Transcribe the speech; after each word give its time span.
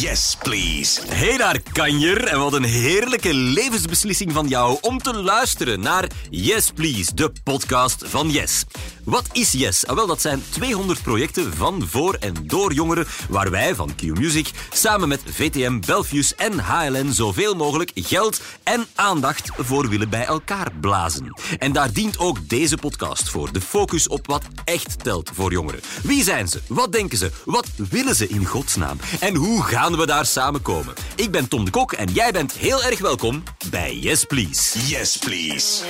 Yes, 0.00 0.36
please. 0.42 1.00
Hey 1.08 1.36
daar, 1.36 1.60
kanjer. 1.72 2.24
En 2.24 2.38
wat 2.38 2.52
een 2.52 2.64
heerlijke 2.64 3.34
levensbeslissing 3.34 4.32
van 4.32 4.48
jou 4.48 4.78
om 4.80 4.98
te 4.98 5.14
luisteren 5.14 5.80
naar 5.80 6.10
Yes 6.30 6.70
Please, 6.70 7.14
de 7.14 7.32
podcast 7.44 8.02
van 8.06 8.30
Yes. 8.30 8.64
Wat 9.10 9.28
is 9.32 9.52
Yes? 9.52 9.86
Ah, 9.86 9.96
wel, 9.96 10.06
dat 10.06 10.20
zijn 10.20 10.42
200 10.48 11.02
projecten 11.02 11.54
van, 11.54 11.88
voor 11.88 12.14
en 12.14 12.34
door 12.42 12.72
jongeren 12.72 13.06
waar 13.28 13.50
wij 13.50 13.74
van 13.74 13.94
Q 13.94 14.02
Music 14.02 14.50
samen 14.72 15.08
met 15.08 15.22
VTM, 15.30 15.80
Belfius 15.86 16.34
en 16.34 16.58
HLN 16.58 17.12
zoveel 17.12 17.54
mogelijk 17.54 17.90
geld 17.94 18.40
en 18.62 18.86
aandacht 18.94 19.50
voor 19.58 19.88
willen 19.88 20.08
bij 20.08 20.24
elkaar 20.24 20.72
blazen. 20.80 21.34
En 21.58 21.72
daar 21.72 21.92
dient 21.92 22.18
ook 22.18 22.48
deze 22.48 22.76
podcast 22.76 23.28
voor. 23.28 23.52
De 23.52 23.60
focus 23.60 24.08
op 24.08 24.26
wat 24.26 24.44
echt 24.64 25.04
telt 25.04 25.30
voor 25.34 25.52
jongeren. 25.52 25.80
Wie 26.02 26.22
zijn 26.22 26.48
ze? 26.48 26.60
Wat 26.66 26.92
denken 26.92 27.18
ze? 27.18 27.30
Wat 27.44 27.66
willen 27.76 28.14
ze 28.14 28.28
in 28.28 28.44
godsnaam? 28.44 28.98
En 29.20 29.34
hoe 29.34 29.62
gaan 29.62 29.96
we 29.96 30.06
daar 30.06 30.26
samen 30.26 30.62
komen? 30.62 30.94
Ik 31.14 31.30
ben 31.30 31.48
Tom 31.48 31.64
de 31.64 31.70
Kok 31.70 31.92
en 31.92 32.12
jij 32.12 32.32
bent 32.32 32.52
heel 32.52 32.82
erg 32.82 32.98
welkom 32.98 33.42
bij 33.70 33.96
Yes 33.96 34.24
Please. 34.24 34.86
Yes, 34.86 35.16
please. 35.16 35.84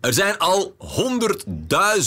Er 0.00 0.12
zijn 0.12 0.38
al 0.38 0.74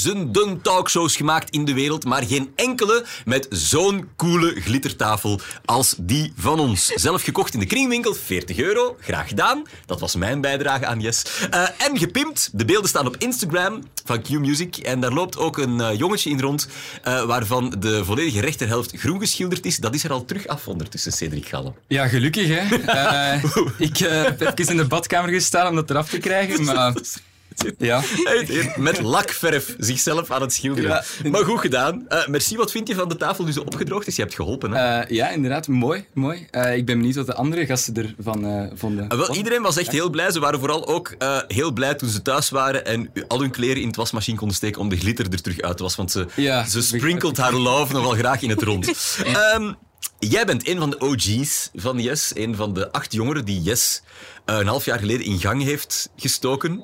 honderdduizenden 0.03 0.61
talkshows 0.61 1.15
gemaakt 1.15 1.49
in 1.49 1.65
de 1.65 1.73
wereld, 1.73 2.05
maar 2.05 2.23
geen 2.23 2.51
enkele 2.55 3.05
met 3.25 3.47
zo'n 3.49 4.09
coole 4.15 4.61
glittertafel 4.61 5.39
als 5.65 5.95
die 5.97 6.33
van 6.37 6.59
ons. 6.59 6.85
Zelf 6.85 7.21
gekocht 7.21 7.53
in 7.53 7.59
de 7.59 7.65
kringwinkel, 7.65 8.13
40 8.13 8.57
euro, 8.57 8.97
graag 8.99 9.27
gedaan. 9.27 9.63
Dat 9.85 9.99
was 9.99 10.15
mijn 10.15 10.41
bijdrage 10.41 10.85
aan 10.85 10.99
Yes. 10.99 11.25
Eh, 11.49 11.63
en 11.77 11.97
gepimpt, 11.97 12.49
de 12.53 12.65
beelden 12.65 12.89
staan 12.89 13.07
op 13.07 13.15
Instagram 13.17 13.83
van 14.05 14.21
Q 14.21 14.29
Music 14.29 14.77
en 14.77 14.99
daar 14.99 15.11
loopt 15.11 15.37
ook 15.37 15.57
een 15.57 15.81
eh, 15.81 15.97
jongetje 15.97 16.29
in 16.29 16.41
rond 16.41 16.67
eh, 17.03 17.23
waarvan 17.23 17.75
de 17.79 18.05
volledige 18.05 18.39
rechterhelft 18.39 18.91
groen 18.95 19.19
geschilderd 19.19 19.65
is. 19.65 19.77
Dat 19.77 19.95
is 19.95 20.03
er 20.03 20.11
al 20.11 20.25
terug 20.25 20.47
af 20.47 20.67
ondertussen, 20.67 21.11
Cedric 21.11 21.47
Gallen. 21.47 21.75
Ja, 21.87 22.07
gelukkig 22.07 22.47
hè. 22.47 22.63
Ik 23.87 23.97
heb 23.97 24.59
even 24.59 24.71
in 24.71 24.77
de 24.77 24.87
badkamer 24.87 25.29
gestaan 25.29 25.67
om 25.67 25.75
dat 25.75 25.89
eraf 25.89 26.09
te 26.09 26.17
krijgen, 26.17 26.63
maar... 26.73 26.93
Ja. 27.77 28.01
Met 28.75 29.01
lakverf 29.01 29.75
zichzelf 29.77 30.31
aan 30.31 30.41
het 30.41 30.53
schilderen. 30.53 30.89
Ja. 30.89 31.29
Maar 31.29 31.43
goed 31.43 31.59
gedaan. 31.59 32.07
Eh, 32.07 32.27
merci, 32.27 32.55
wat 32.55 32.71
vind 32.71 32.87
je 32.87 32.95
van 32.95 33.09
de 33.09 33.15
tafel 33.15 33.43
nu 33.43 33.51
zo 33.51 33.59
opgedroogd 33.61 34.07
is? 34.07 34.15
Je 34.15 34.21
hebt 34.21 34.35
geholpen, 34.35 34.71
hè? 34.71 34.99
Eh, 34.99 35.09
ja, 35.09 35.29
inderdaad, 35.29 35.67
mooi. 35.67 36.05
mooi. 36.13 36.47
Eh, 36.51 36.75
ik 36.75 36.85
ben 36.85 36.97
benieuwd 36.97 37.15
wat 37.15 37.25
de 37.25 37.33
andere 37.33 37.65
gasten 37.65 38.15
ervan 38.17 38.69
vonden. 38.75 39.07
Wel, 39.17 39.35
iedereen 39.35 39.61
was 39.61 39.77
echt 39.77 39.91
heel 39.91 40.09
blij. 40.09 40.31
Ze 40.31 40.39
waren 40.39 40.59
vooral 40.59 40.87
ook 40.87 41.15
heel 41.47 41.71
blij 41.71 41.95
toen 41.95 42.09
ze 42.09 42.21
thuis 42.21 42.49
waren 42.49 42.85
en 42.85 43.11
al 43.27 43.39
hun 43.39 43.51
kleren 43.51 43.81
in 43.81 43.87
het 43.87 43.95
wasmachine 43.95 44.37
konden 44.37 44.55
steken 44.57 44.81
om 44.81 44.89
de 44.89 44.97
glitter 44.97 45.25
er 45.31 45.41
terug 45.41 45.61
uit 45.61 45.77
te 45.77 45.83
wassen. 45.83 45.99
Want 45.99 46.11
ze, 46.11 46.41
Ja, 46.41 46.65
ze 46.65 46.81
sprinkelt 46.81 47.37
haar 47.37 47.53
love 47.53 47.93
nogal 47.93 48.11
graag 48.11 48.41
in 48.41 48.49
het 48.49 48.61
rond. 48.61 48.85
Ehm, 49.23 49.73
jij 50.19 50.45
bent 50.45 50.67
een 50.67 50.77
van 50.77 50.89
de 50.89 50.99
OG's 50.99 51.69
van 51.75 51.99
Yes. 51.99 52.31
Een 52.35 52.55
van 52.55 52.73
de 52.73 52.91
acht 52.91 53.13
jongeren 53.13 53.45
die 53.45 53.61
Yes 53.61 54.01
eh, 54.45 54.57
een 54.57 54.67
half 54.67 54.85
jaar 54.85 54.99
geleden 54.99 55.25
in 55.25 55.39
gang 55.39 55.63
heeft 55.63 56.09
gestoken. 56.15 56.83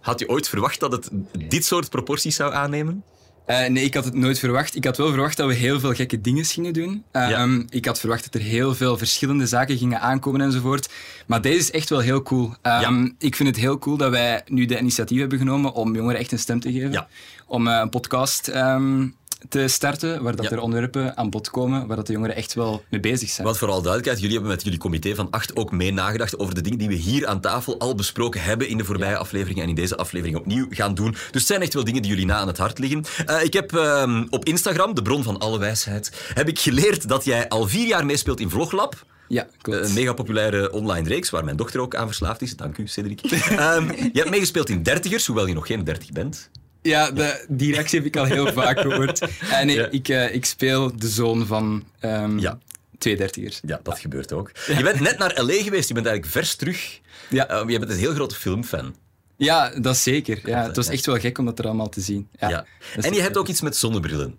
Had 0.00 0.18
je 0.18 0.28
ooit 0.28 0.48
verwacht 0.48 0.80
dat 0.80 0.92
het 0.92 1.08
dit 1.48 1.64
soort 1.64 1.90
proporties 1.90 2.36
zou 2.36 2.52
aannemen? 2.52 3.04
Eh, 3.46 3.66
nee, 3.68 3.84
ik 3.84 3.94
had 3.94 4.04
het 4.04 4.14
nooit 4.14 4.38
verwacht. 4.38 4.74
Ik 4.74 4.84
had 4.84 4.96
wel 4.96 5.08
verwacht 5.08 5.36
dat 5.36 5.46
we 5.46 5.54
heel 5.54 5.80
veel 5.80 5.92
gekke 5.94 6.20
dingen 6.20 6.44
gingen 6.44 6.72
doen. 6.72 7.04
Eh, 7.12 7.28
Ja. 7.30 7.38
ehm, 7.42 7.62
ik 7.68 7.84
had 7.84 8.00
verwacht 8.00 8.24
dat 8.24 8.34
er 8.34 8.40
heel 8.48 8.74
veel 8.74 8.98
verschillende 8.98 9.46
zaken 9.46 9.78
gingen 9.78 10.00
aankomen 10.00 10.40
enzovoort. 10.40 10.88
Maar 11.26 11.40
deze 11.40 11.58
is 11.58 11.70
echt 11.70 11.88
wel 11.88 11.98
heel 11.98 12.22
cool. 12.22 12.54
Ehm, 12.62 13.08
Ik 13.18 13.36
vind 13.36 13.48
het 13.48 13.58
heel 13.58 13.78
cool 13.78 13.96
dat 13.96 14.10
wij 14.10 14.42
nu 14.46 14.66
de 14.66 14.78
initiatief 14.78 15.18
hebben 15.18 15.38
genomen 15.38 15.72
om 15.72 15.94
jongeren 15.94 16.20
echt 16.20 16.32
een 16.32 16.38
stem 16.38 16.60
te 16.60 16.72
geven. 16.72 16.92
Ja. 16.92 17.08
Om 17.46 17.66
een 17.66 17.88
podcast 17.88 18.48
ehm, 18.48 19.08
te 19.48 19.68
starten, 19.68 20.22
waar 20.22 20.36
dat 20.36 20.44
Ja. 20.44 20.50
er 20.50 20.60
onderwerpen 20.60 21.16
aan 21.16 21.30
bod 21.30 21.50
komen, 21.50 21.86
waar 21.86 21.96
dat 21.96 22.06
de 22.06 22.12
jongeren 22.12 22.36
echt 22.36 22.54
wel 22.54 22.84
mee 22.90 23.00
bezig 23.00 23.28
zijn. 23.30 23.46
Want 23.46 23.58
vooral 23.58 23.76
duidelijkheid, 23.82 24.18
jullie 24.20 24.34
hebben 24.36 24.52
met 24.54 24.64
jullie 24.64 24.78
comité 24.78 25.14
van 25.14 25.30
acht 25.30 25.56
ook 25.56 25.72
mee 25.72 25.92
nagedacht 25.92 26.38
over 26.38 26.54
de 26.54 26.60
dingen 26.60 26.78
die 26.78 26.88
we 26.88 26.94
hier 26.94 27.26
aan 27.26 27.40
tafel 27.40 27.78
al 27.78 27.94
besproken 27.94 28.42
hebben 28.42 28.68
in 28.68 28.76
de 28.78 28.84
voorbije 28.84 29.16
afleveringen 29.16 29.62
en 29.62 29.68
in 29.68 29.74
deze 29.74 29.96
aflevering 29.96 30.36
opnieuw 30.38 30.66
gaan 30.70 30.94
doen. 30.94 31.10
Dus 31.10 31.20
het 31.30 31.46
zijn 31.46 31.62
echt 31.62 31.74
wel 31.74 31.84
dingen 31.84 32.02
die 32.02 32.10
jullie 32.10 32.26
na 32.26 32.36
aan 32.36 32.46
het 32.46 32.58
hart 32.58 32.78
liggen. 32.78 33.04
Eh, 33.26 33.42
ik 33.42 33.52
heb 33.52 33.72
ehm, 33.76 34.24
op 34.30 34.44
Instagram, 34.44 34.94
de 34.94 35.02
bron 35.02 35.22
van 35.22 35.38
alle 35.38 35.58
wijsheid, 35.58 36.12
heb 36.34 36.48
ik 36.48 36.58
geleerd 36.58 37.08
dat 37.08 37.24
jij 37.24 37.48
al 37.48 37.68
vier 37.68 37.86
jaar 37.86 38.06
meespeelt 38.06 38.40
in 38.40 38.50
Vloglab. 38.50 39.04
Ja, 39.28 39.46
klopt. 39.60 39.88
Een 39.88 39.94
mega 39.94 40.12
populaire 40.12 40.72
online 40.72 41.08
reeks 41.08 41.30
waar 41.30 41.44
mijn 41.44 41.56
dochter 41.56 41.80
ook 41.80 41.94
aan 41.94 42.06
verslaafd 42.06 42.42
is. 42.42 42.56
Dank 42.56 42.78
u, 42.78 42.86
Cedric. 42.86 43.20
Ehm, 43.30 43.90
je 43.90 44.10
hebt 44.12 44.30
meegespeeld 44.30 44.68
in 44.68 44.82
Dertigers, 44.82 45.26
hoewel 45.26 45.46
je 45.46 45.54
nog 45.54 45.66
geen 45.66 45.84
dertig 45.84 46.10
bent. 46.12 46.50
Ja, 46.82 47.10
de, 47.10 47.44
die 47.48 47.72
reactie 47.72 47.98
heb 47.98 48.06
ik 48.08 48.16
al 48.16 48.24
heel 48.24 48.52
vaak 48.52 48.80
gehoord. 48.80 49.20
Eh, 49.20 49.62
nee, 49.62 49.76
Ja. 49.76 49.88
ik, 49.90 50.08
eh, 50.08 50.34
ik 50.34 50.44
speel 50.44 50.96
de 50.96 51.08
zoon 51.08 51.46
van 51.46 51.84
ehm 52.00 52.38
Ja. 52.38 52.58
twee 52.98 53.16
dertigers. 53.16 53.60
Ja, 53.66 53.80
dat 53.82 53.98
gebeurt 53.98 54.32
ook. 54.32 54.50
Je 54.76 54.82
bent 54.82 55.00
net 55.00 55.18
naar 55.18 55.40
L.A. 55.42 55.62
geweest, 55.62 55.88
je 55.88 55.94
bent 55.94 56.06
eigenlijk 56.06 56.26
vers 56.36 56.54
terug. 56.54 57.00
Ja. 57.28 57.48
Eh, 57.48 57.68
je 57.68 57.78
bent 57.78 57.90
een 57.90 57.98
heel 57.98 58.14
grote 58.14 58.34
filmfan. 58.34 58.94
Ja, 59.36 59.68
dat 59.80 59.96
zeker. 59.96 60.40
Ja, 60.44 60.62
het 60.66 60.76
was 60.76 60.88
echt 60.88 61.06
wel 61.06 61.18
gek 61.18 61.38
om 61.38 61.44
dat 61.44 61.58
er 61.58 61.64
allemaal 61.64 61.88
te 61.88 62.00
zien. 62.00 62.28
Ja, 62.38 62.64
En 63.00 63.12
je 63.14 63.20
hebt 63.20 63.36
ook 63.36 63.48
iets 63.48 63.60
met 63.60 63.76
zonnebrillen. 63.76 64.38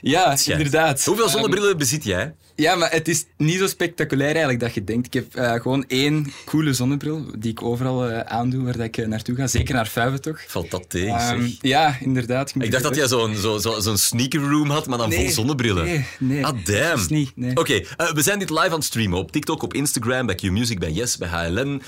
Ja, 0.00 0.36
inderdaad. 0.46 1.04
Hoeveel 1.04 1.24
Ehm, 1.24 1.32
zonnebrillen 1.32 1.76
bezit 1.78 2.04
jij? 2.04 2.34
ja, 2.56 2.74
maar 2.74 2.90
het 2.90 3.08
is 3.08 3.24
niet 3.36 3.58
zo 3.58 3.66
spectaculair 3.66 4.30
eigenlijk 4.30 4.60
dat 4.60 4.74
je 4.74 4.84
denkt. 4.84 5.06
Ik 5.06 5.12
heb 5.12 5.34
eh, 5.34 5.52
gewoon 5.52 5.84
één 5.88 6.32
coole 6.44 6.72
zonnebril 6.72 7.26
die 7.38 7.50
ik 7.50 7.62
overal 7.62 8.08
eh, 8.08 8.20
aandoe 8.20 8.64
waar 8.64 8.76
dat 8.76 8.86
ik 8.86 8.96
eh, 8.96 9.06
naartoe 9.06 9.36
ga. 9.36 9.46
Zeker 9.46 9.74
naar 9.74 9.86
Fuiven 9.86 10.20
toch? 10.20 10.40
Valt 10.46 10.70
dat 10.70 10.90
tegen, 10.90 11.56
ja, 11.60 11.96
inderdaad. 12.00 12.52
Ik 12.58 12.70
dacht 12.70 12.82
dat 12.82 12.94
jij 12.96 13.06
zo'n 13.08 13.36
zo, 13.36 13.58
zo, 13.58 13.80
zo'n 13.80 13.98
sneaker 13.98 14.40
room 14.40 14.70
had, 14.70 14.86
maar 14.86 14.98
dan 14.98 15.12
vol 15.12 15.30
zonnebrillen. 15.30 15.84
nee, 15.84 16.04
nee. 16.18 16.46
Ah, 16.46 16.64
damn. 16.64 17.06
Niet, 17.08 17.32
nee. 17.36 17.56
Oké, 17.56 17.80
we 18.14 18.22
zijn 18.22 18.38
dit 18.38 18.50
live 18.50 18.62
aan 18.64 18.72
het 18.72 18.84
streamen 18.84 19.18
op 19.18 19.32
TikTok, 19.32 19.62
op 19.62 19.74
Instagram, 19.74 20.26
bij 20.26 20.34
Q-Music, 20.34 20.78
bij 20.78 20.90
Yes, 20.90 21.16
bij 21.16 21.28
HLN. 21.28 21.82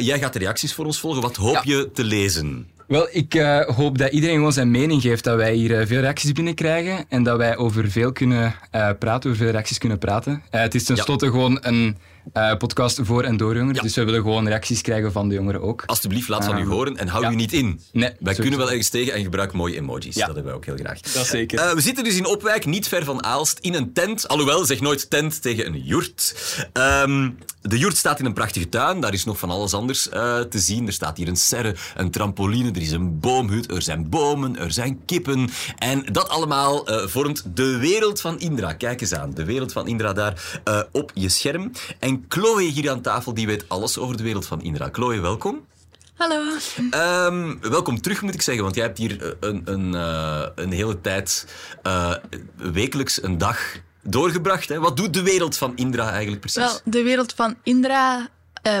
Jij 0.00 0.18
gaat 0.18 0.32
de 0.32 0.38
reacties 0.38 0.74
voor 0.74 0.84
ons 0.84 1.00
volgen. 1.00 1.22
Wat 1.22 1.36
hoop 1.36 1.54
Ja. 1.54 1.62
je 1.64 1.90
te 1.94 2.04
lezen? 2.04 2.68
Wel, 2.90 3.08
ik 3.10 3.34
eh, 3.34 3.60
hoop 3.60 3.98
dat 3.98 4.12
iedereen 4.12 4.36
gewoon 4.36 4.52
zijn 4.52 4.70
mening 4.70 5.02
geeft. 5.02 5.24
Dat 5.24 5.36
wij 5.36 5.54
hier 5.54 5.78
eh, 5.80 5.86
veel 5.86 6.00
reacties 6.00 6.32
binnenkrijgen. 6.32 7.04
En 7.08 7.22
dat 7.22 7.36
wij 7.36 7.56
over 7.56 7.90
veel 7.90 8.12
kunnen 8.12 8.54
eh, 8.70 8.90
praten, 8.98 9.30
over 9.30 9.42
veel 9.42 9.52
reacties 9.52 9.78
kunnen 9.78 9.98
praten. 9.98 10.42
Het 10.50 10.74
is 10.74 10.84
tenslotte 10.84 11.26
gewoon 11.26 11.58
een 11.60 11.96
eh, 12.32 12.56
podcast 12.56 12.98
voor 13.02 13.22
en 13.22 13.36
door 13.36 13.54
jongeren. 13.54 13.74
Ja. 13.74 13.82
Dus 13.82 13.94
we 13.94 14.04
willen 14.04 14.20
gewoon 14.22 14.46
reacties 14.46 14.80
krijgen 14.80 15.12
van 15.12 15.28
de 15.28 15.34
jongeren 15.34 15.62
ook. 15.62 15.82
Alsjeblieft, 15.86 16.28
laat 16.28 16.44
van 16.44 16.58
u 16.58 16.60
Ehm, 16.60 16.70
horen 16.70 16.96
en 16.96 17.08
hou 17.08 17.24
ja. 17.24 17.30
u 17.30 17.34
niet 17.34 17.52
in. 17.52 17.64
Nee, 17.66 18.02
wij 18.02 18.12
sowieso. 18.18 18.40
kunnen 18.40 18.58
wel 18.58 18.68
ergens 18.68 18.88
tegen 18.88 19.12
en 19.12 19.22
gebruik 19.22 19.52
mooie 19.52 19.76
emojis. 19.76 20.14
Ja. 20.14 20.26
Dat 20.26 20.34
hebben 20.34 20.44
wij 20.44 20.54
ook 20.54 20.64
heel 20.64 20.76
graag. 20.76 21.00
Dat 21.00 21.26
zeker. 21.26 21.58
Eh, 21.58 21.72
we 21.72 21.80
zitten 21.80 22.04
dus 22.04 22.16
in 22.16 22.26
Opwijk, 22.26 22.66
niet 22.66 22.88
ver 22.88 23.04
van 23.04 23.24
Aalst, 23.24 23.58
in 23.58 23.74
een 23.74 23.92
tent. 23.92 24.28
Alhoewel, 24.28 24.64
zeg 24.64 24.80
nooit 24.80 25.10
tent 25.10 25.42
tegen 25.42 25.66
een 25.66 25.82
jurt. 25.82 26.34
Ehm, 26.72 27.30
de 27.62 27.78
jurt 27.78 27.96
staat 27.96 28.18
in 28.18 28.24
een 28.24 28.32
prachtige 28.32 28.68
tuin. 28.68 29.00
Daar 29.00 29.12
is 29.12 29.24
nog 29.24 29.38
van 29.38 29.50
alles 29.50 29.74
anders 29.74 30.08
eh, 30.08 30.40
te 30.40 30.58
zien. 30.58 30.86
Er 30.86 30.92
staat 30.92 31.16
hier 31.16 31.28
een 31.28 31.36
serre, 31.36 31.74
een 31.96 32.10
trampoline, 32.10 32.70
er 32.70 32.80
is 32.80 32.90
een 32.90 33.20
boomhut, 33.20 33.70
er 33.70 33.82
zijn 33.82 34.08
bomen, 34.08 34.56
er 34.56 34.72
zijn 34.72 35.00
kippen. 35.06 35.50
En 35.78 36.04
dat 36.12 36.28
allemaal 36.28 36.86
eh, 36.86 37.06
vormt 37.06 37.56
de 37.56 37.76
wereld 37.78 38.20
van 38.20 38.40
Indra. 38.40 38.72
Kijk 38.72 39.00
eens 39.00 39.14
aan, 39.14 39.34
de 39.34 39.44
wereld 39.44 39.72
van 39.72 39.86
Indra 39.86 40.12
daar 40.12 40.60
eh, 40.64 40.80
op 40.92 41.10
je 41.14 41.28
scherm. 41.28 41.70
En 41.98 42.09
Chloe 42.28 42.62
hier 42.62 42.90
aan 42.90 43.00
tafel, 43.00 43.34
die 43.34 43.46
weet 43.46 43.68
alles 43.68 43.98
over 43.98 44.16
de 44.16 44.22
wereld 44.22 44.46
van 44.46 44.62
Indra. 44.62 44.88
Chloe, 44.92 45.20
welkom. 45.20 45.66
Hallo. 46.14 46.56
Ehm, 46.90 47.58
welkom 47.60 48.00
terug, 48.00 48.22
moet 48.22 48.34
ik 48.34 48.42
zeggen, 48.42 48.62
want 48.62 48.74
jij 48.76 48.84
hebt 48.84 48.98
hier 48.98 49.22
eh, 49.22 49.30
een, 49.40 49.62
een, 49.64 49.94
eh, 49.94 50.46
een 50.54 50.72
hele 50.72 51.00
tijd 51.00 51.46
eh, 51.82 52.14
wekelijks 52.56 53.22
een 53.22 53.38
dag 53.38 53.58
doorgebracht. 54.02 54.68
Hè? 54.68 54.78
Wat 54.78 54.96
doet 54.96 55.14
de 55.14 55.22
wereld 55.22 55.56
van 55.56 55.76
Indra 55.76 56.10
eigenlijk 56.10 56.40
precies? 56.40 56.62
Wel, 56.62 56.80
de 56.84 57.02
wereld 57.02 57.32
van 57.32 57.56
Indra 57.62 58.28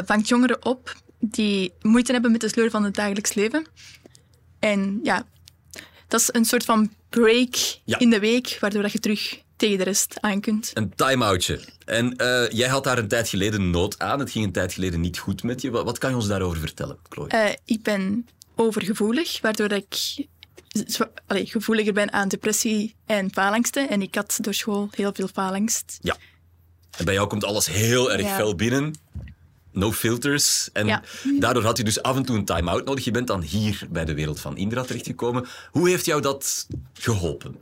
vangt 0.04 0.28
jongeren 0.28 0.64
op 0.64 0.94
die 1.18 1.72
moeite 1.82 2.12
hebben 2.12 2.32
met 2.32 2.40
de 2.40 2.48
sleur 2.48 2.70
van 2.70 2.84
het 2.84 2.94
dagelijks 2.94 3.34
leven. 3.34 3.66
En 4.58 5.00
ja, 5.02 5.24
dat 6.08 6.20
is 6.20 6.28
een 6.32 6.44
soort 6.44 6.64
van 6.64 6.92
break 7.08 7.54
Ja. 7.84 7.98
in 7.98 8.10
de 8.10 8.18
week, 8.20 8.56
waardoor 8.60 8.82
dat 8.82 8.92
je 8.92 8.98
terug 8.98 9.40
tegen 9.60 9.78
de 9.78 9.84
rest 9.84 10.20
aan 10.20 10.40
kunt. 10.40 10.70
Een 10.74 10.94
time-outje. 10.94 11.60
En 11.84 12.16
eh, 12.16 12.50
jij 12.50 12.68
had 12.68 12.84
daar 12.84 12.98
een 12.98 13.08
tijd 13.08 13.28
geleden 13.28 13.70
nood 13.70 13.98
aan. 13.98 14.18
Het 14.18 14.30
ging 14.30 14.44
een 14.44 14.52
tijd 14.52 14.72
geleden 14.72 15.00
niet 15.00 15.18
goed 15.18 15.42
met 15.42 15.62
je. 15.62 15.70
Wat, 15.70 15.84
wat 15.84 15.98
kan 15.98 16.10
je 16.10 16.16
ons 16.16 16.26
daarover 16.26 16.58
vertellen, 16.58 16.98
Chloe? 17.08 17.28
Eh, 17.28 17.54
ik 17.64 17.82
ben 17.82 18.26
overgevoelig, 18.56 19.40
waardoor 19.40 19.72
ik 19.72 20.26
allee, 21.26 21.46
gevoeliger 21.46 21.92
ben 21.92 22.12
aan 22.12 22.28
depressie 22.28 22.94
en 23.06 23.32
faalangsten. 23.32 23.88
En 23.88 24.02
ik 24.02 24.14
had 24.14 24.38
door 24.40 24.54
school 24.54 24.88
heel 24.90 25.10
veel 25.14 25.28
faalangst. 25.28 25.98
Ja. 26.02 26.16
En 26.96 27.04
bij 27.04 27.14
jou 27.14 27.28
komt 27.28 27.44
alles 27.44 27.66
heel 27.66 28.12
erg 28.12 28.22
Ja. 28.22 28.36
fel 28.36 28.54
binnen. 28.54 28.94
No 29.72 29.92
filters. 29.92 30.68
En 30.72 30.86
Ja. 30.86 31.02
daardoor 31.38 31.62
had 31.62 31.76
je 31.76 31.84
dus 31.84 32.02
af 32.02 32.16
en 32.16 32.24
toe 32.24 32.36
een 32.36 32.44
time-out 32.44 32.84
nodig. 32.84 33.04
Je 33.04 33.10
bent 33.10 33.26
dan 33.26 33.42
hier 33.42 33.86
bij 33.90 34.04
de 34.04 34.14
wereld 34.14 34.40
van 34.40 34.56
Indra 34.56 34.82
terechtgekomen. 34.82 35.46
Hoe 35.70 35.88
heeft 35.88 36.04
jou 36.04 36.20
dat 36.20 36.66
geholpen? 36.92 37.56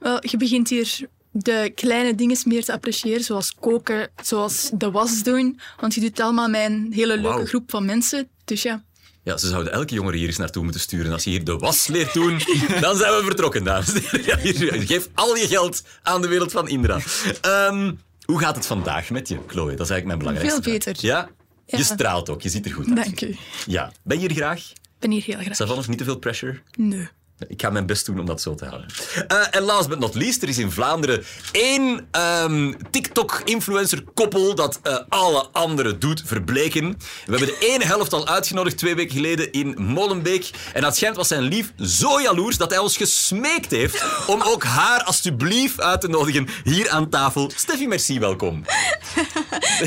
Wel, 0.00 0.18
je 0.26 0.36
begint 0.36 0.68
hier 0.68 0.98
de 1.30 1.72
kleine 1.74 2.14
dingen 2.14 2.36
meer 2.44 2.64
te 2.64 2.72
appreciëren, 2.72 3.24
zoals 3.24 3.54
koken, 3.54 4.10
zoals 4.22 4.70
de 4.74 4.90
was 4.90 5.22
doen. 5.22 5.60
Want 5.80 5.94
je 5.94 6.00
doet 6.00 6.10
het 6.10 6.20
allemaal 6.20 6.48
met 6.48 6.60
een 6.70 6.92
hele 6.92 7.16
leuke 7.20 7.46
groep 7.46 7.70
van 7.70 7.84
mensen. 7.84 8.28
Dus 8.44 8.62
ja, 8.62 8.82
Ja, 9.22 9.36
ze 9.36 9.48
zouden 9.48 9.72
elke 9.72 9.94
jongere 9.94 10.16
hier 10.16 10.26
eens 10.26 10.36
naartoe 10.36 10.62
moeten 10.62 10.80
sturen. 10.80 11.12
Als 11.12 11.24
je 11.24 11.30
hier 11.30 11.44
de 11.44 11.56
was 11.56 11.86
leert 11.86 12.12
doen, 12.12 12.38
dan 12.80 12.96
zijn 12.96 13.14
we 13.16 13.20
vertrokken, 13.24 13.64
dames 13.64 13.92
en 13.92 14.02
heren. 14.38 14.86
Geef 14.86 15.08
al 15.14 15.36
je 15.36 15.46
geld 15.48 15.82
aan 16.02 16.20
de 16.22 16.28
wereld 16.28 16.52
van 16.52 16.68
Indra. 16.68 17.00
Ehm, 17.40 17.92
Hoe 18.24 18.38
gaat 18.38 18.56
het 18.56 18.66
vandaag 18.66 19.10
met 19.10 19.28
je, 19.28 19.38
Chloe? 19.46 19.70
Dat 19.74 19.80
is 19.86 19.90
eigenlijk 19.90 20.06
mijn 20.06 20.18
belangrijkste 20.18 20.62
Veel 20.62 20.72
beter. 20.72 20.96
Ja? 20.98 21.28
Ja. 21.66 21.78
Je 21.78 21.84
straalt 21.84 22.28
ook, 22.30 22.42
je 22.42 22.48
ziet 22.48 22.66
er 22.66 22.72
goed 22.72 22.86
uit. 22.86 22.96
Dank 22.96 23.20
u. 23.20 23.36
Ja. 23.66 23.92
Ben 24.02 24.20
je 24.20 24.26
hier 24.26 24.36
graag? 24.36 24.58
Ik 24.70 24.76
ben 24.98 25.10
hier 25.10 25.22
heel 25.24 25.38
graag. 25.38 25.56
Savannah, 25.56 25.86
niet 25.88 25.98
te 25.98 26.04
veel 26.04 26.18
pressure? 26.18 26.60
Nee. 26.76 27.08
Ik 27.48 27.60
ga 27.60 27.70
mijn 27.70 27.86
best 27.86 28.06
doen 28.06 28.20
om 28.20 28.26
dat 28.26 28.40
zo 28.40 28.54
te 28.54 28.64
houden. 28.64 28.88
Eh, 29.28 29.36
en 29.50 29.62
last 29.62 29.88
but 29.88 29.98
not 29.98 30.14
least, 30.14 30.42
er 30.42 30.48
is 30.48 30.58
in 30.58 30.70
Vlaanderen 30.70 31.24
één 31.52 32.08
ehm, 32.10 32.72
TikTok-influencer-koppel 32.90 34.54
dat 34.54 34.78
eh, 34.82 34.96
alle 35.08 35.46
anderen 35.52 35.98
doet 35.98 36.22
verbleken. 36.26 36.98
We 37.26 37.36
hebben 37.36 37.48
de 37.48 37.66
ene 37.66 37.84
helft 37.84 38.12
al 38.12 38.28
uitgenodigd 38.28 38.78
twee 38.78 38.94
weken 38.94 39.14
geleden 39.14 39.52
in 39.52 39.74
Molenbeek. 39.78 40.50
En 40.72 40.82
dat 40.82 40.96
schijnt 40.96 41.16
was 41.16 41.28
zijn 41.28 41.42
lief 41.42 41.72
zo 41.78 42.20
jaloers 42.20 42.56
dat 42.56 42.70
hij 42.70 42.78
ons 42.78 42.96
gesmeekt 42.96 43.70
heeft 43.70 44.04
om 44.26 44.42
ook 44.42 44.64
haar 44.64 45.02
alsjeblieft 45.02 45.80
uit 45.80 46.00
te 46.00 46.08
nodigen 46.08 46.48
hier 46.64 46.90
aan 46.90 47.08
tafel. 47.08 47.50
Steffi, 47.56 47.86
merci, 47.86 48.18
welkom. 48.18 48.64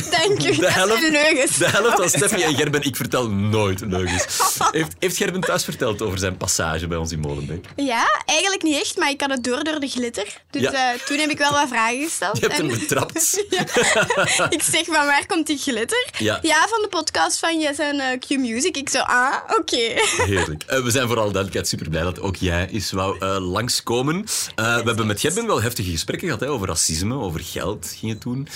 Dank 0.10 0.44
u. 0.44 0.56
De 0.56 0.72
helft, 0.72 1.10
leugens. 1.10 1.58
de 1.58 1.70
helft 1.70 1.96
van 1.96 2.10
Steffi 2.10 2.42
en 2.42 2.56
Gerben, 2.56 2.82
ik 2.84 2.96
vertel 2.96 3.30
nooit 3.30 3.82
leugens. 3.82 4.26
Heeft, 4.72 4.96
heeft 5.00 5.18
Gerben 5.18 5.42
thuis 5.42 5.64
verteld 5.64 6.02
over 6.02 6.20
zijn 6.20 6.38
passage 6.38 6.88
bij 6.88 6.98
ons 6.98 7.12
in 7.12 7.20
Molenbeek? 7.20 7.43
Ja, 7.76 8.22
eigenlijk 8.26 8.64
niet 8.64 8.76
echt, 8.82 8.98
maar 8.98 9.10
ik 9.10 9.22
had 9.22 9.30
het 9.30 9.44
door 9.44 9.64
door 9.64 9.80
de 9.80 9.88
glitter. 9.88 10.42
Dus 10.50 10.62
Ja. 10.62 10.72
eh, 10.94 11.00
toen 11.00 11.18
heb 11.18 11.30
ik 11.30 11.38
wel 11.38 11.52
wat 11.52 11.68
vragen 11.68 12.02
gesteld. 12.04 12.38
Je 12.40 12.46
hebt 12.48 12.58
hem 12.58 12.68
betrapt. 12.68 13.44
ik 14.58 14.62
zeg, 14.62 14.86
van 14.86 15.06
waar 15.06 15.26
komt 15.26 15.48
die 15.48 15.58
glitter? 15.58 16.08
Ja. 16.18 16.40
van 16.42 16.82
de 16.82 16.88
podcast 16.90 17.40
van 17.40 17.60
Yes 17.60 17.78
en 17.78 18.00
eh, 18.00 18.20
Q-Music. 18.20 18.78
Ik 18.78 18.90
zo, 18.90 19.00
ah, 19.00 19.36
oké. 19.58 19.94
Heerlijk. 20.26 20.64
Eh, 20.68 20.84
we 20.84 20.92
zijn 20.92 21.06
vooral 21.08 21.24
duidelijkheid 21.24 21.68
super 21.68 21.90
blij 21.90 22.04
dat 22.04 22.20
ook 22.22 22.36
jij 22.36 22.70
eens 22.70 22.92
wou 22.92 23.26
langskomen. 23.40 24.26
We 24.56 24.62
hebben 24.62 25.08
met 25.08 25.20
Gerben 25.20 25.48
wel 25.48 25.62
heftige 25.62 25.92
gesprekken 25.92 26.28
gehad 26.28 26.44
hè, 26.44 26.50
over 26.50 26.68
racisme, 26.68 27.16
over 27.16 27.40
geld 27.40 27.96
ging 28.00 28.12
het 28.12 28.22
toen. 28.22 28.48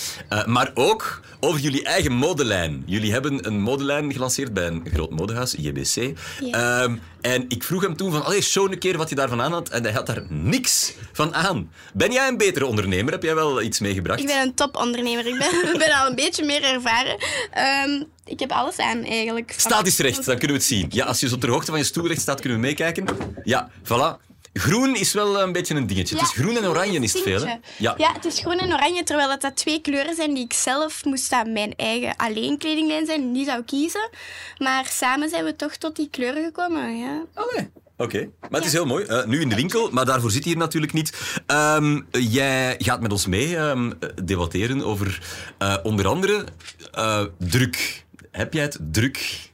Maar 0.46 0.72
ook 0.74 1.22
over 1.40 1.60
jullie 1.62 1.84
eigen 1.84 2.12
modelijn. 2.12 2.84
Jullie 2.86 3.12
hebben 3.12 3.48
een 3.48 3.60
modelijn 3.60 4.12
gelanceerd 4.14 4.54
bij 4.54 4.68
een 4.68 4.88
groot 4.94 5.10
modehuis. 5.10 5.56
Ja. 6.40 6.82
Ehm, 6.82 6.96
en 7.22 7.46
ik 7.48 7.64
vroeg 7.64 7.82
hem 7.82 7.96
toen 7.98 8.12
van, 8.12 8.26
allee, 8.26 8.42
show 8.42 8.70
keer 8.78 8.98
wat 8.98 9.10
je 9.10 9.16
daarvan 9.16 9.42
aan 9.42 9.52
had. 9.52 9.70
En 9.70 9.84
hij 9.84 9.92
had 9.92 10.06
daar 10.06 10.24
niks 10.30 10.94
van 11.14 11.34
aan. 11.34 11.72
Ben 11.94 12.12
jij 12.12 12.28
een 12.28 12.38
betere 12.38 12.66
ondernemer? 12.66 13.14
Heb 13.14 13.24
jij 13.24 13.36
wel 13.36 13.62
iets 13.62 13.80
meegebracht? 13.80 14.20
Ik 14.20 14.26
ben 14.26 14.42
een 14.42 14.54
topondernemer. 14.54 15.28
Ik 15.28 15.38
ben, 15.38 15.78
ben 15.86 15.92
al 15.92 16.10
een 16.10 16.16
beetje 16.16 16.46
meer 16.46 16.64
ervaren. 16.64 17.18
Ehm, 17.52 18.04
ik 18.26 18.40
heb 18.40 18.52
alles 18.52 18.78
aan, 18.78 19.04
eigenlijk. 19.04 19.54
Staat 19.58 19.86
eens 19.86 20.00
recht, 20.00 20.26
dan 20.26 20.38
kunnen 20.38 20.58
we 20.58 20.64
het 20.64 20.72
zien. 20.72 20.86
Ja, 20.90 21.06
als 21.06 21.20
je 21.20 21.28
zo 21.28 21.38
ter 21.38 21.50
hoogte 21.50 21.72
van 21.72 21.80
je 21.80 21.86
stoel 21.86 22.08
recht 22.08 22.22
staat, 22.22 22.40
kunnen 22.40 22.60
we 22.60 22.66
meekijken. 22.66 23.06
Ja, 23.44 23.70
voilà. 23.84 24.26
Groen 24.58 24.96
is 24.96 25.14
wel 25.14 25.42
een 25.42 25.52
beetje 25.52 25.76
een 25.76 25.88
dingetje. 25.88 26.16
het 26.16 26.24
is 26.24 26.34
groen 26.34 26.58
en 26.58 26.68
oranje 26.68 27.00
is 27.00 27.14
het 27.14 27.22
veel, 27.22 27.40
hè? 27.40 27.52
Ja. 27.52 27.60
Ja. 27.78 27.94
ja, 27.98 28.14
het 28.14 28.26
is 28.26 28.40
groen 28.40 28.58
en 28.58 28.74
oranje, 28.74 29.04
terwijl 29.04 29.28
dat, 29.28 29.42
dat 29.42 29.56
twee 29.56 29.82
kleuren 29.82 30.16
zijn 30.16 30.34
die 30.34 30.44
ik 30.44 30.54
zelf 30.54 31.06
moest 31.06 31.32
aan 31.32 31.54
mijn 31.54 31.74
eigen 31.76 32.16
alleen 32.16 32.58
kledinglijn 32.58 33.06
zijn, 33.06 33.32
niet 33.32 33.48
zou 33.48 33.64
kiezen. 33.64 34.10
Maar 34.58 34.86
samen 34.86 35.30
zijn 35.30 35.44
we 35.44 35.56
toch 35.56 35.76
tot 35.76 35.96
die 35.96 36.10
kleuren 36.10 36.44
gekomen, 36.44 36.98
ja. 36.98 37.24
Allee. 37.34 37.70
Oké, 37.98 38.30
maar 38.40 38.60
het 38.60 38.66
is 38.66 38.74
heel 38.74 38.86
mooi. 38.86 39.06
Eh, 39.06 39.26
nu 39.26 39.42
in 39.42 39.50
de 39.50 39.56
winkel, 39.56 39.90
maar 39.92 40.06
daarvoor 40.06 40.32
zit 40.32 40.44
je 40.44 40.50
hier 40.50 40.58
natuurlijk 40.58 40.94
niet. 40.94 41.40
Ehm, 41.46 42.02
jij 42.12 42.76
gaat 42.78 43.02
met 43.02 43.12
ons 43.12 43.28
mee 43.28 43.58
ehm, 43.58 43.92
debatteren 44.24 44.84
over 44.84 45.22
eh, 45.58 45.76
onder 45.84 46.08
andere 46.08 46.46
eh, 46.92 47.24
druk. 47.38 48.06
Heb 48.32 48.54
jij 48.54 48.64
het 48.64 48.80
druk? 48.82 49.50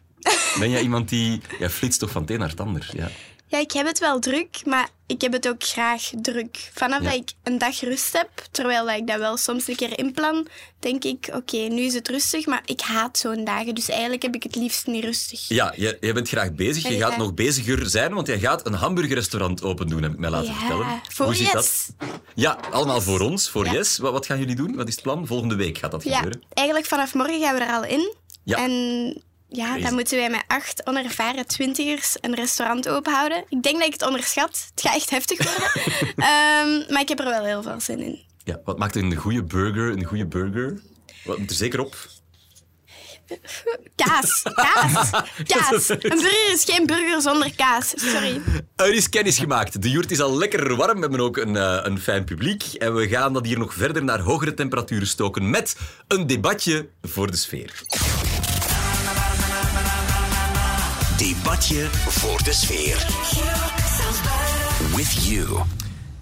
Ben 0.60 0.70
jij 0.70 0.82
iemand 0.88 1.10
die... 1.10 1.42
Jij 1.60 1.70
flitst 1.70 2.00
toch 2.00 2.12
van 2.12 2.22
het 2.22 2.32
een 2.32 2.40
naar 2.40 2.50
het 2.50 2.60
ander? 2.60 2.90
Ja. 2.94 3.10
Ja, 3.48 3.60
ik 3.60 3.72
heb 3.72 3.86
het 3.86 4.00
wel 4.00 4.20
druk, 4.20 4.62
maar 4.66 4.90
ik 5.14 5.22
heb 5.22 5.32
het 5.32 5.48
ook 5.48 5.64
graag 5.64 6.10
druk. 6.22 6.70
Vanaf 6.74 7.02
Ja. 7.02 7.06
dat 7.10 7.14
ik 7.20 7.30
een 7.44 7.58
dag 7.58 7.80
rust 7.82 8.14
heb, 8.14 8.30
terwijl 8.52 8.90
ik 8.90 9.08
dat 9.08 9.18
wel 9.20 9.38
soms 9.38 9.68
een 9.68 9.76
keer 9.76 9.98
inplan, 10.00 10.48
denk 10.80 11.04
ik, 11.04 11.30
oké, 11.34 11.58
nu 11.58 11.82
is 11.82 11.94
het 11.94 12.08
rustig, 12.08 12.46
maar 12.46 12.62
ik 12.66 12.82
haat 12.82 13.18
zo'n 13.18 13.44
dagen. 13.44 13.76
Dus 13.76 13.90
eigenlijk 13.90 14.22
heb 14.22 14.36
ik 14.36 14.44
het 14.44 14.56
liefst 14.56 14.88
niet 14.88 15.04
rustig. 15.04 15.48
Ja, 15.48 15.74
jij, 15.76 15.98
jij 16.00 16.14
bent 16.14 16.28
graag 16.30 16.54
bezig. 16.54 16.84
Je 16.88 16.96
Ja. 16.98 17.08
gaat 17.08 17.18
nog 17.18 17.34
beziger 17.34 17.90
zijn, 17.90 18.14
want 18.14 18.28
jij 18.28 18.40
gaat 18.40 18.66
een 18.66 18.74
hamburgerrestaurant 18.74 19.64
open 19.64 19.88
doen, 19.88 20.04
heb 20.04 20.12
ik 20.14 20.20
mij 20.20 20.30
laten 20.30 20.48
Ja, 20.54 20.60
vertellen. 20.60 21.02
voor 21.10 21.26
Hoe 21.26 21.36
zit 21.36 21.46
Yes. 21.46 21.54
dat? 21.54 22.08
Ja, 22.36 22.58
allemaal 22.72 23.02
voor 23.02 23.20
ons, 23.20 23.50
voor. 23.50 23.68
Yes. 23.70 23.98
Wat, 23.98 24.12
wat 24.12 24.26
gaan 24.26 24.40
jullie 24.40 24.56
doen? 24.56 24.76
Wat 24.76 24.88
is 24.88 24.94
het 24.94 25.04
plan? 25.04 25.28
Volgende 25.28 25.56
week 25.56 25.78
gaat 25.78 25.92
dat 25.92 26.04
Ja, 26.04 26.16
gebeuren. 26.16 26.42
eigenlijk 26.54 26.88
vanaf 26.88 27.14
morgen 27.14 27.42
gaan 27.42 27.56
we 27.56 27.62
er 27.62 27.72
al 27.74 27.84
in. 27.86 28.14
Ja. 28.44 28.58
En 28.58 29.24
ja, 29.56 29.78
dan 29.78 29.94
moeten 29.94 30.18
wij 30.18 30.30
met 30.30 30.44
acht 30.48 30.88
onervaren 30.88 31.48
twintigers 31.48 32.18
een 32.22 32.36
restaurant 32.36 32.90
openhouden. 32.90 33.46
Ik 33.50 33.64
denk 33.64 33.78
dat 33.78 33.86
ik 33.86 33.94
het 33.94 34.06
onderschat. 34.06 34.68
Het 34.76 34.82
gaat 34.82 34.96
echt 34.96 35.10
heftig 35.10 35.44
worden. 35.44 35.72
Ehm, 36.30 36.94
maar 36.94 37.02
ik 37.02 37.10
heb 37.10 37.20
er 37.20 37.26
wel 37.26 37.44
heel 37.44 37.64
veel 37.64 37.80
zin 37.80 38.00
in. 38.00 38.20
Ja, 38.44 38.62
wat 38.64 38.78
maakt 38.78 38.96
een 38.96 39.16
goede 39.16 39.44
burger 39.44 39.92
een 39.92 40.04
goede 40.04 40.26
burger? 40.26 40.82
Wat 41.24 41.38
moet 41.38 41.50
er 41.50 41.56
zeker 41.56 41.80
op? 41.80 41.96
Kaas. 43.96 44.42
Kaas. 44.54 45.10
Kaas. 45.54 45.90
Een 45.90 45.98
burger 46.00 46.52
is 46.54 46.64
geen 46.64 46.86
burger 46.86 47.22
zonder 47.22 47.56
kaas. 47.56 47.94
Sorry. 47.96 48.42
Er 48.76 48.94
is 48.94 49.10
kennis 49.10 49.38
gemaakt. 49.38 49.82
De 49.82 49.90
joert 49.90 50.12
is 50.12 50.20
al 50.20 50.38
lekker 50.38 50.76
warm. 50.76 50.96
We 50.96 51.02
hebben 51.02 51.20
ook 51.20 51.38
een, 51.38 51.56
eh, 51.56 51.80
een 51.82 52.00
fijn 52.00 52.24
publiek. 52.24 52.64
En 52.64 52.96
we 52.96 53.08
gaan 53.08 53.34
dat 53.34 53.46
hier 53.46 53.60
nog 53.60 53.74
verder 53.74 54.04
naar 54.04 54.20
hogere 54.20 54.54
temperaturen 54.54 55.08
stoken 55.08 55.50
met 55.50 55.76
een 56.08 56.28
debatje 56.28 56.90
voor 57.02 57.32
de 57.32 57.38
sfeer. 57.38 57.82
Debatje 61.18 61.88
voor 61.92 62.44
de 62.44 62.54
sfeer. 62.54 62.96
With 64.96 65.26
you. 65.28 65.62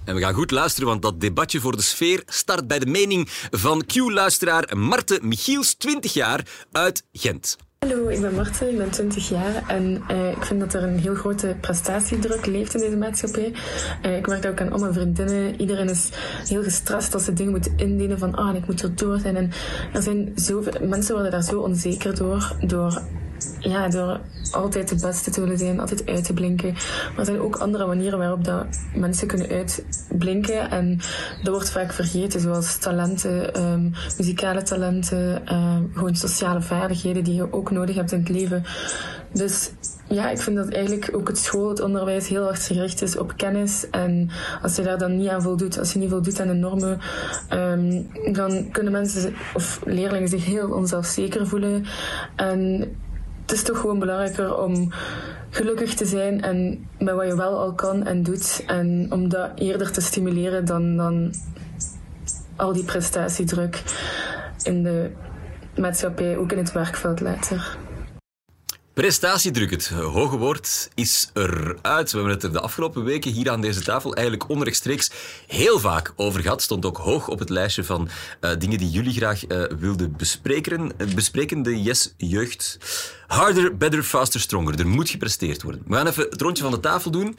En 0.04 0.16
we 0.16 0.22
gaan 0.22 0.34
goed 0.34 0.52
luisteren, 0.52 0.90
want 0.90 1.02
dat 1.02 1.22
debatje 1.22 1.60
voor 1.60 1.76
de 1.76 1.82
sfeer 1.82 2.24
start 2.26 2.68
bij 2.68 2.80
de 2.80 2.86
mening 2.86 3.28
van 3.52 3.86
Q-luisteraar 3.86 4.78
Marte 4.78 5.20
Michiels, 5.22 5.74
20 5.74 6.14
jaar, 6.14 6.46
uit 6.72 7.04
Gent. 7.12 7.58
Hallo, 7.80 8.08
ik 8.08 8.22
ben 8.22 8.36
Marten, 8.36 8.70
ik 8.70 8.78
ben 8.78 8.90
20 8.90 9.30
jaar 9.30 9.64
en 9.68 10.04
eh, 10.08 10.32
ik 10.32 10.46
vind 10.46 10.60
dat 10.60 10.74
er 10.74 10.84
een 10.84 11.00
heel 11.00 11.16
grote 11.16 11.56
prestatiedruk 11.62 12.46
leeft 12.46 12.74
in 12.74 12.80
deze 12.80 12.98
maatschappij. 12.98 13.54
Eh, 14.02 14.18
ik 14.18 14.28
merk 14.28 14.42
dat 14.42 14.52
ook 14.52 14.62
aan 14.62 14.72
al 14.72 14.80
mijn 14.80 14.94
vriendinnen. 14.94 15.62
Iedereen 15.62 15.90
is 15.90 16.10
heel 16.48 16.64
gestrest 16.64 17.14
als 17.14 17.24
ze 17.24 17.34
dingen 17.34 17.52
moeten 17.52 17.74
indienen 17.78 18.20
van 18.20 18.36
ah, 18.36 18.56
ik 18.56 18.68
moet 18.68 18.82
er 18.82 18.96
door 18.96 19.20
zijn. 19.20 19.36
En 19.36 19.52
er 19.94 20.02
zijn 20.02 20.32
zoveel, 20.36 20.88
mensen 20.88 21.14
worden 21.14 21.32
daar 21.32 21.44
zo 21.44 21.60
onzeker 21.60 22.16
door, 22.16 22.56
door, 22.62 23.02
ja, 23.62 23.90
door 23.90 24.20
altijd 24.52 24.90
de 24.90 24.96
beste 24.96 25.32
te 25.32 25.42
willen 25.42 25.58
zijn, 25.58 25.80
altijd 25.80 26.06
uit 26.06 26.24
te 26.24 26.34
blinken. 26.34 26.74
Maar 26.74 27.20
er 27.20 27.26
zijn 27.26 27.40
ook 27.40 27.56
andere 27.56 27.86
manieren 27.86 28.20
waarop 28.20 28.44
dat 28.44 28.66
mensen 28.96 29.28
kunnen 29.28 29.50
uitblinken 29.50 30.70
en 30.72 31.00
dat 31.44 31.54
wordt 31.54 31.72
vaak 31.72 31.94
vergeten, 31.94 32.40
zoals 32.40 32.78
talenten, 32.78 33.54
ehm, 33.54 33.90
muzikale 34.18 34.62
talenten, 34.62 35.46
ehm, 35.46 35.84
gewoon 35.94 36.16
sociale 36.16 36.62
vaardigheden 36.62 37.24
die 37.24 37.34
je 37.34 37.54
ook 37.54 37.72
nodig 37.72 37.96
hebt 37.96 38.12
in 38.12 38.20
het 38.20 38.30
leven. 38.30 38.64
Dus 39.34 39.72
ja, 40.08 40.30
ik 40.30 40.42
vind 40.42 40.56
dat 40.56 40.70
eigenlijk 40.70 41.10
ook 41.14 41.28
het 41.28 41.38
school, 41.38 41.70
het 41.70 41.82
onderwijs 41.82 42.28
heel 42.28 42.44
hard 42.44 42.62
gericht 42.62 43.02
is 43.02 43.18
op 43.18 43.34
kennis. 43.38 43.90
En 43.90 44.30
als 44.62 44.76
je 44.76 44.82
daar 44.82 44.98
dan 44.98 45.18
niet 45.18 45.30
aan 45.30 45.42
voldoet, 45.42 45.80
als 45.80 45.94
je 45.94 46.00
niet 46.00 46.10
voldoet 46.10 46.40
aan 46.40 46.48
de 46.48 46.54
normen, 46.54 47.00
ehm, 47.50 48.02
dan 48.34 48.72
kunnen 48.72 48.92
mensen 48.92 49.34
of 49.54 49.82
leerlingen 49.86 50.28
zich 50.28 50.46
heel 50.46 50.70
onzelfzeker 50.70 51.48
voelen. 51.48 51.86
En 52.36 52.92
het 53.52 53.60
is 53.60 53.66
toch 53.66 53.80
gewoon 53.80 54.00
belangrijker 54.00 54.58
om 54.58 54.92
gelukkig 55.50 55.94
te 55.94 56.06
zijn 56.06 56.42
en 56.42 56.88
met 57.00 57.16
wat 57.16 57.28
je 57.28 57.36
wel 57.36 57.60
al 57.60 57.74
kan 57.74 58.06
en 58.06 58.24
doet. 58.24 58.64
En 58.68 59.08
om 59.10 59.30
dat 59.30 59.50
eerder 59.56 59.92
te 59.92 60.02
stimuleren 60.02 60.66
dan, 60.66 60.98
dan 60.98 61.34
al 62.56 62.74
die 62.74 62.84
prestatiedruk 62.84 63.84
in 64.64 64.84
de 64.84 65.12
maatschappij, 65.78 66.38
ook 66.38 66.52
in 66.52 66.58
het 66.58 66.72
werkveld 66.72 67.20
later. 67.20 67.78
Prestatiedruk, 68.94 69.70
het 69.70 69.90
hoge 69.90 70.38
woord, 70.38 70.90
is 70.96 71.30
eruit. 71.34 72.12
We 72.12 72.18
hebben 72.18 72.34
het 72.34 72.44
er 72.44 72.52
de 72.52 72.60
afgelopen 72.60 73.04
weken 73.04 73.32
hier 73.32 73.50
aan 73.50 73.62
deze 73.62 73.82
tafel 73.82 74.16
eigenlijk 74.16 74.50
onrechtstreeks 74.50 75.12
heel 75.48 75.80
vaak 75.80 76.14
over 76.16 76.42
gehad. 76.42 76.62
Stond 76.62 76.86
ook 76.86 76.98
hoog 76.98 77.28
op 77.28 77.40
het 77.40 77.50
lijstje 77.50 77.84
van 77.84 78.10
eh, 78.40 78.52
dingen 78.58 78.78
die 78.78 78.90
jullie 78.90 79.14
graag 79.14 79.46
eh, 79.46 79.64
wilden 79.80 80.16
bespreken. 80.18 80.98
Eh, 80.98 81.08
bespreken 81.08 81.62
de 81.62 81.82
Yes 81.82 82.14
Jeugd. 82.18 82.78
Harder, 83.28 83.78
better, 83.78 84.04
faster, 84.04 84.40
stronger. 84.40 84.80
Er 84.80 84.88
moet 84.88 85.10
gepresteerd 85.10 85.62
worden. 85.62 85.84
We 85.88 85.96
gaan 85.96 86.08
even 86.08 86.28
het 86.30 86.42
rondje 86.42 86.64
van 86.64 86.72
de 86.72 86.80
tafel 86.80 87.12
doen. 87.12 87.36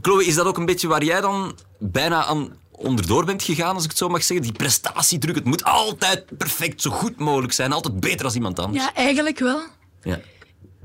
Chloe, 0.00 0.24
is 0.24 0.34
dat 0.34 0.46
ook 0.46 0.56
een 0.56 0.66
beetje 0.66 0.88
waar 0.88 1.04
jij 1.04 1.20
dan 1.20 1.58
bijna 1.78 2.24
aan 2.24 2.52
onderdoor 2.70 3.24
bent 3.24 3.42
gegaan, 3.42 3.74
als 3.74 3.84
ik 3.84 3.90
het 3.90 3.98
zo 3.98 4.08
mag 4.08 4.22
zeggen? 4.22 4.46
Die 4.46 4.56
prestatiedruk, 4.56 5.34
het 5.34 5.44
moet 5.44 5.64
altijd 5.64 6.24
perfect, 6.38 6.82
zo 6.82 6.90
goed 6.90 7.18
mogelijk 7.18 7.52
zijn. 7.52 7.72
Altijd 7.72 8.00
beter 8.00 8.24
als 8.24 8.34
iemand 8.34 8.58
anders. 8.58 8.84
Ja, 8.84 8.94
eigenlijk 8.94 9.38
wel. 9.38 9.62
Ja. 10.02 10.20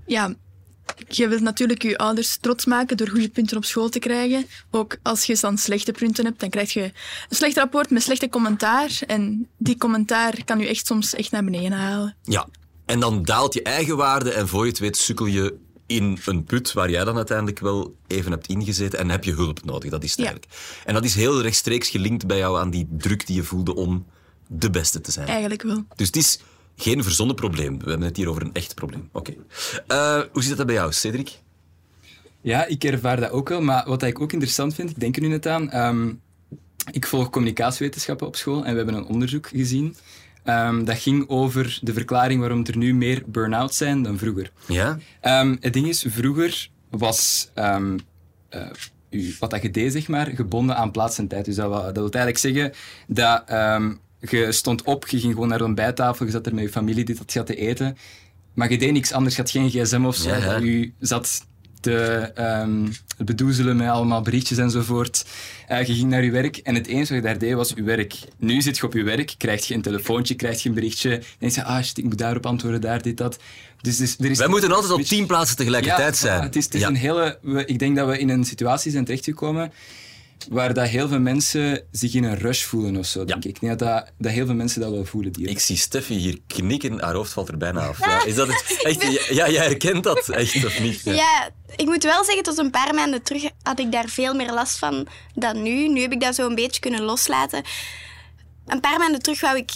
Ja, 0.05 0.33
je 1.07 1.27
wilt 1.27 1.41
natuurlijk 1.41 1.81
je 1.81 1.97
ouders 1.97 2.37
trots 2.37 2.65
maken 2.65 2.97
door 2.97 3.07
goede 3.09 3.29
punten 3.29 3.57
op 3.57 3.65
school 3.65 3.89
te 3.89 3.99
krijgen. 3.99 4.45
Ook 4.71 4.97
als 5.03 5.23
je 5.25 5.37
dan 5.41 5.57
slechte 5.57 5.91
punten 5.91 6.25
hebt, 6.25 6.39
dan 6.39 6.49
krijg 6.49 6.73
je 6.73 6.83
een 6.83 7.35
slecht 7.35 7.57
rapport 7.57 7.89
met 7.89 8.01
slechte 8.03 8.29
commentaar. 8.29 8.99
En 9.07 9.47
die 9.57 9.77
commentaar 9.77 10.43
kan 10.43 10.59
je 10.59 10.67
echt 10.67 10.85
soms 10.87 11.13
echt 11.15 11.31
naar 11.31 11.43
beneden 11.43 11.71
halen. 11.71 12.15
Ja, 12.23 12.47
en 12.85 12.99
dan 12.99 13.23
daalt 13.23 13.53
je 13.53 13.61
eigen 13.61 13.97
waarde 13.97 14.31
en 14.31 14.47
voor 14.47 14.63
je 14.63 14.69
het 14.69 14.79
weet 14.79 14.97
sukkel 14.97 15.25
je 15.25 15.57
in 15.87 16.19
een 16.25 16.43
put 16.43 16.73
waar 16.73 16.89
jij 16.89 17.03
dan 17.03 17.15
uiteindelijk 17.15 17.59
wel 17.59 17.95
even 18.07 18.31
hebt 18.31 18.47
ingezeten 18.47 18.99
en 18.99 19.09
heb 19.09 19.23
je 19.23 19.33
hulp 19.33 19.65
nodig. 19.65 19.89
Dat 19.91 20.03
is 20.03 20.11
het 20.11 20.19
Ja. 20.19 20.25
eigenlijk. 20.25 20.53
En 20.85 20.93
dat 20.93 21.03
is 21.05 21.15
heel 21.15 21.41
rechtstreeks 21.41 21.89
gelinkt 21.89 22.27
bij 22.27 22.37
jou 22.37 22.59
aan 22.59 22.69
die 22.69 22.87
druk 22.91 23.27
die 23.27 23.35
je 23.35 23.43
voelde 23.43 23.75
om 23.75 24.05
de 24.47 24.69
beste 24.69 25.01
te 25.01 25.11
zijn. 25.11 25.27
Eigenlijk 25.27 25.61
wel. 25.61 25.85
Dus 25.95 26.07
het 26.07 26.15
is 26.15 26.39
geen 26.75 27.03
verzonnen 27.03 27.35
probleem. 27.35 27.79
We 27.79 27.89
hebben 27.89 28.07
het 28.07 28.17
hier 28.17 28.29
over 28.29 28.41
een 28.41 28.53
echt 28.53 28.75
probleem. 28.75 29.09
Oké. 29.11 29.33
Eh, 29.87 30.21
hoe 30.31 30.43
zit 30.43 30.57
dat 30.57 30.65
bij 30.65 30.75
jou, 30.75 30.91
Cedric? 30.91 31.39
Ja, 32.41 32.65
ik 32.65 32.83
ervaar 32.83 33.19
dat 33.19 33.31
ook 33.31 33.49
wel. 33.49 33.61
Maar 33.61 33.83
wat 33.87 34.03
ik 34.03 34.21
ook 34.21 34.31
interessant 34.31 34.75
vind, 34.75 34.89
ik 34.89 34.99
denk 34.99 35.15
er 35.15 35.21
nu 35.21 35.27
net 35.27 35.47
aan. 35.47 35.71
ehm, 35.71 36.11
ik 36.91 37.07
volg 37.07 37.29
communicatiewetenschappen 37.29 38.27
op 38.27 38.35
school 38.35 38.65
en 38.65 38.71
we 38.71 38.77
hebben 38.77 38.95
een 38.95 39.05
onderzoek 39.05 39.47
gezien. 39.47 39.95
ehm, 40.43 40.83
dat 40.83 40.97
ging 40.97 41.29
over 41.29 41.79
de 41.81 41.93
verklaring 41.93 42.39
waarom 42.39 42.65
er 42.65 42.77
nu 42.77 42.93
meer 42.95 43.23
burn-out 43.25 43.73
zijn 43.73 44.01
dan 44.03 44.17
vroeger. 44.17 44.51
Ja? 44.67 44.97
Ehm, 45.21 45.55
het 45.59 45.73
ding 45.73 45.87
is, 45.87 46.05
vroeger 46.09 46.69
was 46.89 47.49
ehm, 47.53 47.97
eh, 48.49 48.67
u- 49.09 49.35
wat 49.39 49.49
dat 49.49 49.61
je 49.61 49.71
deed, 49.71 49.91
zeg 49.91 50.07
maar, 50.07 50.25
gebonden 50.27 50.75
aan 50.75 50.91
plaats 50.91 51.17
en 51.17 51.27
tijd. 51.27 51.45
Dus 51.45 51.55
dat, 51.55 51.71
dat 51.71 51.93
wil 51.95 52.09
eigenlijk 52.11 52.37
zeggen 52.37 52.71
dat 53.07 53.43
je 54.29 54.51
stond 54.51 54.83
op, 54.83 55.07
je 55.07 55.19
ging 55.19 55.33
gewoon 55.33 55.47
naar 55.47 55.57
de 55.57 55.63
ontbijttafel, 55.63 56.25
je 56.25 56.31
zat 56.31 56.45
er 56.45 56.53
met 56.53 56.63
je 56.63 56.69
familie, 56.69 57.05
dit 57.05 57.17
had 57.17 57.33
je 57.33 57.39
had 57.39 57.47
te 57.47 57.55
eten. 57.55 57.97
Maar 58.53 58.71
je 58.71 58.77
deed 58.77 58.91
niks 58.91 59.11
anders, 59.11 59.35
je 59.35 59.41
had 59.41 59.51
geen 59.51 59.69
gsm 59.69 60.05
of 60.05 60.15
zo. 60.15 60.29
Ja. 60.29 60.57
Je 60.57 60.91
zat 60.99 61.45
te 61.79 62.31
ehm, 62.35 62.87
bedoezelen 63.17 63.77
met 63.77 63.87
allemaal 63.89 64.21
berichtjes 64.21 64.57
enzovoort. 64.57 65.25
Eh, 65.67 65.83
je 65.83 65.93
ging 65.93 66.09
naar 66.09 66.23
je 66.23 66.31
werk 66.31 66.57
en 66.57 66.75
het 66.75 66.87
enige 66.87 67.13
wat 67.13 67.23
je 67.23 67.29
daar 67.29 67.37
deed 67.37 67.53
was 67.53 67.71
je 67.75 67.83
werk. 67.83 68.15
Nu 68.37 68.61
zit 68.61 68.77
je 68.77 68.85
op 68.85 68.93
je 68.93 69.03
werk, 69.03 69.35
krijg 69.37 69.67
je 69.67 69.73
een 69.73 69.81
telefoontje, 69.81 70.35
krijg 70.35 70.63
je 70.63 70.69
een 70.69 70.75
berichtje. 70.75 71.21
En 71.39 71.49
je, 71.53 71.63
ah 71.63 71.83
shit, 71.83 71.97
ik 71.97 72.03
moet 72.03 72.17
daarop 72.17 72.45
antwoorden, 72.45 72.81
daar, 72.81 73.01
dit, 73.01 73.17
dat. 73.17 73.39
Dus, 73.81 73.97
dus 73.97 74.15
er 74.19 74.31
is 74.31 74.37
Wij 74.37 74.47
moeten 74.47 74.71
altijd 74.71 74.91
op 74.91 75.01
tien 75.01 75.25
plaatsen 75.25 75.57
tegelijkertijd 75.57 76.13
ja, 76.13 76.19
zijn. 76.19 76.41
Het 76.41 76.55
is, 76.55 76.65
het 76.65 76.73
is 76.73 76.81
Ja. 76.81 76.87
een 76.87 76.95
hele, 76.95 77.39
ik 77.65 77.79
denk 77.79 77.95
dat 77.95 78.07
we 78.07 78.19
in 78.19 78.29
een 78.29 78.45
situatie 78.45 78.91
zijn 78.91 79.05
terechtgekomen 79.05 79.71
waar 80.49 80.73
dat 80.73 80.87
heel 80.87 81.07
veel 81.07 81.19
mensen 81.19 81.87
zich 81.91 82.13
in 82.13 82.23
een 82.23 82.37
rush 82.37 82.63
voelen 82.63 82.97
of 82.97 83.05
zo, 83.05 83.25
denk 83.25 83.43
ik. 83.43 83.55
Ik 83.55 83.59
denk 83.59 83.79
dat, 83.79 84.11
dat, 84.17 84.31
heel 84.31 84.45
veel 84.45 84.55
mensen 84.55 84.81
dat 84.81 84.91
wel 84.91 85.05
voelen. 85.05 85.31
Die 85.31 85.47
Ik 85.47 85.59
zie 85.59 85.77
Steffi 85.77 86.15
hier 86.15 86.39
knikken, 86.47 87.01
haar 87.01 87.13
hoofd 87.13 87.33
valt 87.33 87.47
er 87.47 87.57
bijna 87.57 87.87
af. 87.87 87.99
Ja, 87.99 88.23
is 88.23 88.35
dat 88.35 88.47
het? 88.47 88.77
Echt, 88.83 89.29
ja, 89.29 89.49
jij 89.49 89.65
herkent 89.65 90.03
dat 90.03 90.29
echt, 90.29 90.65
of 90.65 90.79
niet? 90.79 91.01
Ja. 91.03 91.49
ik 91.75 91.85
moet 91.85 92.03
wel 92.03 92.23
zeggen, 92.23 92.43
tot 92.43 92.57
een 92.57 92.71
paar 92.71 92.93
maanden 92.93 93.23
terug 93.23 93.49
had 93.61 93.79
ik 93.79 93.91
daar 93.91 94.07
veel 94.07 94.33
meer 94.33 94.51
last 94.53 94.77
van 94.77 95.07
dan 95.33 95.61
nu. 95.61 95.87
Nu 95.87 96.01
heb 96.01 96.11
ik 96.11 96.21
dat 96.21 96.35
zo 96.35 96.47
een 96.47 96.55
beetje 96.55 96.81
kunnen 96.81 97.01
loslaten. 97.01 97.63
Een 98.65 98.79
paar 98.79 98.99
maanden 98.99 99.21
terug 99.21 99.41
wou 99.41 99.57
ik 99.57 99.71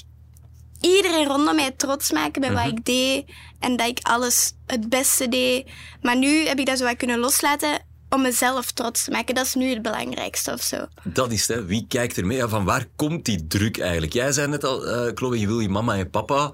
iedereen 0.79 1.27
rondom 1.27 1.55
mij 1.55 1.71
trots 1.71 2.11
maken 2.11 2.41
met 2.41 2.53
wat 2.53 2.67
ik 2.67 2.85
deed. 2.85 3.25
En 3.59 3.75
dat 3.75 3.87
ik 3.87 3.99
alles 4.01 4.53
het 4.65 4.89
beste 4.89 5.29
deed. 5.29 5.67
Maar 6.01 6.17
nu 6.17 6.47
heb 6.47 6.59
ik 6.59 6.65
dat 6.65 6.77
zo 6.77 6.83
wat 6.83 6.97
kunnen 6.97 7.19
loslaten 7.19 7.87
om 8.09 8.21
mezelf 8.21 8.71
trots 8.71 9.03
te 9.03 9.11
maken. 9.11 9.35
Dat 9.35 9.45
is 9.45 9.53
nu 9.53 9.69
het 9.69 9.81
belangrijkste 9.81 10.51
of 10.51 10.61
zo. 10.61 10.87
Dat 11.03 11.31
is 11.31 11.47
het, 11.47 11.57
hè. 11.57 11.65
wie 11.65 11.85
kijkt 11.87 12.17
er 12.17 12.25
mee? 12.25 12.37
Ja, 12.37 12.47
van 12.47 12.65
waar 12.65 12.87
komt 12.95 13.25
die 13.25 13.47
druk 13.47 13.79
eigenlijk? 13.79 14.13
Jij 14.13 14.31
zei 14.31 14.47
net 14.47 14.63
al, 14.63 14.87
eh 14.87 15.11
Chloe, 15.15 15.39
je 15.39 15.47
wil 15.47 15.59
je 15.59 15.69
mama 15.69 15.97
en 15.97 16.09
papa. 16.09 16.51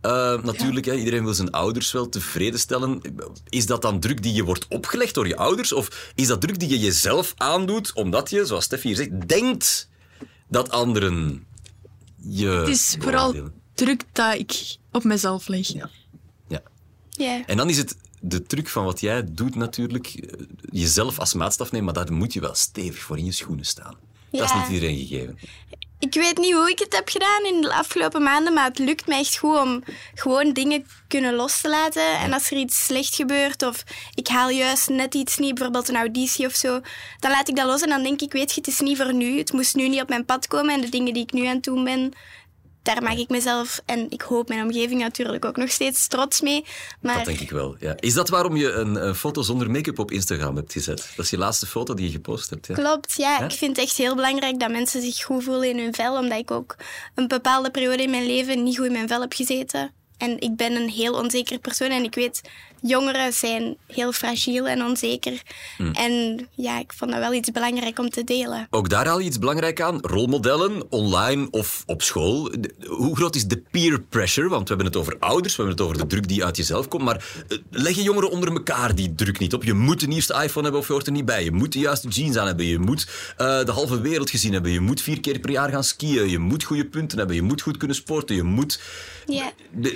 eh, 0.00 0.42
natuurlijk, 0.42 0.86
hè, 0.86 0.94
iedereen 0.94 1.24
wil 1.24 1.34
zijn 1.34 1.50
ouders 1.50 1.92
wel 1.92 2.08
tevreden 2.08 2.58
stellen. 2.60 3.00
Is 3.48 3.66
dat 3.66 3.82
dan 3.82 4.00
druk 4.00 4.22
die 4.22 4.34
je 4.34 4.44
wordt 4.44 4.66
opgelegd 4.68 5.14
door 5.14 5.26
je 5.26 5.36
ouders? 5.36 5.72
Of 5.72 6.12
is 6.14 6.26
dat 6.26 6.40
druk 6.40 6.58
die 6.58 6.68
je 6.68 6.78
jezelf 6.78 7.32
aandoet, 7.36 7.92
omdat 7.92 8.30
je, 8.30 8.44
zoals 8.46 8.64
Steffi 8.64 8.86
hier 8.88 8.96
zegt, 8.96 9.28
denkt 9.28 9.88
dat 10.48 10.70
anderen 10.70 11.46
je 12.16 12.46
Het 12.48 12.68
is 12.68 12.96
vooral 12.98 13.34
druk 13.74 14.02
dat 14.12 14.34
ik 14.34 14.76
op 14.92 15.04
mezelf 15.04 15.48
leg. 15.48 15.68
Ja. 15.68 15.90
Ja. 17.16 17.42
En 17.46 17.56
dan 17.56 17.68
is 17.68 17.76
het 17.76 17.96
de 18.20 18.42
truc 18.42 18.68
van 18.68 18.84
wat 18.84 19.00
jij 19.00 19.24
doet 19.28 19.54
natuurlijk, 19.54 20.06
eh, 20.06 20.46
jezelf 20.70 21.18
als 21.18 21.34
maatstaf 21.34 21.72
nemen, 21.72 21.94
maar 21.94 22.04
daar 22.04 22.14
moet 22.14 22.32
je 22.32 22.40
wel 22.40 22.54
stevig 22.54 23.02
voor 23.02 23.18
in 23.18 23.24
je 23.24 23.32
schoenen 23.32 23.64
staan. 23.64 23.94
Dat 24.30 24.44
is 24.44 24.54
niet 24.54 24.68
iedereen 24.68 24.98
gegeven. 24.98 25.38
Ik 25.98 26.14
weet 26.14 26.38
niet 26.38 26.52
hoe 26.52 26.70
ik 26.70 26.78
het 26.78 26.96
heb 26.96 27.08
gedaan 27.08 27.44
in 27.44 27.60
de 27.60 27.74
afgelopen 27.74 28.22
maanden, 28.22 28.52
maar 28.52 28.64
het 28.64 28.78
lukt 28.78 29.06
me 29.06 29.14
echt 29.14 29.38
goed 29.38 29.60
om 29.60 29.82
gewoon 30.14 30.52
dingen 30.52 30.86
kunnen 31.08 31.34
los 31.34 31.60
te 31.60 31.68
laten. 31.68 32.18
En 32.18 32.32
als 32.32 32.50
er 32.50 32.56
iets 32.56 32.84
slecht 32.84 33.14
gebeurt 33.14 33.62
of 33.62 33.84
ik 34.14 34.28
haal 34.28 34.48
juist 34.48 34.88
net 34.88 35.14
iets 35.14 35.38
niet, 35.38 35.54
bijvoorbeeld 35.54 35.88
een 35.88 35.96
auditie 35.96 36.46
of 36.46 36.54
zo, 36.54 36.80
dan 37.18 37.30
laat 37.30 37.48
ik 37.48 37.56
dat 37.56 37.66
los 37.66 37.82
en 37.82 37.88
dan 37.88 38.02
denk 38.02 38.20
ik, 38.20 38.32
weet 38.32 38.50
je, 38.52 38.60
het 38.60 38.68
is 38.68 38.80
niet 38.80 38.96
voor 38.96 39.14
nu. 39.14 39.38
Het 39.38 39.52
moest 39.52 39.74
nu 39.74 39.88
niet 39.88 40.00
op 40.02 40.08
mijn 40.08 40.24
pad 40.24 40.46
komen 40.46 40.74
en 40.74 40.80
de 40.80 40.88
dingen 40.88 41.12
die 41.12 41.22
ik 41.22 41.32
nu 41.32 41.46
aan 41.46 41.54
het 41.54 41.64
doen 41.64 41.84
ben, 41.84 42.12
daar 42.94 43.02
maak 43.02 43.16
ik 43.16 43.28
mezelf 43.28 43.80
en 43.84 44.06
ik 44.10 44.22
hoop 44.22 44.48
mijn 44.48 44.62
omgeving 44.62 45.00
natuurlijk 45.00 45.44
ook 45.44 45.56
nog 45.56 45.70
steeds 45.70 46.06
trots 46.06 46.40
mee. 46.40 46.64
Maar 47.00 47.16
Dat 47.16 47.24
denk 47.24 47.40
ik 47.40 47.50
wel. 47.50 47.76
Ja. 47.80 47.94
Is 48.00 48.14
dat 48.14 48.28
waarom 48.28 48.56
je 48.56 48.72
een, 48.72 49.06
een 49.06 49.14
foto 49.14 49.42
zonder 49.42 49.70
make-up 49.70 49.98
op 49.98 50.10
Instagram 50.10 50.56
hebt 50.56 50.72
gezet? 50.72 51.12
Dat 51.16 51.24
is 51.24 51.30
je 51.30 51.38
laatste 51.38 51.66
foto 51.66 51.94
die 51.94 52.06
je 52.06 52.12
gepost 52.12 52.50
hebt. 52.50 52.66
Ja. 52.66 52.74
Klopt, 52.74 53.14
ja. 53.16 53.38
Ja? 53.38 53.44
Ik 53.44 53.52
vind 53.52 53.76
het 53.76 53.86
echt 53.86 53.96
heel 53.96 54.14
belangrijk 54.14 54.60
dat 54.60 54.70
mensen 54.70 55.02
zich 55.02 55.24
goed 55.24 55.44
voelen 55.44 55.68
in 55.68 55.78
hun 55.78 55.94
vel, 55.94 56.16
omdat 56.16 56.38
ik 56.38 56.50
ook 56.50 56.76
een 57.14 57.28
bepaalde 57.28 57.70
periode 57.70 58.02
in 58.02 58.10
mijn 58.10 58.26
leven 58.26 58.62
niet 58.62 58.76
goed 58.76 58.86
in 58.86 58.92
mijn 58.92 59.08
vel 59.08 59.20
heb 59.20 59.32
gezeten. 59.32 59.92
En 60.16 60.40
ik 60.40 60.56
ben 60.56 60.72
een 60.76 60.88
heel 60.88 61.14
onzeker 61.14 61.58
persoon 61.58 61.90
en 61.90 62.04
ik 62.04 62.14
weet, 62.14 62.40
jongeren 62.82 63.32
zijn 63.32 63.76
heel 63.86 64.12
fragiel 64.12 64.66
en 64.68 64.82
onzeker. 64.82 65.42
Hmm. 65.76 65.92
En 65.92 66.46
ja, 66.54 66.78
ik 66.78 66.92
vond 66.96 67.10
dat 67.10 67.20
wel 67.20 67.32
iets 67.32 67.50
belangrijk 67.50 67.98
om 67.98 68.10
te 68.10 68.24
delen. 68.24 68.66
Ook 68.70 68.88
daar 68.88 69.06
haal 69.06 69.18
je 69.18 69.26
iets 69.26 69.38
belangrijk 69.38 69.80
aan. 69.80 69.98
Rolmodellen, 70.00 70.90
online 70.92 71.48
of 71.50 71.82
op 71.86 72.02
school. 72.02 72.50
Hoe 72.86 73.16
groot 73.16 73.34
is 73.34 73.44
de 73.46 73.62
peer 73.70 74.00
pressure? 74.00 74.48
Want 74.48 74.62
we 74.62 74.68
hebben 74.68 74.86
het 74.86 74.96
over 74.96 75.16
ouders, 75.18 75.56
we 75.56 75.62
hebben 75.62 75.80
het 75.84 75.86
over 75.94 76.02
de 76.02 76.14
druk 76.14 76.28
die 76.28 76.44
uit 76.44 76.56
jezelf 76.56 76.88
komt. 76.88 77.02
Maar 77.04 77.24
eh, 77.48 77.58
leggen 77.70 78.02
jongeren 78.02 78.30
onder 78.30 78.52
elkaar 78.52 78.94
die 78.94 79.14
druk 79.14 79.38
niet 79.38 79.54
op? 79.54 79.64
Je 79.64 79.74
moet 79.74 80.00
de 80.00 80.06
nieuwste 80.06 80.32
iPhone 80.42 80.62
hebben 80.62 80.80
of 80.80 80.86
je 80.86 80.92
hoort 80.92 81.06
er 81.06 81.12
niet 81.12 81.24
bij. 81.24 81.44
Je 81.44 81.52
moet 81.52 81.72
de 81.72 81.78
juiste 81.78 82.08
jeans 82.08 82.36
aan 82.36 82.46
hebben. 82.46 82.66
Je 82.66 82.78
moet 82.78 83.08
eh, 83.36 83.64
de 83.64 83.72
halve 83.72 84.00
wereld 84.00 84.30
gezien 84.30 84.52
hebben. 84.52 84.70
Je 84.72 84.80
moet 84.80 85.00
vier 85.02 85.20
keer 85.20 85.38
per 85.38 85.50
jaar 85.50 85.70
gaan 85.70 85.84
skiën. 85.84 86.28
Je 86.30 86.38
moet 86.38 86.62
goede 86.64 86.84
punten 86.86 87.18
hebben. 87.18 87.36
Je 87.36 87.42
moet 87.42 87.62
goed 87.62 87.76
kunnen 87.76 87.96
sporten. 87.96 88.36
Je 88.36 88.42
moet... 88.42 88.80
Ja. 89.26 89.52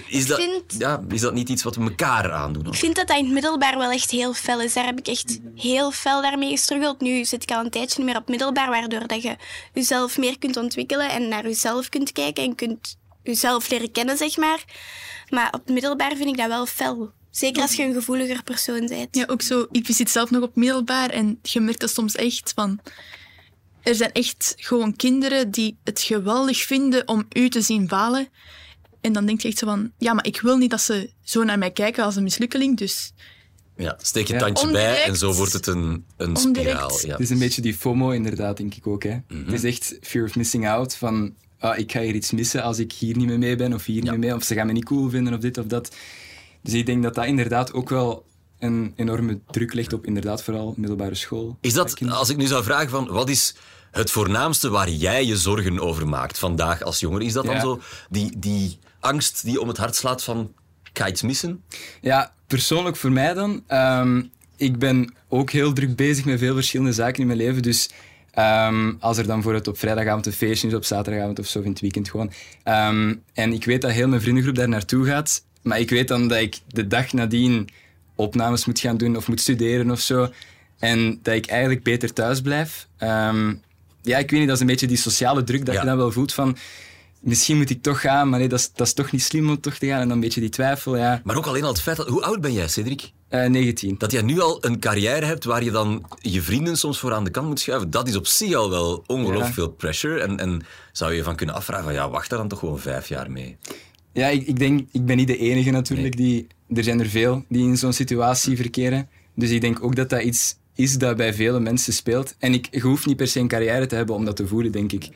Is 0.08 0.26
dat, 0.26 0.38
vind- 0.38 0.74
ja, 0.78 1.02
is 1.08 1.20
dat 1.20 1.34
niet 1.34 1.48
iets 1.48 1.62
wat 1.62 1.76
we 1.76 1.82
elkaar 1.82 2.32
aandoen? 2.32 2.71
Ik 2.72 2.78
vind 2.78 2.96
dat 2.96 3.06
dat 3.06 3.16
in 3.16 3.24
het 3.24 3.32
middelbaar 3.32 3.78
wel 3.78 3.90
echt 3.90 4.10
heel 4.10 4.34
fel 4.34 4.60
is. 4.60 4.72
Daar 4.72 4.84
heb 4.84 4.98
ik 4.98 5.06
echt 5.06 5.38
heel 5.54 5.90
fel 5.90 6.22
daarmee 6.22 6.50
gestruggeld. 6.50 7.00
Nu 7.00 7.24
zit 7.24 7.42
ik 7.42 7.50
al 7.50 7.64
een 7.64 7.70
tijdje 7.70 7.98
niet 7.98 8.06
meer 8.06 8.20
op 8.20 8.28
middelbaar, 8.28 8.68
waardoor 8.68 9.06
dat 9.06 9.22
je 9.22 9.36
jezelf 9.72 10.18
meer 10.18 10.38
kunt 10.38 10.56
ontwikkelen 10.56 11.10
en 11.10 11.28
naar 11.28 11.42
jezelf 11.42 11.88
kunt 11.88 12.12
kijken 12.12 12.44
en 12.44 12.54
kunt 12.54 12.96
jezelf 13.22 13.70
leren 13.70 13.92
kennen, 13.92 14.16
zeg 14.16 14.36
maar. 14.36 14.64
Maar 15.28 15.52
op 15.52 15.68
middelbaar 15.68 16.16
vind 16.16 16.28
ik 16.28 16.36
dat 16.36 16.46
wel 16.46 16.66
fel. 16.66 17.12
Zeker 17.30 17.62
als 17.62 17.74
je 17.74 17.82
een 17.82 17.92
gevoeliger 17.92 18.42
persoon 18.42 18.86
bent. 18.86 19.16
Ja, 19.16 19.24
ook 19.26 19.42
zo. 19.42 19.66
Ik 19.70 19.86
zit 19.88 20.10
zelf 20.10 20.30
nog 20.30 20.42
op 20.42 20.56
middelbaar 20.56 21.10
en 21.10 21.38
je 21.42 21.60
merkt 21.60 21.80
dat 21.80 21.90
soms 21.90 22.14
echt 22.14 22.52
van... 22.54 22.80
Er 23.82 23.94
zijn 23.94 24.12
echt 24.12 24.54
gewoon 24.56 24.96
kinderen 24.96 25.50
die 25.50 25.76
het 25.84 26.00
geweldig 26.00 26.62
vinden 26.62 27.08
om 27.08 27.26
u 27.32 27.48
te 27.48 27.60
zien 27.60 27.88
falen. 27.88 28.28
En 29.02 29.12
dan 29.12 29.26
denk 29.26 29.40
je 29.40 29.48
echt 29.48 29.58
zo 29.58 29.66
van... 29.66 29.92
Ja, 29.98 30.12
maar 30.12 30.26
ik 30.26 30.40
wil 30.40 30.56
niet 30.56 30.70
dat 30.70 30.80
ze 30.80 31.10
zo 31.22 31.42
naar 31.44 31.58
mij 31.58 31.70
kijken 31.70 32.04
als 32.04 32.16
een 32.16 32.22
mislukkeling, 32.22 32.76
dus... 32.76 33.12
Ja, 33.76 33.98
steek 34.02 34.26
je 34.26 34.32
Ja. 34.32 34.38
tandje 34.38 34.70
bij 34.70 35.02
en 35.02 35.16
zo 35.16 35.32
wordt 35.32 35.52
het 35.52 35.66
een, 35.66 36.04
een 36.16 36.36
spiraal. 36.36 36.98
Ja. 37.02 37.10
Het 37.12 37.20
is 37.20 37.30
een 37.30 37.38
beetje 37.38 37.62
die 37.62 37.74
FOMO 37.74 38.10
inderdaad, 38.10 38.56
denk 38.56 38.74
ik 38.74 38.86
ook. 38.86 39.02
Hè. 39.02 39.16
Mhm. 39.28 39.44
Het 39.44 39.52
is 39.52 39.64
echt 39.64 39.98
fear 40.00 40.24
of 40.24 40.36
missing 40.36 40.68
out, 40.68 40.94
van 40.96 41.34
ah, 41.58 41.78
ik 41.78 41.92
ga 41.92 42.00
hier 42.00 42.14
iets 42.14 42.30
missen 42.30 42.62
als 42.62 42.78
ik 42.78 42.92
hier 42.92 43.16
niet 43.16 43.26
meer 43.26 43.38
mee 43.38 43.56
ben, 43.56 43.72
of 43.74 43.84
hier 43.84 44.02
niet 44.02 44.10
meer 44.10 44.18
mee, 44.18 44.34
of 44.34 44.42
ze 44.44 44.54
gaan 44.54 44.66
me 44.66 44.72
niet 44.72 44.84
cool 44.84 45.10
vinden, 45.10 45.34
of 45.34 45.40
dit 45.40 45.58
of 45.58 45.66
dat. 45.66 45.94
Dus 46.62 46.72
ik 46.72 46.86
denk 46.86 47.02
dat 47.02 47.14
dat 47.14 47.26
inderdaad 47.26 47.72
ook 47.72 47.88
wel 47.88 48.24
een 48.58 48.92
enorme 48.96 49.38
druk 49.50 49.74
legt 49.74 49.92
op 49.92 50.06
inderdaad 50.06 50.42
vooral 50.42 50.74
middelbare 50.76 51.14
school. 51.14 51.56
Is 51.60 51.72
dat, 51.72 51.98
als 52.10 52.28
ik 52.28 52.36
nu 52.36 52.46
zou 52.46 52.64
vragen 52.64 52.90
van, 52.90 53.06
wat 53.06 53.28
is 53.28 53.54
het 53.90 54.10
voornaamste 54.10 54.68
waar 54.70 54.90
jij 54.90 55.24
je 55.26 55.36
zorgen 55.36 55.80
over 55.80 56.08
maakt 56.08 56.38
vandaag 56.38 56.82
als 56.82 57.00
jongere? 57.00 57.24
Is 57.24 57.32
dat 57.32 57.44
dan 57.44 57.54
Ja. 57.54 57.60
zo 57.60 57.80
die, 58.10 58.38
die 58.38 58.78
angst 59.02 59.44
die 59.44 59.60
om 59.60 59.68
het 59.68 59.76
hart 59.76 59.94
slaat 59.96 60.24
van, 60.24 60.52
ik 60.92 60.98
ga 60.98 61.08
iets 61.08 61.22
missen? 61.22 61.62
Ja, 62.00 62.32
persoonlijk 62.46 62.96
voor 62.96 63.12
mij 63.12 63.34
dan. 63.34 63.62
ehm, 63.66 64.22
ik 64.56 64.78
ben 64.78 65.14
ook 65.28 65.50
heel 65.50 65.72
druk 65.72 65.96
bezig 65.96 66.24
met 66.24 66.38
veel 66.38 66.54
verschillende 66.54 66.92
zaken 66.92 67.20
in 67.20 67.26
mijn 67.26 67.38
leven. 67.38 67.62
Dus 67.62 67.90
ehm, 68.30 68.92
als 69.00 69.16
er 69.18 69.24
dan 69.24 69.34
bijvoorbeeld 69.34 69.68
op 69.68 69.78
vrijdagavond 69.78 70.26
een 70.26 70.32
feestje 70.32 70.68
is, 70.68 70.74
op 70.74 70.84
zaterdagavond 70.84 71.38
of 71.38 71.46
zo, 71.46 71.60
in 71.60 71.70
het 71.70 71.80
weekend 71.80 72.10
gewoon. 72.10 72.32
ehm, 72.62 73.14
en 73.34 73.52
ik 73.52 73.64
weet 73.64 73.82
dat 73.82 73.90
heel 73.90 74.08
mijn 74.08 74.20
vriendengroep 74.20 74.54
daar 74.54 74.68
naartoe 74.68 75.06
gaat. 75.06 75.44
Maar 75.62 75.80
ik 75.80 75.90
weet 75.90 76.08
dan 76.08 76.28
dat 76.28 76.38
ik 76.38 76.58
de 76.68 76.86
dag 76.86 77.12
nadien 77.12 77.68
opnames 78.14 78.64
moet 78.64 78.80
gaan 78.80 78.96
doen 78.96 79.16
of 79.16 79.28
moet 79.28 79.40
studeren 79.40 79.90
of 79.90 80.00
zo. 80.00 80.28
En 80.78 81.18
dat 81.22 81.34
ik 81.34 81.46
eigenlijk 81.46 81.82
beter 81.82 82.12
thuis 82.12 82.40
blijf. 82.40 82.86
Ja, 84.04 84.18
ik 84.18 84.30
weet 84.30 84.38
niet, 84.38 84.46
dat 84.46 84.54
is 84.56 84.60
een 84.60 84.66
beetje 84.66 84.86
die 84.86 84.96
sociale 84.96 85.44
druk 85.44 85.64
dat 85.66 85.74
Ja. 85.74 85.80
je 85.80 85.86
dan 85.86 85.96
wel 85.96 86.12
voelt 86.12 86.34
van... 86.34 86.56
Misschien 87.22 87.56
moet 87.56 87.70
ik 87.70 87.82
toch 87.82 88.00
gaan, 88.00 88.28
maar 88.28 88.38
nee, 88.38 88.48
dat 88.48 88.58
is, 88.58 88.70
dat 88.74 88.86
is 88.86 88.92
toch 88.92 89.12
niet 89.12 89.22
slim 89.22 89.48
om 89.48 89.60
toch 89.60 89.74
te 89.74 89.86
gaan. 89.86 90.00
En 90.00 90.06
dan 90.08 90.16
een 90.16 90.20
beetje 90.22 90.40
die 90.40 90.48
twijfel, 90.48 90.96
ja. 90.96 91.20
Maar 91.24 91.36
ook 91.36 91.46
alleen 91.46 91.62
al 91.62 91.68
het 91.68 91.80
feit 91.80 91.96
dat... 91.96 92.08
Hoe 92.08 92.22
oud 92.22 92.40
ben 92.40 92.52
jij, 92.52 92.68
Cedric? 92.68 93.12
Eh 93.28 93.48
19. 93.48 93.94
Dat 93.98 94.12
jij 94.12 94.22
nu 94.22 94.40
al 94.40 94.64
een 94.64 94.78
carrière 94.80 95.26
hebt 95.26 95.44
waar 95.44 95.64
je 95.64 95.70
dan 95.70 96.04
je 96.20 96.42
vrienden 96.42 96.76
soms 96.76 96.98
voor 96.98 97.12
aan 97.12 97.24
de 97.24 97.30
kant 97.30 97.46
moet 97.48 97.60
schuiven, 97.60 97.90
dat 97.90 98.08
is 98.08 98.16
op 98.16 98.26
zich 98.26 98.54
al 98.54 98.70
wel 98.70 99.04
ongelooflijk 99.06 99.46
Ja. 99.46 99.52
veel 99.52 99.68
pressure. 99.70 100.20
En, 100.20 100.38
en 100.38 100.62
zou 100.92 101.12
je 101.14 101.22
van 101.22 101.36
kunnen 101.36 101.54
afvragen 101.54 101.84
van, 101.84 101.92
ja, 101.94 102.10
wacht 102.10 102.30
daar 102.30 102.38
dan 102.38 102.48
toch 102.48 102.58
gewoon 102.58 102.78
vijf 102.78 103.08
jaar 103.08 103.30
mee. 103.30 103.56
Ja, 104.12 104.28
ik, 104.28 104.46
ik 104.46 104.58
denk, 104.58 104.88
ik 104.92 105.04
ben 105.06 105.16
niet 105.16 105.26
de 105.26 105.38
enige 105.38 105.70
natuurlijk. 105.70 106.16
Die, 106.16 106.46
er 106.74 106.84
zijn 106.84 107.00
er 107.00 107.08
veel 107.08 107.44
die 107.48 107.64
in 107.64 107.76
zo'n 107.76 107.92
situatie 107.92 108.56
verkeren. 108.56 109.08
Dus 109.34 109.50
ik 109.50 109.60
denk 109.60 109.84
ook 109.84 109.96
dat 109.96 110.10
dat 110.10 110.22
iets 110.22 110.56
is 110.74 110.98
dat 110.98 111.16
bij 111.16 111.34
vele 111.34 111.60
mensen 111.60 111.92
speelt. 111.92 112.34
En 112.38 112.52
ik, 112.54 112.68
je 112.70 112.80
hoeft 112.80 113.06
niet 113.06 113.16
per 113.16 113.28
se 113.28 113.40
een 113.40 113.48
carrière 113.48 113.86
te 113.86 113.94
hebben 113.94 114.14
om 114.14 114.24
dat 114.24 114.36
te 114.36 114.46
voelen, 114.46 114.72
denk 114.72 114.92
ik. 114.92 115.08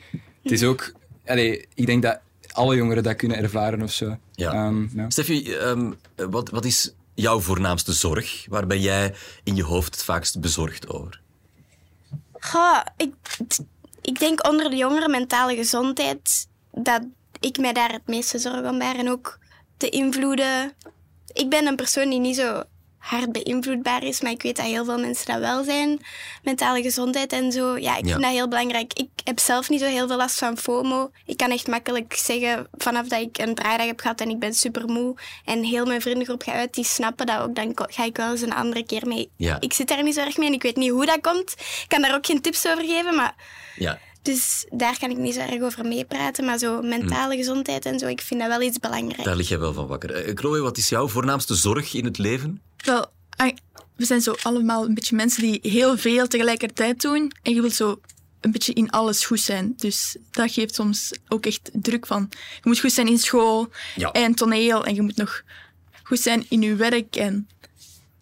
Het 0.43 0.51
is 0.51 0.63
ook... 0.63 0.91
Allee, 1.27 1.67
ik 1.73 1.85
denk 1.85 2.01
dat 2.01 2.19
alle 2.51 2.75
jongeren 2.75 3.03
dat 3.03 3.15
kunnen 3.15 3.37
ervaren 3.37 3.81
of 3.81 3.91
zo. 3.91 4.17
Ja. 4.31 4.51
Ehm, 4.53 4.87
ja. 4.97 5.09
Steffi, 5.09 5.53
ehm, 5.53 5.91
wat, 6.15 6.49
wat 6.49 6.65
is 6.65 6.93
jouw 7.13 7.39
voornaamste 7.39 7.93
zorg? 7.93 8.45
Waar 8.49 8.67
ben 8.67 8.81
jij 8.81 9.15
in 9.43 9.55
je 9.55 9.63
hoofd 9.63 9.95
het 9.95 10.03
vaakst 10.03 10.39
bezorgd 10.39 10.89
over? 10.89 11.21
Goh, 12.39 12.81
ik, 12.97 13.13
ik 14.01 14.19
denk 14.19 14.47
onder 14.47 14.69
de 14.69 14.75
jongeren 14.75 15.11
mentale 15.11 15.55
gezondheid 15.55 16.47
dat 16.71 17.01
ik 17.39 17.57
mij 17.57 17.73
daar 17.73 17.91
het 17.91 18.07
meeste 18.07 18.39
zorgen 18.39 18.69
om 18.69 18.77
maak. 18.77 18.95
En 18.95 19.09
ook 19.09 19.39
de 19.77 19.89
invloeden. 19.89 20.73
Ik 21.33 21.49
ben 21.49 21.65
een 21.65 21.75
persoon 21.75 22.09
die 22.09 22.19
niet 22.19 22.35
zo 22.35 22.63
hard 22.97 23.31
beïnvloedbaar 23.31 24.03
is, 24.03 24.21
maar 24.21 24.31
ik 24.31 24.41
weet 24.41 24.55
dat 24.55 24.65
heel 24.65 24.85
veel 24.85 24.99
mensen 24.99 25.25
dat 25.25 25.39
wel 25.39 25.63
zijn. 25.63 25.99
Mentale 26.43 26.81
gezondheid 26.81 27.33
en 27.33 27.51
zo. 27.51 27.77
Ja, 27.77 27.97
ik 27.97 28.05
Ja. 28.05 28.11
vind 28.11 28.21
dat 28.23 28.31
heel 28.31 28.47
belangrijk. 28.47 28.93
Ik 28.93 29.09
heb 29.23 29.39
zelf 29.39 29.69
niet 29.69 29.79
zo 29.79 29.85
heel 29.85 30.07
veel 30.07 30.17
last 30.17 30.37
van 30.37 30.57
FOMO. 30.57 31.11
Ik 31.25 31.37
kan 31.37 31.51
echt 31.51 31.67
makkelijk 31.67 32.13
zeggen, 32.15 32.67
vanaf 32.77 33.07
dat 33.07 33.21
ik 33.21 33.37
een 33.37 33.55
draaidag 33.55 33.87
heb 33.87 33.99
gehad 33.99 34.21
en 34.21 34.29
ik 34.29 34.39
ben 34.39 34.53
super 34.53 34.87
moe 34.87 35.15
en 35.45 35.63
heel 35.63 35.85
mijn 35.85 36.01
vriendengroep 36.01 36.41
gaat 36.43 36.55
uit, 36.55 36.73
die 36.73 36.83
snappen 36.85 37.25
dat 37.25 37.39
ook, 37.39 37.55
dan 37.55 37.71
ga 37.75 38.03
ik 38.03 38.17
wel 38.17 38.31
eens 38.31 38.41
een 38.41 38.53
andere 38.53 38.85
keer 38.85 39.07
mee. 39.07 39.29
Ja. 39.35 39.57
Ik 39.59 39.73
zit 39.73 39.87
daar 39.87 40.03
niet 40.03 40.13
zo 40.15 40.21
erg 40.21 40.37
mee 40.37 40.47
en 40.47 40.53
ik 40.53 40.61
weet 40.61 40.75
niet 40.75 40.89
hoe 40.91 41.05
dat 41.05 41.21
komt. 41.21 41.51
Ik 41.59 41.85
kan 41.87 42.01
daar 42.01 42.15
ook 42.15 42.25
geen 42.25 42.41
tips 42.41 42.67
over 42.67 42.85
geven, 42.85 43.15
maar 43.15 43.35
Ja. 43.75 43.99
dus 44.21 44.65
daar 44.69 44.97
kan 44.99 45.09
ik 45.09 45.17
niet 45.17 45.33
zo 45.33 45.39
erg 45.39 45.61
over 45.61 45.85
meepraten. 45.85 46.45
Maar 46.45 46.57
zo 46.57 46.81
mentale 46.81 47.35
gezondheid 47.35 47.85
en 47.85 47.99
zo, 47.99 48.07
ik 48.07 48.21
vind 48.21 48.39
dat 48.39 48.49
wel 48.49 48.61
iets 48.61 48.79
belangrijk. 48.79 49.23
Daar 49.23 49.35
lig 49.35 49.47
jij 49.49 49.59
wel 49.59 49.73
van 49.73 49.87
wakker. 49.87 50.11
Eh, 50.13 50.31
Chloe, 50.35 50.59
wat 50.61 50.77
is 50.77 50.89
jouw 50.89 51.07
voornaamste 51.07 51.55
zorg 51.55 51.93
in 51.93 52.05
het 52.05 52.17
leven? 52.17 52.61
Wel, 52.77 53.11
we 53.95 54.05
zijn 54.05 54.21
zo 54.21 54.35
allemaal 54.41 54.85
een 54.85 54.93
beetje 54.93 55.15
mensen 55.15 55.41
die 55.41 55.59
heel 55.61 55.97
veel 55.97 56.27
tegelijkertijd 56.27 57.01
doen. 57.01 57.31
En 57.41 57.53
je 57.53 57.61
wilt 57.61 57.73
zo 57.73 57.99
een 58.41 58.51
beetje 58.51 58.73
in 58.73 58.89
alles 58.89 59.25
goed 59.25 59.39
zijn. 59.39 59.73
Dus 59.77 60.17
dat 60.31 60.51
geeft 60.51 60.75
soms 60.75 61.11
ook 61.27 61.45
echt 61.45 61.69
druk 61.73 62.05
van... 62.05 62.27
Je 62.29 62.61
moet 62.63 62.79
goed 62.79 62.91
zijn 62.93 63.07
in 63.07 63.17
school 63.17 63.69
Ja. 63.95 64.11
en 64.11 64.35
toneel. 64.35 64.85
En 64.85 64.95
je 64.95 65.01
moet 65.01 65.15
nog 65.15 65.41
goed 66.03 66.19
zijn 66.19 66.45
in 66.49 66.61
je 66.61 66.75
werk. 66.75 67.15
En 67.15 67.47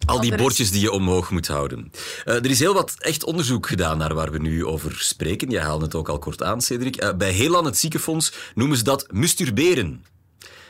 Al 0.06 0.20
die 0.20 0.36
bordjes 0.36 0.70
die 0.70 0.80
je 0.80 0.90
omhoog 0.90 1.30
moet 1.30 1.46
houden. 1.46 1.92
Eh, 2.24 2.34
er 2.34 2.50
is 2.50 2.58
heel 2.58 2.74
wat 2.74 2.94
echt 2.98 3.24
onderzoek 3.24 3.66
gedaan 3.66 3.98
naar 3.98 4.14
waar 4.14 4.30
we 4.30 4.38
nu 4.38 4.64
over 4.64 4.96
spreken. 4.98 5.50
Jij 5.50 5.62
haalde 5.62 5.84
het 5.84 5.94
ook 5.94 6.08
al 6.08 6.18
kort 6.18 6.42
aan, 6.42 6.60
Cedric. 6.60 6.96
Eh, 6.96 7.14
bij 7.14 7.32
Helan, 7.32 7.64
het 7.64 7.78
ziekenfonds, 7.78 8.32
noemen 8.54 8.76
ze 8.76 8.84
dat 8.84 9.12
masturberen. 9.12 10.04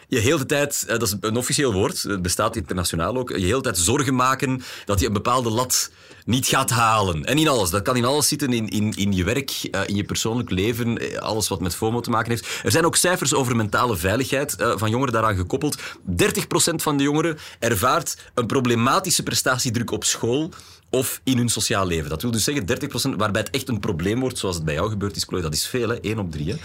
Je 0.08 0.18
heel 0.18 0.38
de 0.38 0.46
tijd, 0.46 0.84
eh, 0.86 0.98
dat 0.98 1.02
is 1.02 1.14
een 1.20 1.36
officieel 1.36 1.72
woord, 1.72 2.02
het 2.02 2.22
bestaat 2.22 2.56
internationaal 2.56 3.16
ook, 3.16 3.30
je 3.30 3.44
heel 3.46 3.56
de 3.56 3.62
tijd 3.62 3.78
zorgen 3.78 4.14
maken 4.14 4.62
dat 4.84 5.00
je 5.00 5.06
een 5.06 5.12
bepaalde 5.12 5.50
lat 5.50 5.90
niet 6.24 6.46
gaat 6.46 6.70
halen. 6.70 7.24
En 7.24 7.38
in 7.38 7.48
alles. 7.48 7.70
Dat 7.70 7.82
kan 7.82 7.96
in 7.96 8.04
alles 8.04 8.28
zitten, 8.28 8.52
in, 8.52 8.68
in, 8.68 8.92
in 8.96 9.12
je 9.12 9.24
werk, 9.24 9.50
eh, 9.70 9.80
in 9.86 9.94
je 9.94 10.04
persoonlijk 10.04 10.50
leven, 10.50 10.98
eh, 10.98 11.18
alles 11.18 11.48
wat 11.48 11.60
met 11.60 11.74
FOMO 11.74 12.00
te 12.00 12.10
maken 12.10 12.30
heeft. 12.30 12.60
Er 12.64 12.70
zijn 12.70 12.84
ook 12.84 12.96
cijfers 12.96 13.34
over 13.34 13.56
mentale 13.56 13.96
veiligheid 13.96 14.54
van 14.58 14.90
jongeren 14.90 15.12
daaraan 15.12 15.36
gekoppeld. 15.36 15.78
30% 16.02 16.82
van 16.82 16.96
de 16.96 17.02
jongeren 17.02 17.38
ervaart 17.58 18.16
een 18.34 18.46
problematische 18.46 19.22
prestatiedruk 19.22 19.90
op 19.90 20.04
school 20.04 20.50
of 20.96 21.20
in 21.24 21.36
hun 21.36 21.48
sociaal 21.48 21.86
leven. 21.86 22.10
Dat 22.10 22.22
wil 22.22 22.30
dus 22.30 22.44
zeggen 22.44 22.64
30% 23.12 23.16
waarbij 23.16 23.40
het 23.40 23.50
echt 23.50 23.68
een 23.68 23.80
probleem 23.80 24.20
wordt, 24.20 24.38
zoals 24.38 24.56
het 24.56 24.64
bij 24.64 24.74
jou 24.74 24.90
gebeurd 24.90 25.16
is, 25.16 25.24
Chloe. 25.24 25.42
Dat 25.42 25.54
is 25.54 25.66
veel, 25.66 25.88
hè? 25.88 26.00
1 26.00 26.18
op 26.18 26.32
3. 26.32 26.50
Hè? 26.50 26.56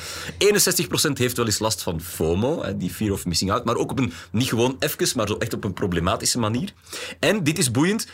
61% 1.12 1.12
heeft 1.14 1.38
wel 1.38 1.46
eens 1.46 1.60
last 1.60 1.82
van 1.82 2.02
FOMO, 2.02 2.64
hè, 2.64 2.78
die 2.78 2.90
fear 2.90 3.12
of 3.12 3.26
missing 3.26 3.52
out, 3.52 3.66
maar 3.66 3.76
ook 3.76 3.92
op 3.92 4.00
een, 4.00 4.14
niet 4.32 4.50
gewoon 4.50 4.76
even, 4.80 5.08
maar 5.16 5.28
zo 5.28 5.36
echt 5.36 5.54
op 5.54 5.64
een 5.64 5.74
problematische 5.74 6.40
manier. 6.40 6.74
En, 7.20 7.44
dit 7.44 7.58
is 7.58 7.72
boeiend, 7.72 8.08
37% 8.08 8.12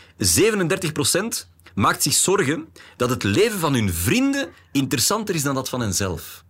maakt 1.73 2.03
zich 2.03 2.13
zorgen 2.13 2.67
dat 2.95 3.09
het 3.09 3.23
leven 3.23 3.59
van 3.59 3.73
hun 3.73 3.93
vrienden 3.93 4.49
interessanter 4.71 5.35
is 5.35 5.43
dan 5.43 5.55
dat 5.55 5.69
van 5.69 5.81
henzelf. 5.81 6.45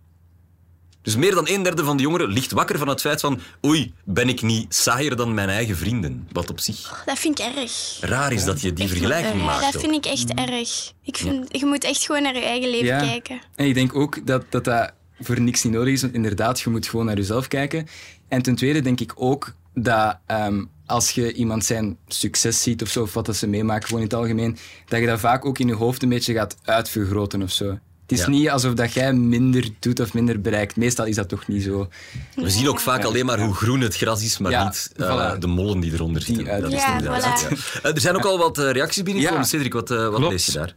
Dus 1.08 1.16
meer 1.16 1.34
dan 1.34 1.48
een 1.48 1.62
derde 1.62 1.84
van 1.84 1.96
de 1.96 2.02
jongeren 2.02 2.28
ligt 2.28 2.52
wakker 2.52 2.78
van 2.78 2.88
het 2.88 3.00
feit 3.00 3.20
van 3.20 3.40
oei, 3.66 3.94
ben 4.04 4.28
ik 4.28 4.42
niet 4.42 4.74
saaier 4.74 5.16
dan 5.16 5.34
mijn 5.34 5.48
eigen 5.48 5.76
vrienden? 5.76 6.28
Wat 6.32 6.50
op 6.50 6.60
zich 6.60 7.02
Dat 7.06 7.18
vind 7.18 7.38
ik 7.38 7.44
erg. 7.56 7.98
raar 8.00 8.32
is 8.32 8.44
dat 8.44 8.60
je 8.60 8.72
die 8.72 8.88
vergelijking 8.88 9.36
Ja, 9.36 9.44
maakt. 9.44 9.60
dat 9.64 9.76
ook. 9.76 9.80
vind 9.90 10.06
ik 10.06 10.12
echt 10.12 10.34
erg. 10.34 10.92
Ik 11.02 11.16
vind, 11.16 11.46
Je 11.58 11.66
moet 11.66 11.84
echt 11.84 12.04
gewoon 12.06 12.22
naar 12.22 12.34
je 12.34 12.40
eigen 12.44 12.70
leven 12.70 12.86
Ja. 12.86 12.98
kijken. 13.00 13.40
En 13.54 13.66
ik 13.66 13.74
denk 13.74 13.94
ook 13.94 14.26
dat, 14.26 14.44
dat 14.48 14.64
dat 14.64 14.92
voor 15.20 15.40
niks 15.40 15.62
niet 15.64 15.72
nodig 15.72 15.92
is, 15.92 16.00
want 16.02 16.14
inderdaad, 16.14 16.60
je 16.60 16.70
moet 16.70 16.88
gewoon 16.88 17.06
naar 17.06 17.16
jezelf 17.16 17.48
kijken. 17.48 17.86
En 18.28 18.42
ten 18.42 18.54
tweede 18.54 18.80
denk 18.80 19.00
ik 19.00 19.12
ook 19.14 19.52
dat 19.74 20.18
ehm, 20.26 20.64
als 20.86 21.10
je 21.10 21.32
iemand 21.32 21.64
zijn 21.64 21.96
succes 22.06 22.62
ziet 22.62 22.82
of 22.82 22.88
zo, 22.88 23.02
of 23.02 23.14
wat 23.14 23.26
dat 23.26 23.36
ze 23.36 23.46
meemaken, 23.46 23.84
gewoon 23.88 24.02
in 24.02 24.08
het 24.08 24.16
algemeen, 24.18 24.58
dat 24.86 25.00
je 25.00 25.06
dat 25.06 25.20
vaak 25.20 25.44
ook 25.44 25.58
in 25.58 25.66
je 25.66 25.74
hoofd 25.74 26.02
een 26.02 26.08
beetje 26.08 26.34
gaat 26.34 26.56
uitvergroten 26.64 27.42
of 27.42 27.50
zo. 27.52 27.78
Het 28.08 28.18
is 28.18 28.24
Ja. 28.24 28.30
niet 28.30 28.50
alsof 28.50 28.74
dat 28.74 28.92
jij 28.92 29.12
minder 29.12 29.68
doet 29.78 30.00
of 30.00 30.14
minder 30.14 30.40
bereikt. 30.40 30.76
Meestal 30.76 31.04
is 31.06 31.14
dat 31.14 31.28
toch 31.28 31.46
niet 31.48 31.62
zo. 31.62 31.88
We 32.34 32.50
zien 32.50 32.68
ook 32.68 32.80
vaak 32.80 33.04
alleen 33.04 33.26
maar 33.26 33.40
hoe 33.40 33.54
groen 33.54 33.80
het 33.80 33.96
gras 33.96 34.22
is, 34.22 34.38
maar 34.38 34.50
Ja, 34.50 34.64
niet 34.64 34.92
eh, 34.96 35.34
voilà. 35.34 35.38
de 35.38 35.46
mollen 35.46 35.80
die 35.80 35.92
eronder 35.92 36.22
zitten. 36.22 36.60
Dat 36.60 36.72
is 36.72 36.78
Ja, 36.82 36.92
inderdaad 36.98 37.44
voilà. 37.44 37.80
Eh, 37.82 37.94
Er 37.94 38.00
zijn 38.00 38.16
ook 38.16 38.24
al 38.24 38.38
wat 38.38 38.58
eh, 38.58 38.70
reacties 38.70 39.02
binnengekomen. 39.02 39.42
Ja. 39.42 39.48
Cedric, 39.48 39.72
wat, 39.72 39.90
eh, 39.90 40.08
wat 40.08 40.20
lees 40.30 40.46
je 40.46 40.52
daar? 40.52 40.74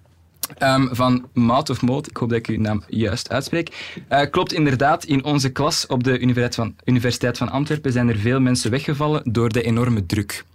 Ehm, 0.58 0.88
van 0.96 1.28
Maat 1.34 1.70
of 1.70 1.82
Moot, 1.82 2.08
ik 2.10 2.17
hoop 2.17 2.30
dat 2.30 2.38
ik 2.38 2.48
uw 2.48 2.60
naam 2.60 2.84
juist 2.88 3.30
uitspreek. 3.30 3.94
Eh, 4.08 4.30
klopt 4.30 4.54
inderdaad, 4.54 5.04
in 5.04 5.24
onze 5.24 5.50
klas 5.50 5.86
op 5.88 6.04
de 6.04 6.20
Universiteit 6.20 6.56
van, 6.56 6.76
Universiteit 6.86 7.38
van 7.38 7.50
Antwerpen 7.50 7.91
zijn 7.91 8.10
er 8.10 8.17
veel 8.17 8.39
mensen 8.39 8.72
weggevallen 8.72 9.22
door 9.32 9.50
de 9.50 9.62
enorme 9.62 10.06
druk. 10.06 10.46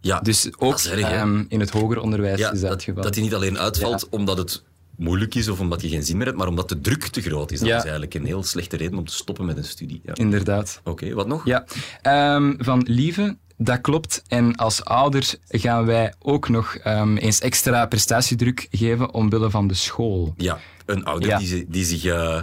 Ja, 0.00 0.20
Dus 0.20 0.46
ook 0.58 0.70
dat 0.70 0.78
is 0.80 0.86
erg, 0.90 1.00
ehm, 1.10 1.44
in 1.48 1.60
het 1.60 1.70
hoger 1.70 2.00
onderwijs 2.00 2.38
ja, 2.38 2.46
is 2.52 2.60
dat, 2.60 2.60
dat, 2.60 2.70
het 2.70 2.82
geval. 2.82 3.02
dat 3.02 3.14
die 3.14 3.22
niet 3.22 3.34
alleen 3.34 3.58
uitvalt 3.58 4.00
Ja. 4.00 4.06
omdat 4.18 4.38
het 4.38 4.62
moeilijk 4.96 5.34
is 5.34 5.48
of 5.48 5.60
omdat 5.60 5.80
je 5.82 5.88
geen 5.88 6.02
zin 6.02 6.16
meer 6.16 6.26
hebt, 6.26 6.38
maar 6.38 6.48
omdat 6.48 6.68
de 6.68 6.80
druk 6.80 7.06
te 7.06 7.20
groot 7.20 7.52
is. 7.52 7.58
Dat 7.58 7.68
Ja. 7.68 7.74
is 7.76 7.82
eigenlijk 7.82 8.14
een 8.14 8.24
heel 8.26 8.42
slechte 8.42 8.76
reden 8.76 8.98
om 8.98 9.04
te 9.04 9.14
stoppen 9.14 9.44
met 9.44 9.56
een 9.56 9.64
studie. 9.64 10.00
Ja. 10.04 10.10
Oké, 10.10 10.20
Inderdaad. 10.20 10.80
wat 11.14 11.26
nog? 11.26 11.44
Ja. 11.44 11.64
Ehm, 12.02 12.52
van 12.58 12.84
Lieve, 12.88 13.36
dat 13.56 13.80
klopt. 13.80 14.22
En 14.28 14.56
als 14.56 14.84
ouders 14.84 15.36
gaan 15.48 15.84
wij 15.86 16.14
ook 16.18 16.48
nog 16.48 16.74
ehm, 16.74 17.16
eens 17.16 17.40
extra 17.40 17.86
prestatiedruk 17.86 18.66
geven 18.70 19.14
omwille 19.14 19.50
van 19.50 19.66
de 19.66 19.74
school. 19.74 20.34
Ja, 20.36 20.58
een 20.86 21.04
ouder 21.04 21.28
Ja. 21.28 21.38
die, 21.38 21.46
zi- 21.46 21.64
die 21.68 21.84
zich 21.84 22.04
eh 22.04 22.42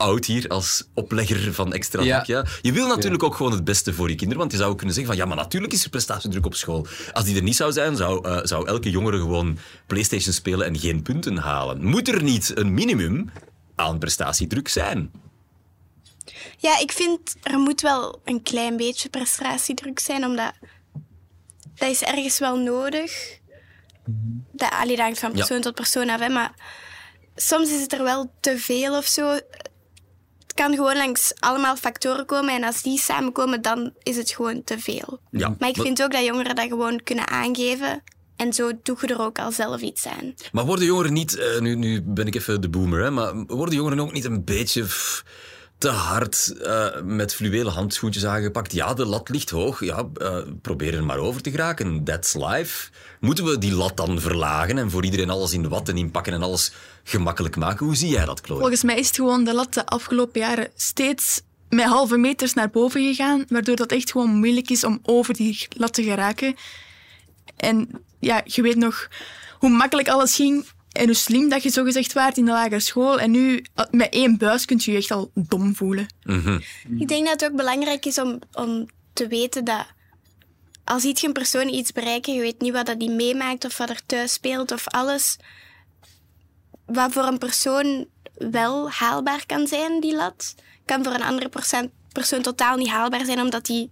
oudt 0.00 0.26
hier 0.26 0.48
als 0.48 0.84
oplegger 0.94 1.54
van 1.54 1.72
extra 1.72 2.02
Ja. 2.02 2.22
druk. 2.22 2.26
Ja. 2.26 2.52
Je 2.62 2.72
wil 2.72 2.86
natuurlijk 2.86 3.22
ook 3.22 3.34
gewoon 3.34 3.52
het 3.52 3.64
beste 3.64 3.92
voor 3.94 4.08
je 4.08 4.14
kinderen, 4.14 4.38
want 4.38 4.52
je 4.52 4.58
zou 4.58 4.70
ook 4.70 4.76
kunnen 4.78 4.94
zeggen 4.94 5.14
van 5.14 5.22
ja, 5.22 5.28
maar 5.28 5.42
natuurlijk 5.44 5.72
is 5.72 5.84
er 5.84 5.90
prestatiedruk 5.90 6.46
op 6.46 6.54
school. 6.54 6.86
Als 7.12 7.24
die 7.24 7.36
er 7.36 7.42
niet 7.42 7.56
zou 7.56 7.72
zijn, 7.72 7.96
zou, 7.96 8.28
eh, 8.28 8.38
zou 8.42 8.66
elke 8.66 8.90
jongere 8.90 9.16
gewoon 9.18 9.58
Playstation 9.86 10.34
spelen 10.34 10.66
en 10.66 10.78
geen 10.78 11.02
punten 11.02 11.36
halen. 11.36 11.84
Moet 11.84 12.08
er 12.08 12.22
niet 12.22 12.52
een 12.54 12.74
minimum 12.74 13.30
aan 13.74 13.98
prestatiedruk 13.98 14.68
zijn? 14.68 15.10
Ja, 16.58 16.78
ik 16.78 16.92
vind 16.92 17.36
er 17.42 17.58
moet 17.58 17.80
wel 17.80 18.20
een 18.24 18.42
klein 18.42 18.76
beetje 18.76 19.08
prestatiedruk 19.08 19.98
zijn, 19.98 20.24
omdat 20.24 20.52
dat 21.74 21.88
is 21.90 22.02
ergens 22.02 22.38
wel 22.38 22.56
nodig. 22.58 23.38
Dat, 24.52 24.70
allee, 24.70 24.96
dat 24.96 25.04
hangt 25.04 25.18
van 25.18 25.30
Ja. 25.30 25.36
persoon 25.36 25.60
tot 25.60 25.74
persoon 25.74 26.08
af, 26.10 26.20
hè, 26.20 26.28
maar 26.28 26.54
soms 27.36 27.70
is 27.70 27.80
het 27.80 27.92
er 27.92 28.02
wel 28.02 28.32
te 28.40 28.58
veel 28.58 28.96
of 28.96 29.06
zo. 29.06 29.38
Het 30.50 30.58
kan 30.58 30.74
gewoon 30.74 30.96
langs 30.96 31.32
allemaal 31.38 31.76
factoren 31.76 32.26
komen 32.26 32.54
en 32.54 32.64
als 32.64 32.82
die 32.82 32.98
samenkomen, 32.98 33.62
dan 33.62 33.92
is 34.02 34.16
het 34.16 34.30
gewoon 34.30 34.64
te 34.64 34.78
veel. 34.78 35.20
Ja, 35.30 35.54
Maar 35.58 35.68
ik 35.68 35.76
vind 35.76 36.02
ook 36.02 36.12
dat 36.12 36.24
jongeren 36.24 36.54
dat 36.54 36.68
gewoon 36.68 37.00
kunnen 37.04 37.28
aangeven. 37.28 38.02
En 38.36 38.52
zo 38.52 38.70
doe 38.82 38.96
je 39.00 39.06
er 39.06 39.20
ook 39.20 39.38
al 39.38 39.52
zelf 39.52 39.80
iets 39.80 40.06
aan. 40.06 40.34
Maar 40.52 40.64
worden 40.64 40.84
jongeren 40.84 41.12
niet, 41.12 41.38
eh, 41.38 41.60
nu, 41.60 41.74
nu 41.74 42.02
ben 42.02 42.26
ik 42.26 42.34
even 42.34 42.60
de 42.60 42.68
boomer, 42.68 43.02
hè, 43.02 43.10
maar 43.10 43.44
worden 43.46 43.74
jongeren 43.74 44.00
ook 44.00 44.12
niet 44.12 44.24
een 44.24 44.44
beetje 44.44 44.82
pff, 44.82 45.24
te 45.80 45.88
hard 45.88 46.52
eh, 46.62 47.00
met 47.04 47.34
fluwelen 47.34 47.72
handschoentjes 47.72 48.24
aangepakt? 48.24 48.72
Ja, 48.72 48.94
de 48.94 49.06
lat 49.06 49.28
ligt 49.28 49.50
hoog, 49.50 49.84
ja, 49.84 50.08
eh, 50.14 50.36
probeer 50.62 50.94
er 50.94 51.04
maar 51.04 51.18
over 51.18 51.42
te 51.42 51.50
geraken. 51.50 52.04
That's 52.04 52.34
life. 52.34 52.90
Moeten 53.20 53.44
we 53.44 53.58
die 53.58 53.72
lat 53.72 53.96
dan 53.96 54.20
verlagen 54.20 54.78
en 54.78 54.90
voor 54.90 55.04
iedereen 55.04 55.30
alles 55.30 55.52
in 55.52 55.68
watten 55.68 55.96
inpakken 55.96 56.32
en 56.32 56.42
alles 56.42 56.72
gemakkelijk 57.04 57.56
maken? 57.56 57.86
Hoe 57.86 57.96
zie 57.96 58.08
jij 58.08 58.24
dat, 58.24 58.40
Chloe? 58.40 58.58
volgens 58.58 58.82
mij 58.82 58.98
is 58.98 59.06
het 59.06 59.16
gewoon 59.16 59.44
de 59.44 59.54
lat 59.54 59.74
de 59.74 59.86
afgelopen 59.86 60.40
jaren 60.40 60.68
steeds 60.76 61.40
met 61.68 61.84
halve 61.84 62.16
meters 62.16 62.54
naar 62.54 62.70
boven 62.70 63.02
gegaan, 63.02 63.44
waardoor 63.48 63.76
dat 63.76 63.92
echt 63.92 64.10
gewoon 64.10 64.30
moeilijk 64.30 64.70
is 64.70 64.84
om 64.84 64.98
over 65.02 65.34
die 65.34 65.66
lat 65.76 65.94
te 65.94 66.02
geraken. 66.02 66.56
En 67.56 67.88
ja, 68.18 68.40
je 68.44 68.62
weet 68.62 68.76
nog 68.76 69.08
hoe 69.58 69.70
makkelijk 69.70 70.08
alles 70.08 70.34
ging 70.34 70.66
en 70.92 71.04
hoe 71.04 71.14
slim 71.14 71.48
dat 71.48 71.62
je 71.62 71.70
zogezegd 71.70 72.12
waart 72.12 72.36
in 72.36 72.44
de 72.44 72.50
lagere 72.50 72.80
school. 72.80 73.20
En 73.20 73.30
nu, 73.30 73.64
met 73.90 74.12
één 74.12 74.38
buis, 74.38 74.64
kun 74.64 74.80
je 74.80 74.90
je 74.90 74.96
echt 74.96 75.10
al 75.10 75.30
dom 75.34 75.74
voelen. 75.74 76.06
Ik 76.98 77.08
denk 77.08 77.26
dat 77.26 77.40
het 77.40 77.50
ook 77.50 77.56
belangrijk 77.56 78.06
is 78.06 78.18
om, 78.18 78.38
om 78.52 78.88
te 79.12 79.26
weten 79.26 79.64
dat 79.64 79.86
als 80.84 81.02
ziet 81.02 81.20
je 81.20 81.26
een 81.26 81.32
persoon 81.32 81.68
iets 81.68 81.92
bereiken, 81.92 82.34
je 82.34 82.40
weet 82.40 82.60
niet 82.60 82.72
wat 82.72 82.86
dat 82.86 83.00
die 83.00 83.10
meemaakt 83.10 83.64
of 83.64 83.76
wat 83.76 83.90
er 83.90 84.06
thuis 84.06 84.32
speelt 84.32 84.72
of 84.72 84.88
alles. 84.88 85.36
Wat 86.86 87.12
voor 87.12 87.24
een 87.24 87.38
persoon 87.38 88.06
wel 88.34 88.90
haalbaar 88.90 89.46
kan 89.46 89.66
zijn, 89.66 90.00
die 90.00 90.16
lat, 90.16 90.54
kan 90.84 91.04
voor 91.04 91.14
een 91.14 91.22
andere 91.22 91.48
persoon, 91.48 91.90
persoon 92.12 92.42
totaal 92.42 92.76
niet 92.76 92.88
haalbaar 92.88 93.24
zijn, 93.24 93.40
omdat 93.40 93.66
die 93.66 93.90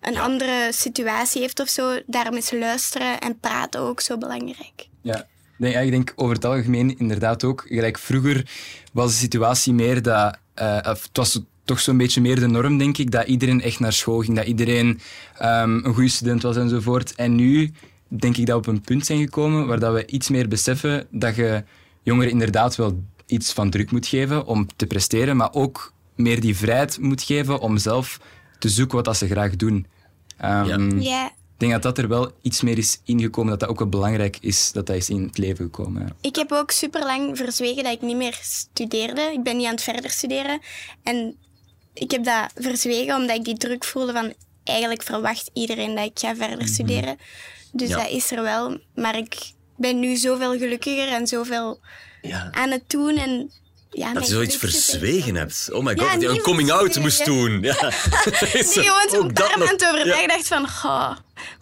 een 0.00 0.18
andere 0.18 0.68
situatie 0.72 1.40
heeft 1.40 1.60
of 1.60 1.68
zo. 1.68 2.00
Daarom 2.06 2.34
is 2.34 2.50
luisteren 2.50 3.20
en 3.20 3.38
praten 3.38 3.80
ook 3.80 4.00
zo 4.00 4.18
belangrijk. 4.18 4.88
Ja. 5.02 5.26
Nee, 5.60 5.72
ja, 5.72 5.80
ik 5.80 5.90
denk 5.90 6.12
over 6.16 6.34
het 6.34 6.44
algemeen 6.44 6.98
inderdaad 6.98 7.44
ook. 7.44 7.64
Gelijk 7.68 7.98
vroeger 7.98 8.50
was 8.92 9.10
de 9.10 9.16
situatie 9.18 9.72
meer 9.72 10.02
dat... 10.02 10.38
eh, 10.54 10.76
of 10.76 11.02
het, 11.02 11.16
was, 11.16 11.40
toch 11.64 11.80
zo'n 11.80 11.96
beetje 11.96 12.20
meer 12.20 12.40
de 12.40 12.46
norm, 12.46 12.78
denk 12.78 12.98
ik, 12.98 13.10
dat 13.10 13.26
iedereen 13.26 13.62
echt 13.62 13.80
naar 13.80 13.92
school 13.92 14.20
ging, 14.20 14.36
dat 14.36 14.46
iedereen 14.46 15.00
ehm, 15.38 15.70
een 15.84 15.94
goede 15.94 16.08
student 16.08 16.42
was 16.42 16.56
enzovoort. 16.56 17.14
En 17.14 17.34
nu 17.34 17.72
denk 18.08 18.36
ik 18.36 18.46
dat 18.46 18.64
we 18.64 18.70
op 18.70 18.76
een 18.76 18.80
punt 18.80 19.06
zijn 19.06 19.18
gekomen 19.18 19.66
waar 19.66 19.78
dat 19.78 19.94
we 19.94 20.06
iets 20.06 20.28
meer 20.28 20.48
beseffen 20.48 21.06
dat 21.10 21.36
je 21.36 21.64
jongeren 22.02 22.30
inderdaad 22.30 22.76
wel 22.76 23.02
iets 23.26 23.52
van 23.52 23.70
druk 23.70 23.90
moet 23.90 24.06
geven 24.06 24.46
om 24.46 24.66
te 24.76 24.86
presteren, 24.86 25.36
maar 25.36 25.52
ook 25.52 25.92
meer 26.16 26.40
die 26.40 26.56
vrijheid 26.56 26.98
moet 27.00 27.22
geven 27.22 27.60
om 27.60 27.78
zelf 27.78 28.20
te 28.58 28.68
zoeken 28.68 28.96
wat 28.96 29.04
dat 29.04 29.16
ze 29.16 29.26
graag 29.26 29.56
doen. 29.56 29.86
Ehm, 30.36 30.98
Ja. 31.00 31.32
Denk 31.60 31.72
dat 31.72 31.82
dat 31.82 31.98
er 31.98 32.08
wel 32.08 32.32
iets 32.42 32.60
meer 32.60 32.78
is 32.78 33.00
ingekomen, 33.04 33.50
dat 33.50 33.60
dat 33.60 33.68
ook 33.68 33.78
wel 33.78 33.88
belangrijk 33.88 34.38
is, 34.40 34.72
dat 34.72 34.86
dat 34.86 34.96
is 34.96 35.10
in 35.10 35.22
het 35.22 35.38
leven 35.38 35.64
gekomen. 35.64 36.02
ja. 36.06 36.12
Ik 36.28 36.36
heb 36.36 36.52
ook 36.52 36.70
super 36.70 37.00
lang 37.04 37.36
verzwegen 37.36 37.82
dat 37.84 37.92
ik 37.92 38.02
niet 38.02 38.16
meer 38.16 38.38
studeerde. 38.42 39.20
Ik 39.32 39.42
ben 39.42 39.56
niet 39.56 39.66
aan 39.66 39.72
het 39.72 39.82
verder 39.82 40.10
studeren. 40.10 40.60
En 41.02 41.36
ik 41.94 42.10
heb 42.10 42.24
dat 42.24 42.50
verzwegen 42.54 43.16
omdat 43.16 43.36
ik 43.36 43.44
die 43.44 43.56
druk 43.56 43.84
voelde 43.84 44.12
van 44.12 44.32
eigenlijk 44.64 45.02
verwacht 45.02 45.50
iedereen 45.52 45.94
dat 45.94 46.04
ik 46.04 46.18
ga 46.18 46.34
verder 46.36 46.68
studeren. 46.68 47.16
Dus 47.72 47.88
Ja. 47.88 47.96
dat 47.96 48.08
is 48.10 48.30
er 48.30 48.42
wel. 48.42 48.78
Maar 48.94 49.16
ik 49.16 49.52
ben 49.76 50.00
nu 50.00 50.16
zoveel 50.16 50.58
gelukkiger 50.58 51.08
en 51.08 51.26
zoveel 51.26 51.80
Ja. 52.22 52.48
aan 52.52 52.70
het 52.70 52.90
doen. 52.90 53.16
En, 53.16 53.50
ja, 53.90 54.12
Dat 54.14 54.26
je 54.26 54.32
zoiets 54.32 54.56
verzwegen 54.56 55.34
hebt. 55.34 55.68
Oh 55.72 55.84
my 55.84 55.96
god, 55.96 56.06
Ja, 56.06 56.12
dat 56.12 56.22
je 56.22 56.28
een 56.28 56.40
coming-out 56.40 56.98
moest 56.98 57.24
doen. 57.24 57.62
Ja. 57.62 57.74
Die 58.52 58.64
gewoon 58.64 59.08
Ook 59.08 59.12
een 59.22 59.34
dat 59.34 59.48
paar 59.48 59.58
nog. 59.58 59.68
maanden 59.68 59.88
overdag 59.92 60.20
Ja. 60.20 60.26
dacht 60.26 60.46
van, 60.48 60.68
goh, 60.68 61.16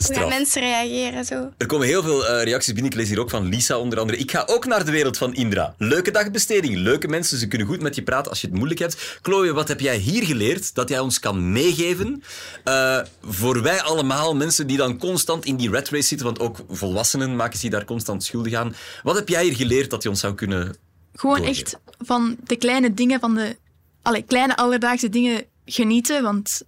hoe 0.07 0.14
gaan 0.17 0.29
mensen 0.29 0.62
reageren 0.62 1.25
zo? 1.25 1.51
Er 1.57 1.67
komen 1.67 1.87
heel 1.87 2.03
veel 2.03 2.27
eh, 2.27 2.43
reacties 2.45 2.73
binnen. 2.73 2.93
Ik 2.93 2.99
lees 2.99 3.09
hier 3.09 3.21
ook 3.21 3.31
van 3.31 3.49
Lisa 3.49 3.79
onder 3.79 3.99
andere. 3.99 4.19
Ik 4.19 4.31
ga 4.31 4.43
ook 4.47 4.67
naar 4.67 4.85
de 4.85 4.91
wereld 4.91 5.17
van 5.19 5.35
Indra. 5.35 5.75
Leuke 5.79 6.11
dagbesteding, 6.11 6.77
leuke 6.77 7.09
mensen. 7.09 7.38
Ze 7.38 7.47
kunnen 7.49 7.67
goed 7.67 7.81
met 7.83 7.95
je 7.95 8.03
praten 8.03 8.31
als 8.31 8.41
je 8.41 8.47
het 8.47 8.57
moeilijk 8.57 8.81
hebt. 8.81 9.19
Chloe, 9.23 9.53
wat 9.53 9.69
heb 9.69 9.81
jij 9.81 9.97
hier 9.97 10.25
geleerd 10.25 10.75
dat 10.75 10.88
jij 10.88 10.99
ons 10.99 11.19
kan 11.21 11.53
meegeven? 11.53 12.23
eh, 12.64 12.99
voor 13.23 13.62
wij 13.62 13.83
allemaal, 13.83 14.35
mensen 14.37 14.67
die 14.67 14.77
dan 14.77 14.99
constant 14.99 15.45
in 15.45 15.57
die 15.57 15.71
rat 15.71 15.88
race 15.88 16.07
zitten, 16.07 16.27
want 16.27 16.41
ook 16.41 16.57
volwassenen 16.71 17.37
maken 17.37 17.59
zich 17.59 17.71
daar 17.71 17.85
constant 17.85 18.25
schuldig 18.25 18.53
aan. 18.55 18.77
Wat 19.03 19.17
heb 19.17 19.29
jij 19.29 19.45
hier 19.45 19.55
geleerd 19.57 19.91
dat 19.91 20.03
je 20.03 20.09
ons 20.09 20.21
zou 20.21 20.35
kunnen... 20.35 20.77
Gewoon 21.18 21.37
doorgeven. 21.37 21.62
echt 21.62 21.78
van 21.98 22.37
de 22.44 22.57
kleine 22.57 22.94
dingen, 22.94 23.20
van 23.20 23.35
de 23.35 23.57
allee, 24.02 24.22
kleine 24.22 24.57
alledaagse 24.57 25.09
dingen 25.09 25.44
genieten. 25.64 26.22
Want 26.22 26.62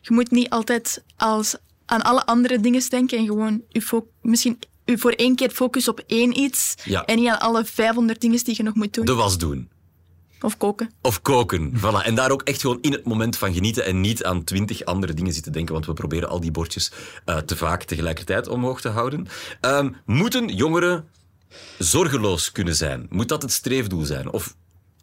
je 0.00 0.14
moet 0.14 0.30
niet 0.30 0.50
altijd 0.50 1.04
als, 1.16 1.56
aan 1.86 2.02
alle 2.02 2.26
andere 2.26 2.60
dingen 2.60 2.88
denken 2.88 3.18
en 3.18 3.26
gewoon 3.26 3.62
je 3.68 4.02
misschien 4.22 4.58
je 4.84 4.98
voor 4.98 5.12
één 5.12 5.34
keer 5.34 5.50
focus 5.50 5.88
op 5.88 6.02
één 6.06 6.38
iets 6.38 6.74
Ja. 6.84 7.04
en 7.04 7.16
niet 7.16 7.28
aan 7.28 7.40
alle 7.40 7.64
500 7.64 8.20
dingen 8.20 8.44
die 8.44 8.54
je 8.56 8.62
nog 8.62 8.74
moet 8.74 8.94
doen. 8.94 9.04
De 9.04 9.14
was 9.14 9.38
doen. 9.38 9.68
Of 10.40 10.56
koken. 10.56 10.90
Of 11.02 11.22
koken. 11.22 11.72
Voilà. 11.78 12.04
En 12.04 12.14
daar 12.14 12.30
ook 12.30 12.42
echt 12.42 12.60
gewoon 12.60 12.78
in 12.80 12.92
het 12.92 13.04
moment 13.04 13.36
van 13.36 13.54
genieten 13.54 13.84
en 13.84 14.00
niet 14.00 14.24
aan 14.24 14.44
twintig 14.44 14.84
andere 14.84 15.14
dingen 15.14 15.32
zitten 15.32 15.52
denken, 15.52 15.72
want 15.72 15.86
we 15.86 15.92
proberen 15.92 16.28
al 16.28 16.40
die 16.40 16.50
bordjes 16.50 16.92
eh, 17.24 17.36
te 17.36 17.56
vaak 17.56 17.82
tegelijkertijd 17.82 18.48
omhoog 18.48 18.80
te 18.80 18.88
houden. 18.88 19.26
Ehm, 19.60 19.90
moeten 20.06 20.48
jongeren 20.48 21.08
zorgeloos 21.78 22.52
kunnen 22.52 22.76
zijn? 22.76 23.06
Moet 23.10 23.28
dat 23.28 23.42
het 23.42 23.52
streefdoel 23.52 24.04
zijn? 24.04 24.30
Of 24.32 24.54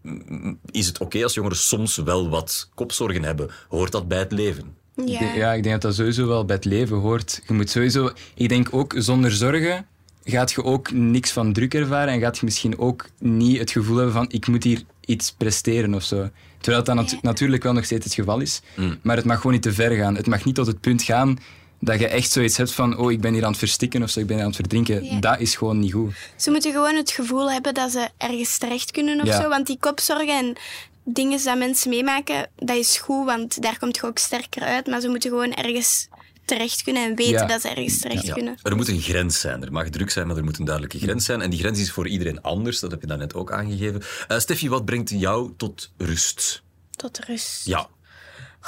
mm, 0.01 0.59
is 0.71 0.87
het 0.87 0.97
oké 0.99 1.23
als 1.23 1.33
jongeren 1.33 1.57
soms 1.57 1.95
wel 1.95 2.29
wat 2.29 2.69
kopzorgen 2.75 3.23
hebben? 3.23 3.49
Hoort 3.69 3.91
dat 3.91 4.07
bij 4.07 4.19
het 4.19 4.31
leven? 4.31 4.75
Denk- 4.95 5.09
Ja, 5.35 5.53
ik 5.53 5.63
denk 5.63 5.73
dat 5.73 5.81
dat 5.81 5.95
sowieso 5.95 6.27
wel 6.27 6.45
bij 6.45 6.55
het 6.55 6.65
leven 6.65 6.97
hoort. 6.97 7.41
Je 7.47 7.53
moet 7.53 7.69
sowieso... 7.69 8.11
Ik 8.35 8.49
denk 8.49 8.67
ook, 8.73 8.93
zonder 8.97 9.31
zorgen 9.31 9.85
gaat 10.23 10.51
je 10.51 10.63
ook 10.63 10.91
niks 10.91 11.31
van 11.31 11.53
druk 11.53 11.73
ervaren 11.73 12.13
en 12.13 12.19
gaat 12.19 12.37
je 12.37 12.45
misschien 12.45 12.79
ook 12.79 13.09
niet 13.19 13.57
het 13.59 13.71
gevoel 13.71 13.95
hebben 13.95 14.13
van 14.13 14.25
ik 14.29 14.47
moet 14.47 14.63
hier 14.63 14.81
iets 15.05 15.31
presteren 15.31 15.93
of 15.93 16.03
zo. 16.03 16.29
Terwijl 16.61 16.83
dat 16.83 16.95
natu- 16.95 17.17
natuurlijk 17.21 17.63
wel 17.63 17.73
nog 17.73 17.85
steeds 17.85 18.03
het 18.05 18.13
geval 18.13 18.39
is. 18.39 18.61
Maar 19.01 19.15
het 19.15 19.25
mag 19.25 19.37
gewoon 19.37 19.51
niet 19.53 19.61
te 19.61 19.73
ver 19.73 19.91
gaan. 19.95 20.15
Het 20.15 20.27
mag 20.27 20.45
niet 20.45 20.55
tot 20.55 20.67
het 20.67 20.79
punt 20.81 21.03
gaan 21.03 21.37
dat 21.79 21.99
je 21.99 22.07
echt 22.07 22.31
zoiets 22.31 22.57
hebt 22.57 22.71
van 22.71 22.97
oh, 22.97 23.11
ik 23.11 23.21
ben 23.21 23.33
hier 23.33 23.43
aan 23.43 23.49
het 23.49 23.59
verstikken 23.59 24.03
of 24.03 24.09
zo, 24.09 24.19
ik 24.19 24.25
ben 24.25 24.35
hier 24.35 24.43
aan 24.45 24.51
het 24.51 24.59
verdrinken. 24.59 25.03
Ja. 25.05 25.19
Dat 25.19 25.39
is 25.39 25.55
gewoon 25.55 25.79
niet 25.79 25.93
goed. 25.93 26.13
Ze 26.35 26.51
moeten 26.51 26.71
gewoon 26.71 26.95
het 26.95 27.11
gevoel 27.11 27.51
hebben 27.51 27.73
dat 27.73 27.91
ze 27.91 28.09
ergens 28.17 28.57
terecht 28.57 28.91
kunnen 28.91 29.21
of 29.21 29.27
Ja. 29.27 29.41
zo. 29.41 29.49
Want 29.49 29.67
die 29.67 29.77
kopzorgen 29.79 30.37
en 30.37 30.55
dingen 31.03 31.43
dat 31.43 31.57
mensen 31.57 31.89
meemaken, 31.89 32.49
dat 32.55 32.77
is 32.77 32.97
goed, 32.97 33.25
want 33.25 33.61
daar 33.61 33.79
komt 33.79 33.95
je 33.95 34.03
ook 34.03 34.17
sterker 34.17 34.61
uit. 34.61 34.87
Maar 34.87 35.01
ze 35.01 35.07
moeten 35.07 35.29
gewoon 35.29 35.53
ergens 35.53 36.07
terecht 36.45 36.83
kunnen 36.83 37.03
en 37.03 37.15
weten 37.15 37.31
Ja. 37.33 37.45
dat 37.45 37.61
ze 37.61 37.69
ergens 37.69 37.99
terecht 37.99 38.25
Ja, 38.25 38.33
kunnen. 38.33 38.57
er 38.63 38.75
moet 38.75 38.87
een 38.87 39.01
grens 39.01 39.39
zijn. 39.39 39.63
Er 39.63 39.71
mag 39.71 39.89
druk 39.89 40.09
zijn, 40.09 40.27
maar 40.27 40.37
er 40.37 40.43
moet 40.43 40.59
een 40.59 40.65
duidelijke 40.65 40.99
grens 40.99 41.25
zijn. 41.25 41.41
En 41.41 41.49
die 41.49 41.59
grens 41.59 41.79
is 41.79 41.91
voor 41.91 42.07
iedereen 42.07 42.41
anders. 42.41 42.79
Dat 42.79 42.91
heb 42.91 43.01
je 43.01 43.07
daarnet 43.07 43.33
ook 43.33 43.51
aangegeven. 43.51 44.01
Eh 44.27 44.39
Steffi, 44.39 44.69
wat 44.69 44.85
brengt 44.85 45.09
jou 45.09 45.53
tot 45.57 45.91
rust? 45.97 46.63
Tot 46.95 47.19
rust. 47.27 47.65
Ja, 47.65 47.87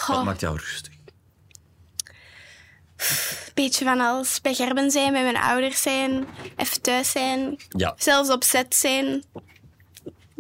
wat 0.08 0.24
maakt 0.24 0.40
jou 0.40 0.58
rustig? 0.58 0.94
Een 3.00 3.52
beetje 3.54 3.86
van 3.86 4.00
alles. 4.00 4.42
Bij 4.42 4.54
Gerben 4.54 4.92
zijn, 4.92 5.12
bij 5.12 5.24
mijn 5.24 5.38
ouders 5.38 5.82
zijn, 5.82 6.26
even 6.56 6.82
thuis 6.82 7.12
zijn. 7.12 7.58
Ja, 7.70 7.94
Zelfs 7.98 8.30
op 8.30 8.44
set 8.44 8.76
zijn. 8.76 9.24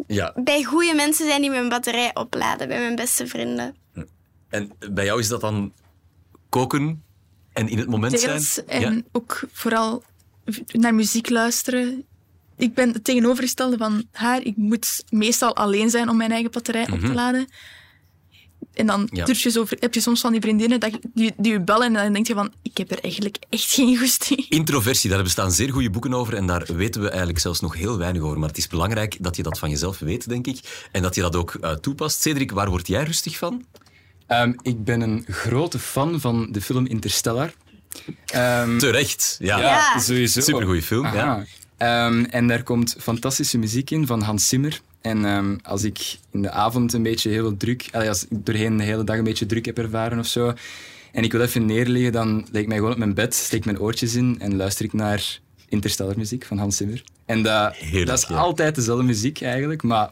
ja. 0.07 0.33
Bij 0.43 0.63
goede 0.63 0.93
mensen 0.93 1.25
zijn 1.27 1.41
die 1.41 1.49
mijn 1.49 1.69
batterij 1.69 2.11
opladen. 2.13 2.67
Bij 2.67 2.79
mijn 2.79 2.95
beste 2.95 3.27
vrienden. 3.27 3.75
En 4.49 4.71
bij 4.91 5.05
jou 5.05 5.19
is 5.19 5.27
dat 5.27 5.41
dan 5.41 5.73
koken 6.49 7.03
en 7.53 7.67
in 7.67 7.77
het 7.77 7.87
moment 7.89 8.19
zijn? 8.19 8.31
Deels. 8.31 8.65
En 8.65 8.81
Ja? 8.95 9.01
ook 9.11 9.41
vooral 9.51 10.03
naar 10.67 10.93
muziek 10.95 11.29
luisteren. 11.29 12.03
Ik 12.57 12.73
ben 12.73 12.93
het 12.93 13.03
tegenovergestelde 13.03 13.77
van 13.77 14.03
haar. 14.11 14.41
Ik 14.41 14.57
moet 14.57 15.03
meestal 15.09 15.55
alleen 15.55 15.89
zijn 15.89 16.09
om 16.09 16.17
mijn 16.17 16.31
eigen 16.31 16.51
batterij 16.51 16.87
op 16.91 16.99
te 16.99 17.13
laden. 17.13 17.47
En 18.79 18.85
dan. 18.85 19.09
Ja. 19.11 19.25
je 19.27 19.49
zo, 19.49 19.65
heb 19.79 19.93
je 19.93 20.01
soms 20.01 20.21
van 20.21 20.31
die 20.31 20.41
vriendinnen 20.41 20.79
dat, 20.79 20.99
die, 21.13 21.33
die 21.37 21.51
je 21.51 21.61
bellen 21.61 21.87
en 21.87 21.93
dan 21.93 22.13
denk 22.13 22.27
je 22.27 22.33
van, 22.33 22.53
ik 22.61 22.77
heb 22.77 22.91
er 22.91 22.99
eigenlijk 23.03 23.37
echt 23.49 23.71
geen 23.71 23.97
goesting. 23.97 24.49
Introversie, 24.49 25.09
daar 25.09 25.23
bestaan 25.23 25.51
zeer 25.51 25.71
goede 25.71 25.89
boeken 25.89 26.13
over 26.13 26.33
en 26.33 26.45
daar 26.45 26.65
weten 26.75 27.01
we 27.01 27.09
eigenlijk 27.09 27.39
zelfs 27.39 27.59
nog 27.59 27.75
heel 27.75 27.97
weinig 27.97 28.21
over. 28.21 28.39
Maar 28.39 28.49
het 28.49 28.57
is 28.57 28.67
belangrijk 28.67 29.17
dat 29.19 29.35
je 29.35 29.43
dat 29.43 29.59
van 29.59 29.69
jezelf 29.69 29.99
weet, 29.99 30.29
denk 30.29 30.47
ik. 30.47 30.87
En 30.91 31.01
dat 31.01 31.15
je 31.15 31.21
dat 31.21 31.35
ook 31.35 31.53
eh, 31.53 31.71
toepast. 31.71 32.21
Cedric, 32.21 32.51
waar 32.51 32.69
word 32.69 32.87
jij 32.87 33.03
rustig 33.03 33.37
van? 33.37 33.65
Ehm, 34.27 34.53
ik 34.61 34.83
ben 34.83 35.01
een 35.01 35.25
grote 35.27 35.79
fan 35.79 36.19
van 36.19 36.51
de 36.51 36.61
film 36.61 36.85
Interstellar. 36.85 37.53
Ehm, 38.25 38.77
Terecht, 38.77 39.37
ja. 39.39 39.59
Ja. 39.59 39.99
sowieso. 39.99 40.41
Supergoeie 40.41 40.83
film, 40.83 41.05
ja. 41.05 41.45
Ehm, 41.77 42.23
en 42.23 42.47
daar 42.47 42.63
komt 42.63 42.95
fantastische 42.99 43.57
muziek 43.57 43.91
in 43.91 44.07
van 44.07 44.21
Hans 44.21 44.47
Zimmer. 44.47 44.81
En 45.01 45.25
ehm, 45.25 45.55
als 45.62 45.83
ik 45.83 46.17
in 46.31 46.41
de 46.41 46.51
avond 46.51 46.93
een 46.93 47.03
beetje 47.03 47.29
heel 47.29 47.57
druk, 47.57 47.89
als 47.91 48.27
ik 48.27 48.45
doorheen 48.45 48.77
de 48.77 48.83
hele 48.83 49.03
dag 49.03 49.17
een 49.17 49.23
beetje 49.23 49.45
druk 49.45 49.65
heb 49.65 49.77
ervaren 49.77 50.19
of 50.19 50.27
zo, 50.27 50.53
en 51.12 51.23
ik 51.23 51.31
wil 51.31 51.41
even 51.41 51.65
neerliggen, 51.65 52.12
dan 52.12 52.47
leg 52.51 52.62
ik 52.62 52.67
mij 52.67 52.77
gewoon 52.77 52.91
op 52.91 52.97
mijn 52.97 53.13
bed, 53.13 53.33
steek 53.33 53.65
mijn 53.65 53.79
oortjes 53.79 54.15
in 54.15 54.35
en 54.39 54.55
luister 54.55 54.85
ik 54.85 54.93
naar 54.93 55.39
Interstellar 55.69 56.17
muziek 56.17 56.45
van 56.45 56.57
Hans 56.57 56.77
Zimmer. 56.77 57.03
En 57.25 57.43
dat, 57.43 57.75
Heerlijk, 57.75 58.05
dat 58.05 58.17
is 58.17 58.27
ja. 58.27 58.35
altijd 58.35 58.75
dezelfde 58.75 59.03
muziek 59.03 59.41
eigenlijk, 59.41 59.83
maar 59.83 60.12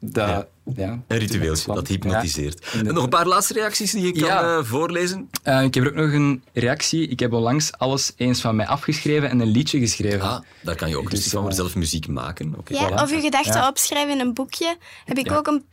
dat, 0.00 0.28
ja. 0.28 0.48
Een 0.76 1.02
ritueeltje, 1.08 1.64
Ja. 1.68 1.74
dat 1.74 1.88
hypnotiseert. 1.88 2.66
Ja. 2.72 2.78
En 2.78 2.94
nog 2.94 3.02
een 3.02 3.08
paar 3.08 3.26
laatste 3.26 3.52
reacties 3.52 3.90
die 3.92 4.02
je 4.06 4.12
kan 4.12 4.28
Ja. 4.28 4.56
eh, 4.58 4.64
voorlezen? 4.64 5.30
Eh, 5.42 5.62
ik 5.62 5.74
heb 5.74 5.84
er 5.84 5.90
ook 5.90 5.96
nog 5.96 6.12
een 6.12 6.42
reactie. 6.52 7.08
Ik 7.08 7.20
heb 7.20 7.32
onlangs 7.32 7.72
alles 7.72 8.12
eens 8.16 8.40
van 8.40 8.56
mij 8.56 8.66
afgeschreven 8.66 9.30
en 9.30 9.40
een 9.40 9.48
liedje 9.50 9.78
geschreven. 9.78 10.20
Ah, 10.20 10.40
daar 10.62 10.74
kan 10.76 10.88
je 10.88 10.96
ook 10.96 11.02
Dus, 11.04 11.12
rustig 11.12 11.30
van 11.32 11.40
eh, 11.40 11.46
voor 11.46 11.54
zelf 11.56 11.74
muziek 11.74 12.08
maken. 12.08 12.54
Oké. 12.58 12.72
Ja, 12.74 12.90
Voilà. 12.90 13.02
of 13.02 13.10
je 13.10 13.20
gedachten 13.20 13.52
Ja. 13.60 13.68
opschrijven 13.68 14.12
in 14.14 14.20
een 14.20 14.34
boekje. 14.34 14.76
Heb 15.04 15.18
ik 15.18 15.28
Ja. 15.28 15.36
ook 15.36 15.46
een 15.46 15.64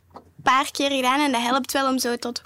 paar 0.43 0.71
keer 0.71 0.91
gedaan 0.91 1.19
en 1.19 1.31
dat 1.31 1.41
helpt 1.41 1.71
wel 1.71 1.89
om 1.89 1.99
zo 1.99 2.15
tot... 2.15 2.41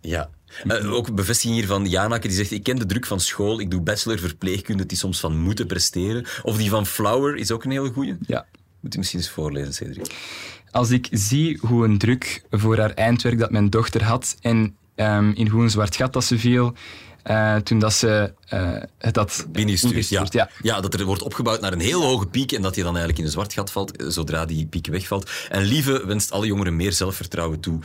Ja. 0.00 0.30
Eh, 0.68 0.92
ook 0.92 1.14
bevestiging 1.14 1.54
hier 1.58 1.66
van 1.66 1.86
Janake, 1.88 2.28
die 2.28 2.36
zegt... 2.36 2.50
Ik 2.50 2.62
ken 2.62 2.76
de 2.78 2.86
druk 2.86 3.06
van 3.06 3.20
school, 3.20 3.60
ik 3.60 3.70
doe 3.70 3.80
bachelor 3.80 4.18
verpleegkunde, 4.18 4.82
het 4.82 4.92
is 4.92 4.98
soms 4.98 5.20
van 5.20 5.38
moeten 5.38 5.66
presteren. 5.66 6.26
Of 6.42 6.56
die 6.56 6.70
van 6.70 6.86
Flower 6.86 7.36
is 7.36 7.50
ook 7.50 7.64
een 7.64 7.70
hele 7.70 7.90
goeie. 7.92 8.16
Ja. 8.26 8.46
Moet 8.80 8.92
je 8.92 8.98
misschien 8.98 9.20
eens 9.20 9.30
voorlezen, 9.30 9.74
Cedric. 9.74 10.14
Als 10.76 10.90
ik 10.90 11.08
zie 11.10 11.58
hoe 11.60 11.84
een 11.84 11.98
druk 11.98 12.42
voor 12.50 12.78
haar 12.78 12.90
eindwerk 12.90 13.38
dat 13.38 13.50
mijn 13.50 13.70
dochter 13.70 14.04
had 14.04 14.36
en 14.40 14.76
ehm, 14.94 15.30
in 15.30 15.48
hoe 15.48 15.62
een 15.62 15.70
zwart 15.70 15.96
gat 15.96 16.12
dat 16.12 16.24
ze 16.24 16.38
viel 16.38 16.74
eh, 17.22 17.56
toen 17.56 17.78
dat 17.78 17.92
ze 17.92 18.32
het 18.98 19.16
had 19.16 19.46
Binnengestuurd, 19.48 20.08
ja. 20.08 20.26
ja. 20.30 20.50
ja. 20.62 20.80
dat 20.80 20.94
er 20.94 21.04
wordt 21.04 21.22
opgebouwd 21.22 21.60
naar 21.60 21.72
een 21.72 21.80
heel 21.80 22.02
hoge 22.02 22.26
piek 22.26 22.52
en 22.52 22.62
dat 22.62 22.74
je 22.74 22.82
dan 22.82 22.90
eigenlijk 22.90 23.18
in 23.18 23.24
een 23.24 23.30
zwart 23.30 23.52
gat 23.52 23.72
valt 23.72 23.96
eh, 23.96 24.06
zodra 24.08 24.46
die 24.46 24.66
piek 24.66 24.86
wegvalt. 24.86 25.30
En 25.48 25.62
Lieve 25.62 26.06
wenst 26.06 26.30
alle 26.32 26.46
jongeren 26.46 26.76
meer 26.76 26.92
zelfvertrouwen 26.92 27.60
toe. 27.60 27.78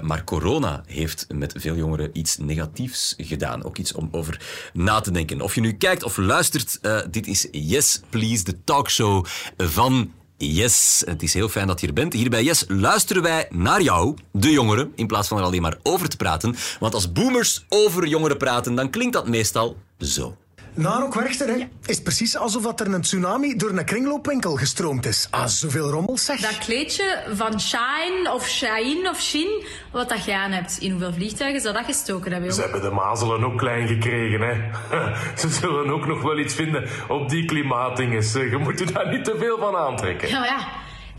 maar 0.00 0.24
corona 0.24 0.82
heeft 0.86 1.26
met 1.34 1.54
veel 1.56 1.74
jongeren 1.74 2.10
iets 2.12 2.38
negatiefs 2.38 3.14
gedaan. 3.16 3.64
Ook 3.64 3.78
iets 3.78 3.92
om 3.92 4.08
over 4.12 4.40
na 4.72 5.00
te 5.00 5.10
denken. 5.10 5.40
Of 5.40 5.54
je 5.54 5.60
nu 5.60 5.72
kijkt 5.72 6.02
of 6.02 6.16
luistert, 6.16 6.78
dit 7.10 7.26
is 7.26 7.48
Yes 7.50 8.00
Please, 8.10 8.44
de 8.44 8.64
talkshow 8.64 9.26
van 9.56 10.12
Yes, 10.44 11.02
het 11.06 11.22
is 11.22 11.34
heel 11.34 11.48
fijn 11.48 11.66
dat 11.66 11.80
je 11.80 11.86
er 11.86 11.92
bent. 11.92 12.12
Hier 12.12 12.30
bij 12.30 12.42
Yes 12.42 12.64
luisteren 12.68 13.22
wij 13.22 13.46
naar 13.50 13.82
jou, 13.82 14.16
de 14.32 14.50
jongeren, 14.50 14.92
in 14.94 15.06
plaats 15.06 15.28
van 15.28 15.38
er 15.38 15.44
alleen 15.44 15.62
maar 15.62 15.78
over 15.82 16.08
te 16.08 16.16
praten. 16.16 16.56
Want 16.80 16.94
als 16.94 17.12
boomers 17.12 17.64
over 17.68 18.06
jongeren 18.06 18.36
praten, 18.36 18.74
dan 18.74 18.90
klinkt 18.90 19.12
dat 19.12 19.28
meestal 19.28 19.76
zo. 19.98 20.36
Na 20.74 21.02
ook 21.02 21.14
Werchter, 21.14 21.48
hè, 21.48 21.54
is 21.86 21.94
het 21.94 22.02
precies 22.02 22.36
alsof 22.36 22.62
dat 22.62 22.80
er 22.80 22.94
een 22.94 23.00
tsunami 23.00 23.56
door 23.56 23.70
een 23.70 23.84
kringloopwinkel 23.84 24.56
gestroomd 24.56 25.06
is. 25.06 25.28
Ah, 25.30 25.46
zoveel 25.46 25.90
rommel 25.90 26.18
zeg. 26.18 26.40
Dat 26.40 26.58
kleedje 26.58 27.22
van 27.34 27.60
Shine 27.60 28.32
of 28.34 28.48
Shine 28.48 29.10
of 29.10 29.20
Shin, 29.20 29.62
wat 29.92 30.08
dat 30.08 30.24
je 30.24 30.34
aan 30.34 30.50
hebt. 30.50 30.76
In 30.80 30.90
hoeveel 30.90 31.12
vliegtuigen 31.12 31.60
zou 31.60 31.74
dat 31.74 31.84
gestoken 31.84 32.32
hebben, 32.32 32.52
Ze 32.52 32.60
hebben 32.60 32.80
de 32.80 32.90
mazelen 32.90 33.44
ook 33.44 33.58
klein 33.58 33.88
gekregen, 33.88 34.40
hè. 34.40 34.54
Ze 35.40 35.48
zullen 35.48 35.90
ook 35.90 36.06
nog 36.06 36.22
wel 36.22 36.38
iets 36.38 36.54
vinden 36.54 36.88
op 37.08 37.28
die 37.28 37.44
klimaatdinges. 37.44 38.32
Je 38.32 38.58
moet 38.60 38.80
er 38.80 38.92
daar 38.92 39.08
niet 39.10 39.24
te 39.24 39.36
veel 39.38 39.58
van 39.58 39.76
aantrekken. 39.76 40.28
Ja, 40.28 40.44
ja. 40.44 40.58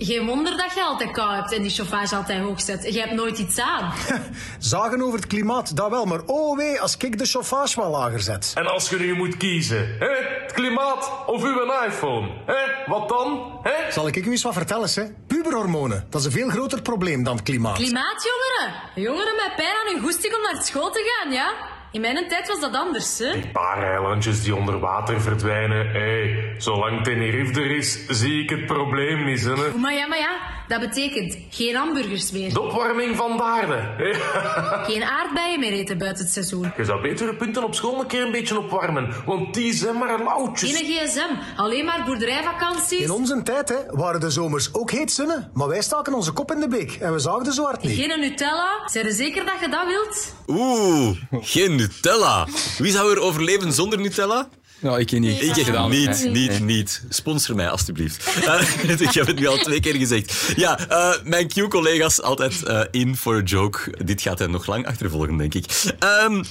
Geen 0.06 0.26
wonder 0.26 0.58
dat 0.58 0.74
je 0.74 0.84
altijd 0.84 1.12
kou 1.12 1.34
hebt 1.36 1.54
en 1.54 1.62
die 1.62 1.72
chauffage 1.72 2.16
altijd 2.16 2.42
hoog 2.42 2.62
zet. 2.62 2.94
Je 2.94 3.00
hebt 3.00 3.12
nooit 3.12 3.38
iets 3.38 3.60
aan. 3.60 3.94
Zagen 4.60 5.02
over 5.02 5.20
het 5.20 5.28
klimaat, 5.28 5.76
dat 5.76 5.90
wel. 5.90 6.06
Maar 6.06 6.22
oh 6.26 6.58
wee, 6.58 6.82
als 6.82 6.98
ik 6.98 7.18
de 7.18 7.26
chauffage 7.26 7.82
wel 7.82 7.90
lager 7.90 8.20
zet. 8.20 8.52
En 8.56 8.68
als 8.68 8.90
je 8.90 9.00
nu 9.00 9.16
moet 9.16 9.38
kiezen, 9.38 9.96
hè? 10.00 10.08
het 10.42 10.52
klimaat 10.52 11.12
of 11.26 11.44
uw 11.44 11.72
iPhone, 11.88 12.30
hè? 12.46 12.92
wat 12.92 13.10
dan? 13.10 13.60
Hè? 13.62 13.92
Zal 13.92 14.08
ik 14.08 14.16
u 14.16 14.32
eens 14.32 14.44
wat 14.44 14.54
vertellen, 14.54 14.90
hè? 14.94 15.04
Puberhormonen, 15.28 16.06
dat 16.10 16.20
is 16.20 16.26
een 16.26 16.34
veel 16.34 16.50
groter 16.50 16.82
probleem 16.82 17.24
dan 17.24 17.36
het 17.36 17.44
klimaat. 17.44 17.76
Klimaatjongeren. 17.76 18.74
Jongeren 18.96 19.36
met 19.36 19.56
pijn 19.56 19.76
aan 19.86 19.94
hun 19.94 20.02
goesting 20.02 20.36
om 20.36 20.42
naar 20.42 20.64
school 20.64 20.92
te 20.92 21.20
gaan, 21.22 21.32
ja? 21.32 21.54
In 21.94 22.02
mijn 22.02 22.28
tijd 22.28 22.48
was 22.48 22.60
dat 22.60 22.76
anders, 22.76 23.18
hè? 23.20 23.32
Die 23.34 23.48
paar 23.52 23.84
eilandjes 23.92 24.44
die 24.44 24.56
onder 24.56 24.80
water 24.80 25.22
verdwijnen, 25.22 25.88
hé, 25.88 26.44
zolang 26.58 27.04
Tenerife 27.04 27.62
er 27.62 27.76
is, 27.76 28.06
zie 28.08 28.44
ik 28.44 28.50
het 28.50 28.66
probleem 28.66 29.26
niet, 29.26 29.44
hè. 29.44 29.78
Maar 29.78 29.94
ja, 29.94 30.08
maar 30.08 30.18
ja, 30.18 30.38
dat 30.68 30.80
betekent 30.80 31.38
geen 31.50 31.76
hamburgers 31.76 32.32
meer. 32.32 32.54
De 32.54 32.62
opwarming 32.62 33.16
van 33.16 33.38
de 33.38 33.44
aarde, 33.44 33.76
hè. 33.98 34.14
Geen 34.92 35.04
aardbeien 35.04 35.60
meer 35.60 35.72
eten 35.72 35.98
buiten 35.98 36.24
het 36.24 36.34
seizoen. 36.34 36.72
Je 36.78 36.86
zou 36.86 37.02
beter 37.02 37.28
je 37.28 37.36
punten 37.36 37.64
op 37.64 37.76
school 37.76 38.00
een 38.00 38.08
keer 38.08 38.22
een 38.26 38.32
beetje 38.32 38.58
opwarmen, 38.60 39.14
want 39.26 39.54
die 39.54 39.74
zijn 39.74 39.98
maar 39.98 40.24
lauwtjes. 40.24 40.78
Geen 40.78 40.86
gsm, 40.86 41.36
alleen 41.56 41.86
maar 41.86 42.04
boerderijvakanties. 42.06 43.00
In 43.00 43.12
onze 43.12 43.44
tijd 43.44 43.70
hè, 43.70 43.76
waren 43.90 44.20
de 44.20 44.30
zomers 44.30 44.74
ook 44.74 44.92
heet 44.92 45.12
zinnen, 45.12 45.50
maar 45.54 45.68
wij 45.68 45.82
staken 45.82 46.14
onze 46.14 46.32
kop 46.32 46.52
in 46.52 46.60
de 46.60 46.68
beek 46.68 46.92
en 46.92 47.14
we 47.14 47.20
zagen 47.20 47.44
de 47.44 47.52
zwart 47.52 47.84
niet. 47.84 48.00
Geen 48.00 48.20
Nutella. 48.20 48.82
Zijn 48.86 49.06
er 49.06 49.14
zeker 49.14 49.46
dat 49.46 49.60
je 49.60 49.70
dat 49.70 49.86
wilt? 49.86 50.36
Oeh, 50.48 51.18
geen 51.32 51.82
Nutella. 51.88 52.48
Wie 52.78 52.92
zou 52.92 53.12
er 53.12 53.20
overleven 53.20 53.74
zonder 53.74 54.00
Nutella? 54.00 54.50
Nou, 54.80 55.00
ik 55.00 55.12
niet. 55.12 55.42
Ik 55.42 55.56
heb 55.56 55.66
gedaan. 55.66 55.90
niet, 55.90 56.24
Nee. 56.24 56.30
niet, 56.30 56.50
Nee. 56.50 56.60
niet. 56.60 57.04
Sponsor 57.10 57.56
mij, 57.56 57.70
alstublieft. 57.70 58.26
Eh, 58.46 58.90
ik 59.08 59.14
heb 59.14 59.28
het 59.28 59.40
nu 59.40 59.48
al 59.48 59.58
twee 59.58 59.80
keer 59.80 59.96
gezegd. 59.96 60.52
Ja, 60.56 60.88
eh, 60.90 61.14
mijn 61.24 61.48
Q-collega's 61.48 62.22
altijd 62.22 62.64
eh, 62.64 62.82
in 62.92 63.18
for 63.18 63.36
a 63.36 63.42
joke. 63.42 63.80
Dit 64.06 64.22
gaat 64.22 64.40
hen 64.40 64.52
nog 64.52 64.66
lang 64.66 64.88
achtervolgen, 64.88 65.38
denk 65.38 65.54
ik. 65.54 65.66
Ehm, 66.00 66.44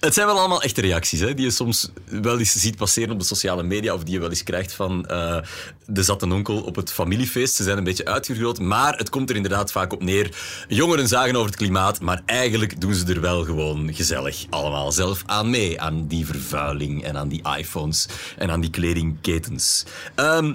het 0.00 0.14
zijn 0.14 0.26
wel 0.26 0.38
allemaal 0.38 0.62
echte 0.62 0.80
reacties, 0.80 1.20
hè, 1.20 1.34
die 1.34 1.44
je 1.44 1.50
soms 1.50 1.90
wel 2.04 2.38
eens 2.38 2.52
ziet 2.52 2.76
passeren 2.76 3.10
op 3.10 3.18
de 3.18 3.24
sociale 3.24 3.62
media 3.62 3.94
of 3.94 4.04
die 4.04 4.14
je 4.14 4.20
wel 4.20 4.28
eens 4.28 4.42
krijgt 4.42 4.72
van 4.72 5.06
eh, 5.06 5.38
de 5.86 6.02
zatte 6.02 6.32
onkel 6.32 6.62
op 6.62 6.76
het 6.76 6.92
familiefeest. 6.92 7.54
Ze 7.54 7.62
zijn 7.62 7.78
een 7.78 7.84
beetje 7.84 8.04
uitgegroot, 8.04 8.58
maar 8.58 8.96
het 8.96 9.08
komt 9.08 9.30
er 9.30 9.36
inderdaad 9.36 9.72
vaak 9.72 9.92
op 9.92 10.02
neer. 10.02 10.36
Jongeren 10.68 11.08
zagen 11.08 11.36
over 11.36 11.46
het 11.46 11.56
klimaat, 11.56 12.00
maar 12.00 12.22
eigenlijk 12.26 12.80
doen 12.80 12.94
ze 12.94 13.06
er 13.06 13.20
wel 13.20 13.44
gewoon 13.44 13.94
gezellig 13.94 14.46
allemaal 14.50 14.92
zelf 14.92 15.22
aan 15.26 15.50
mee. 15.50 15.80
Aan 15.80 16.06
die 16.06 16.26
vervuiling 16.26 17.04
en 17.04 17.16
aan 17.16 17.28
die 17.28 17.42
iPhones 17.56 18.06
en 18.38 18.50
aan 18.50 18.60
die 18.60 18.70
kledingketens. 18.70 19.84
Ehm 20.14 20.52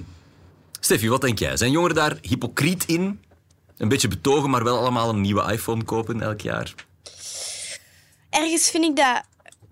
Steffi, 0.80 1.08
wat 1.08 1.20
denk 1.20 1.38
jij? 1.38 1.56
Zijn 1.56 1.70
jongeren 1.70 1.96
daar 1.96 2.18
hypocriet 2.22 2.84
in? 2.84 3.20
Een 3.76 3.88
beetje 3.88 4.08
betogen, 4.08 4.50
maar 4.50 4.64
wel 4.64 4.78
allemaal 4.78 5.08
een 5.08 5.20
nieuwe 5.20 5.52
iPhone 5.52 5.84
kopen 5.84 6.20
elk 6.22 6.40
jaar? 6.40 6.74
Ergens 8.30 8.70
vind 8.70 8.84
ik 8.84 8.96
dat 8.96 9.22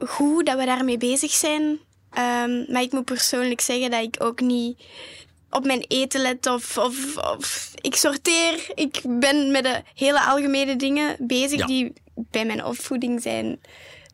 goed 0.06 0.46
dat 0.46 0.58
we 0.58 0.64
daarmee 0.64 0.98
bezig 0.98 1.30
zijn. 1.30 1.78
Ehm, 2.10 2.72
maar 2.72 2.82
ik 2.82 2.92
moet 2.92 3.04
persoonlijk 3.04 3.60
zeggen 3.60 3.90
dat 3.90 4.02
ik 4.02 4.16
ook 4.18 4.40
niet 4.40 4.82
op 5.50 5.64
mijn 5.64 5.84
eten 5.88 6.20
let 6.20 6.46
of, 6.46 6.78
of, 6.78 7.16
of 7.16 7.70
ik 7.80 7.96
sorteer. 7.96 8.70
Ik 8.74 9.00
ben 9.04 9.50
met 9.50 9.64
de 9.64 9.82
hele 9.94 10.20
algemene 10.24 10.76
dingen 10.76 11.16
bezig 11.18 11.58
Ja. 11.58 11.66
die 11.66 11.92
bij 12.14 12.44
mijn 12.44 12.64
opvoeding 12.64 13.22
zijn 13.22 13.60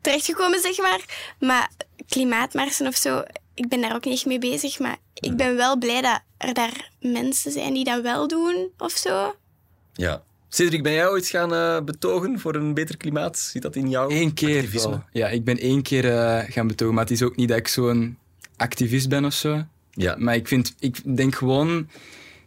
terechtgekomen, 0.01 0.59
zeg 0.59 0.77
maar. 0.77 1.33
Maar 1.39 1.71
klimaatmarsen 2.07 2.87
of 2.87 2.95
zo, 2.95 3.23
ik 3.53 3.67
ben 3.67 3.81
daar 3.81 3.95
ook 3.95 4.05
niet 4.05 4.13
echt 4.13 4.25
mee 4.25 4.39
bezig. 4.39 4.79
Maar 4.79 4.97
ik 5.13 5.35
ben 5.35 5.55
wel 5.55 5.77
blij 5.77 6.01
dat 6.01 6.19
er 6.37 6.53
daar 6.53 6.91
mensen 6.99 7.51
zijn 7.51 7.73
die 7.73 7.83
dat 7.83 8.01
wel 8.01 8.27
doen 8.27 8.69
of 8.77 8.91
zo. 8.91 9.35
Ja. 9.93 10.23
Cedric, 10.49 10.83
ben 10.83 10.93
jij 10.93 11.09
ooit 11.09 11.27
gaan 11.27 11.53
eh, 11.53 11.81
betogen 11.81 12.39
voor 12.39 12.55
een 12.55 12.73
beter 12.73 12.97
klimaat? 12.97 13.37
Zit 13.37 13.61
dat 13.61 13.75
in 13.75 13.89
jou? 13.89 14.13
Eén 14.13 14.33
keer 14.33 14.55
activisme? 14.55 14.89
wel. 14.89 15.03
Ja, 15.11 15.27
ik 15.27 15.43
ben 15.43 15.57
één 15.57 15.81
keer 15.81 16.11
eh, 16.11 16.51
gaan 16.51 16.67
betogen, 16.67 16.93
maar 16.93 17.03
het 17.03 17.13
is 17.13 17.23
ook 17.23 17.35
niet 17.35 17.47
dat 17.47 17.57
ik 17.57 17.67
zo'n 17.67 18.17
activist 18.55 19.09
ben 19.09 19.25
of 19.25 19.33
zo. 19.33 19.63
Ja. 19.91 20.15
Maar 20.17 20.35
ik, 20.35 20.47
vind, 20.47 20.75
ik 20.79 21.17
denk 21.17 21.35
gewoon 21.35 21.89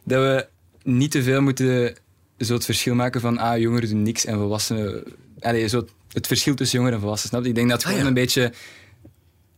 dat 0.05 0.23
we 0.23 0.47
niet 0.91 1.11
te 1.11 1.23
veel 1.23 1.41
moeten 1.43 1.97
zo 2.39 2.55
het 2.55 2.65
verschil 2.65 2.95
maken 2.95 3.21
van 3.21 3.39
ah, 3.39 3.59
jongeren 3.59 3.89
doen 3.89 4.03
niks 4.03 4.25
en 4.25 4.37
volwassenen... 4.37 5.03
Allee, 5.41 5.69
zo 5.69 5.87
het 6.13 6.27
verschil 6.27 6.55
tussen 6.55 6.77
jongeren 6.77 6.99
en 6.99 7.05
volwassenen, 7.05 7.35
snap 7.35 7.43
je? 7.45 7.49
Ik 7.49 7.55
denk 7.55 7.69
dat 7.69 7.83
het 7.83 7.87
Ah, 7.87 7.99
gewoon 7.99 8.13
ja. 8.13 8.19
een 8.19 8.25
beetje... 8.27 8.53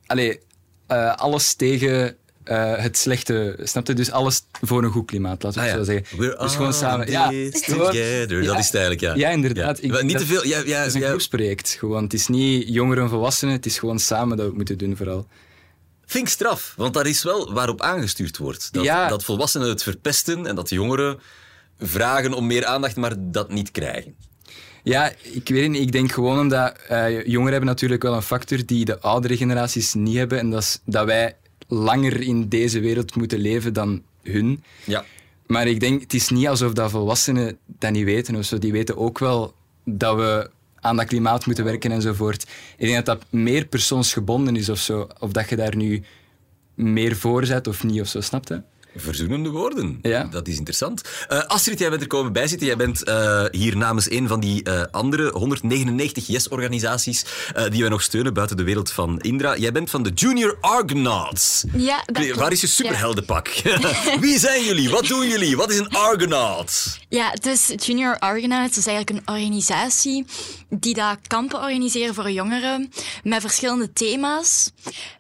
Allee, 0.07 0.41
eh, 0.87 1.15
alles 1.17 1.55
tegen 1.55 2.17
eh, 2.45 2.77
het 2.77 2.97
slechte, 2.99 3.59
snap 3.63 3.87
je? 3.87 3.95
Dus 3.95 4.11
alles 4.11 4.43
voor 4.61 4.85
een 4.85 4.91
goed 4.91 5.07
klimaat, 5.07 5.43
laten 5.43 5.61
we 5.61 5.67
Ah, 5.67 5.73
ja. 5.73 5.79
zo 5.79 5.85
zeggen. 5.93 6.19
We're 6.19 6.37
dus 6.39 6.55
gewoon 6.55 6.73
samen... 6.75 7.11
Ja, 7.11 7.27
together. 7.51 8.45
Dat 8.45 8.59
is 8.59 8.65
het 8.67 8.75
eigenlijk, 8.75 9.01
ja. 9.01 9.15
Ja, 9.15 9.29
inderdaad. 9.29 9.83
Ik- 9.83 10.03
niet 10.03 10.19
te 10.19 10.27
veel... 10.27 10.47
Ja, 10.47 10.63
ja, 10.65 10.79
Het 10.79 10.87
is 10.87 10.95
een 10.95 11.01
ja. 11.01 11.09
groepsproject. 11.09 11.71
Gewoon. 11.79 12.03
Het 12.03 12.15
is 12.15 12.27
niet 12.27 12.69
jongeren 12.69 13.03
en 13.03 13.09
volwassenen, 13.09 13.55
het 13.55 13.67
is 13.67 13.79
gewoon 13.79 13.99
samen 13.99 14.29
dat 14.29 14.39
we 14.39 14.45
het 14.47 14.57
moeten 14.57 14.79
doen 14.79 14.97
vooral. 14.97 15.27
Vind 16.07 16.27
ik 16.27 16.33
straf, 16.33 16.75
want 16.77 16.95
dat 16.95 17.07
is 17.07 17.23
wel 17.23 17.53
waarop 17.53 17.81
aangestuurd 17.81 18.37
wordt. 18.39 18.73
Dat, 18.73 18.85
Ja. 18.85 19.09
dat 19.09 19.25
volwassenen 19.25 19.69
het 19.69 19.83
verpesten 19.83 20.47
en 20.47 20.55
dat 20.55 20.71
jongeren 20.71 21.19
vragen 21.79 22.33
om 22.33 22.47
meer 22.47 22.65
aandacht, 22.67 22.97
maar 22.97 23.15
dat 23.19 23.51
niet 23.53 23.71
krijgen. 23.71 24.15
Ja, 24.85 25.13
ik 25.23 25.49
weet 25.49 25.71
niet. 25.71 25.81
Ik 25.83 25.93
denk 25.93 26.13
gewoon 26.13 26.39
omdat 26.39 26.77
eh, 26.89 27.27
jongeren 27.27 27.51
hebben 27.53 27.69
natuurlijk 27.71 28.03
wel 28.03 28.15
een 28.15 28.23
factor 28.23 28.67
die 28.67 28.85
de 28.85 29.01
oudere 29.01 29.37
generaties 29.37 29.95
niet 29.95 30.17
hebben. 30.17 30.39
En 30.39 30.51
dat 30.51 30.63
is 30.63 30.79
dat 30.85 31.05
wij 31.07 31.37
langer 31.73 32.21
in 32.21 32.49
deze 32.49 32.81
wereld 32.81 33.17
moeten 33.17 33.39
leven 33.39 33.73
dan 33.73 34.03
hun. 34.23 34.65
Ja. 34.85 35.05
Maar 35.47 35.67
ik 35.67 35.81
denk, 35.81 36.01
het 36.01 36.15
is 36.15 36.29
niet 36.29 36.47
alsof 36.47 36.73
dat 36.73 36.91
volwassenen 36.91 37.59
dat 37.67 37.91
niet 37.93 38.05
weten 38.05 38.37
of 38.37 38.45
zo. 38.45 38.59
Die 38.59 38.73
weten 38.73 38.97
ook 38.97 39.19
wel 39.19 39.55
dat 39.85 40.17
we 40.17 40.51
aan 40.81 40.97
dat 40.97 41.07
klimaat 41.07 41.47
moeten 41.47 41.65
werken 41.65 41.93
enzovoort. 41.93 42.43
Ik 42.77 42.87
denk 42.87 43.07
dat 43.07 43.19
dat 43.19 43.27
meer 43.31 43.65
persoonsgebonden 43.65 44.57
is 44.57 44.69
of 44.69 44.79
zo. 44.79 45.09
Of 45.19 45.33
dat 45.33 45.49
je 45.49 45.57
daar 45.57 45.77
nu 45.77 46.03
meer 46.75 47.17
voor 47.17 47.47
zet 47.47 47.67
of 47.67 47.85
niet 47.85 48.01
of 48.01 48.09
zo, 48.09 48.21
snap 48.21 48.49
je? 48.49 48.63
Verzoenende 48.97 49.51
woorden. 49.51 49.99
Ja. 50.03 50.25
Dat 50.25 50.49
is 50.49 50.57
interessant. 50.57 51.03
Eh, 51.29 51.39
Astrid, 51.39 51.79
jij 51.79 51.91
bent 51.91 52.01
er 52.03 52.07
komen 52.07 52.33
bijzitten. 52.33 52.67
Jij 52.67 52.77
bent 52.77 53.05
eh, 53.05 53.45
hier 53.51 53.77
namens 53.77 54.11
een 54.11 54.29
van 54.29 54.41
die 54.41 54.63
eh, 54.63 54.83
andere 54.91 55.31
199 55.31 56.27
Yes-organisaties 56.27 57.25
eh, 57.55 57.65
die 57.71 57.81
wij 57.81 57.91
nog 57.91 58.03
steunen 58.03 58.35
buiten 58.35 58.57
de 58.57 58.63
wereld 58.63 58.93
van 58.93 59.21
Indra. 59.21 59.57
Jij 59.57 59.73
bent 59.73 59.91
van 59.91 60.03
de 60.03 60.11
Junior 60.11 60.57
Argonauts. 60.61 61.65
Ja, 61.77 62.03
dat 62.07 62.31
Waar 62.31 62.53
is 62.53 62.61
je 62.61 62.67
superheldenpak? 62.67 63.49
Wie 64.21 64.39
zijn 64.39 64.65
jullie? 64.65 64.91
Wat 64.91 65.07
doen 65.07 65.29
jullie? 65.29 65.57
Wat 65.57 65.71
is 65.71 65.79
een 65.79 65.89
Argonaut? 65.89 66.99
Ja, 67.09 67.31
dus 67.31 67.73
Junior 67.77 68.19
Argonauts 68.19 68.77
is 68.77 68.87
eigenlijk 68.87 69.19
een 69.19 69.35
organisatie 69.35 70.25
die 70.69 70.95
dat 70.95 71.19
kampen 71.27 71.61
organiseren 71.61 72.15
voor 72.15 72.31
jongeren 72.31 72.93
met 73.23 73.41
verschillende 73.41 73.93
thema's. 73.93 74.71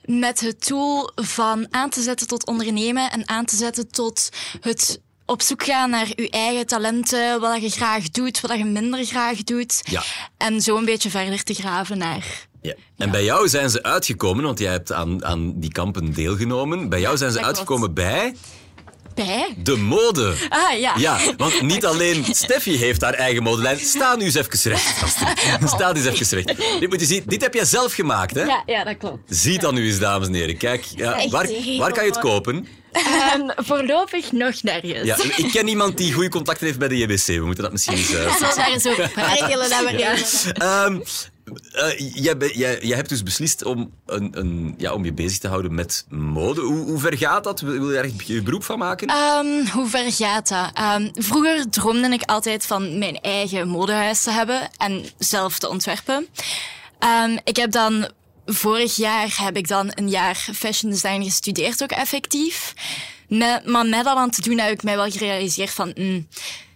Met 0.04 0.40
het 0.40 0.66
doel 0.66 1.10
van 1.14 1.66
aan 1.70 1.90
te 1.90 2.02
zetten 2.02 2.26
tot 2.26 2.46
ondernemen 2.46 3.10
en 3.10 3.28
aan 3.28 3.44
te 3.44 3.50
zetten 3.50 3.61
tot 3.70 4.28
het 4.60 5.00
op 5.26 5.42
zoek 5.42 5.64
gaan 5.64 5.90
naar 5.90 6.08
je 6.16 6.30
eigen 6.30 6.66
talenten, 6.66 7.40
wat 7.40 7.62
je 7.62 7.70
graag 7.70 8.10
doet, 8.10 8.40
wat 8.40 8.58
je 8.58 8.64
minder 8.64 9.04
graag 9.04 9.42
doet. 9.42 9.80
Ja. 9.84 10.02
En 10.36 10.60
zo 10.60 10.76
een 10.76 10.84
beetje 10.84 11.10
verder 11.10 11.42
te 11.42 11.54
graven 11.54 11.98
naar... 11.98 12.46
Ja. 12.62 12.74
En 12.96 13.10
bij 13.10 13.24
jou 13.24 13.48
zijn 13.48 13.70
ze 13.70 13.82
uitgekomen, 13.82 14.44
want 14.44 14.58
jij 14.58 14.70
hebt 14.70 14.92
aan, 14.92 15.24
aan 15.24 15.60
die 15.60 15.72
kampen 15.72 16.12
deelgenomen. 16.12 16.88
Bij 16.88 17.00
jou 17.00 17.16
zijn 17.16 17.30
ze 17.30 17.36
dat 17.36 17.44
klopt. 17.44 17.58
uitgekomen 17.58 17.94
bij 17.94 18.34
Bij? 19.14 19.54
de 19.56 19.76
mode. 19.76 20.34
Ah, 20.48 20.78
ja. 20.78 20.92
Ja, 20.96 21.18
want 21.36 21.62
niet 21.62 21.86
alleen 21.86 22.24
Steffi 22.34 22.76
heeft 22.76 23.00
haar 23.00 23.14
eigen 23.14 23.42
modelijn. 23.42 23.78
Sta 23.78 24.16
nu 24.16 24.24
eens 24.24 24.34
even 24.34 24.70
recht, 24.70 25.02
Astrid. 25.02 25.38
Sta 25.74 25.94
eens 25.94 26.04
even 26.04 26.42
recht. 26.44 26.80
Dit 26.80 26.88
moet 26.88 27.00
je 27.00 27.06
zien. 27.06 27.22
Dit 27.26 27.42
heb 27.42 27.54
jij 27.54 27.64
zelf 27.64 27.92
gemaakt, 27.94 28.34
hè? 28.34 28.42
Ja, 28.44 28.62
ja, 28.66 28.84
dat 28.84 28.96
klopt. 28.96 29.18
Ziet 29.26 29.60
dan 29.60 29.74
nu 29.74 29.86
eens, 29.86 29.98
dames 29.98 30.26
en 30.26 30.34
heren. 30.34 30.56
Kijk, 30.56 30.84
ja, 30.96 31.28
waar, 31.28 31.48
waar 31.78 31.92
kan 31.92 32.04
je 32.04 32.10
het 32.10 32.18
kopen? 32.20 32.68
Ehm, 32.92 33.48
voorlopig 33.56 34.32
nog 34.32 34.62
nergens. 34.62 35.06
Ja, 35.06 35.16
ik 35.36 35.48
ken 35.52 35.68
iemand 35.68 35.96
die 35.96 36.12
goede 36.12 36.28
contacten 36.28 36.66
heeft 36.66 36.78
bij 36.78 36.88
de 36.88 36.96
JBC. 36.98 37.26
We 37.26 37.44
moeten 37.44 37.62
dat 37.62 37.72
misschien 37.72 37.96
eens... 37.96 38.10
Ik 38.32 38.36
zal 38.38 38.56
daar 38.56 38.68
eens 38.72 38.86
over 38.86 39.08
praten. 39.08 39.46
Regelen 39.46 39.98
Ja. 39.98 40.12
even. 40.12 41.02
Eh, 41.72 42.14
jij, 42.14 42.36
be- 42.36 42.58
jij, 42.58 42.78
jij 42.82 42.96
hebt 42.96 43.08
dus 43.08 43.22
beslist 43.22 43.64
om, 43.64 43.92
een, 44.06 44.38
een, 44.38 44.74
ja, 44.78 44.92
om 44.92 45.04
je 45.04 45.12
bezig 45.12 45.38
te 45.38 45.48
houden 45.48 45.74
met 45.74 46.06
mode. 46.08 46.60
Hoe, 46.60 46.78
hoe 46.78 46.98
ver 46.98 47.16
gaat 47.16 47.44
dat? 47.44 47.60
Wil 47.60 47.72
wil 47.72 47.88
je 47.90 47.94
daar 47.94 48.08
je 48.26 48.42
beroep 48.42 48.64
van 48.64 48.78
maken? 48.78 49.08
Ehm, 49.08 49.66
hoe 49.72 49.88
ver 49.88 50.12
gaat 50.12 50.48
dat? 50.48 50.70
Ehm, 50.74 51.08
vroeger 51.12 51.70
droomde 51.70 52.08
ik 52.08 52.22
altijd 52.22 52.66
van 52.66 52.98
mijn 52.98 53.20
eigen 53.20 53.68
modehuis 53.68 54.22
te 54.22 54.30
hebben 54.30 54.68
en 54.76 55.04
zelf 55.18 55.58
te 55.58 55.68
ontwerpen. 55.68 56.26
Ehm, 56.98 57.38
ik 57.44 57.56
heb 57.56 57.70
dan 57.70 58.10
vorig 58.46 58.96
jaar 58.96 59.34
heb 59.42 59.56
ik 59.56 59.68
dan 59.68 59.90
een 59.94 60.08
jaar 60.10 60.48
fashion 60.54 60.90
design 60.90 61.22
gestudeerd, 61.22 61.82
ook 61.82 61.90
effectief. 61.90 62.74
Maar 63.28 63.86
met 63.86 64.04
dat 64.04 64.16
aan 64.16 64.30
te 64.30 64.42
doen 64.42 64.58
heb 64.58 64.72
ik 64.72 64.82
mij 64.82 64.96
wel 64.96 65.10
gerealiseerd 65.10 65.70
van... 65.70 65.92
mm, 65.94 66.28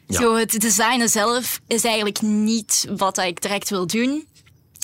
Ja. 0.07 0.21
Zo, 0.21 0.35
het 0.35 0.61
designen 0.61 1.09
zelf 1.09 1.61
is 1.67 1.85
eigenlijk 1.85 2.21
niet 2.23 2.87
wat 2.97 3.19
ik 3.19 3.41
direct 3.43 3.71
wil 3.71 3.87
doen. 3.87 4.27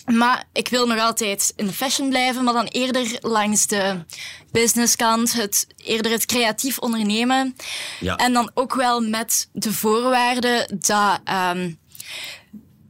Maar 0.07 0.45
ik 0.53 0.69
wil 0.69 0.87
nog 0.87 0.99
altijd 0.99 1.53
in 1.57 1.67
de 1.67 1.73
fashion 1.73 2.09
blijven, 2.09 2.45
maar 2.45 2.55
dan 2.55 2.67
eerder 2.67 3.19
langs 3.21 3.67
de 3.67 4.05
businesskant, 4.51 5.33
het, 5.33 5.67
eerder 5.77 6.13
het 6.13 6.27
creatief 6.27 6.79
ondernemen. 6.79 7.57
Ja. 8.01 8.17
En 8.17 8.33
dan 8.33 8.51
ook 8.55 8.75
wel 8.75 9.01
met 9.01 9.49
de 9.53 9.73
voorwaarde 9.73 10.69
dat, 10.79 11.21
ehm, 11.25 11.71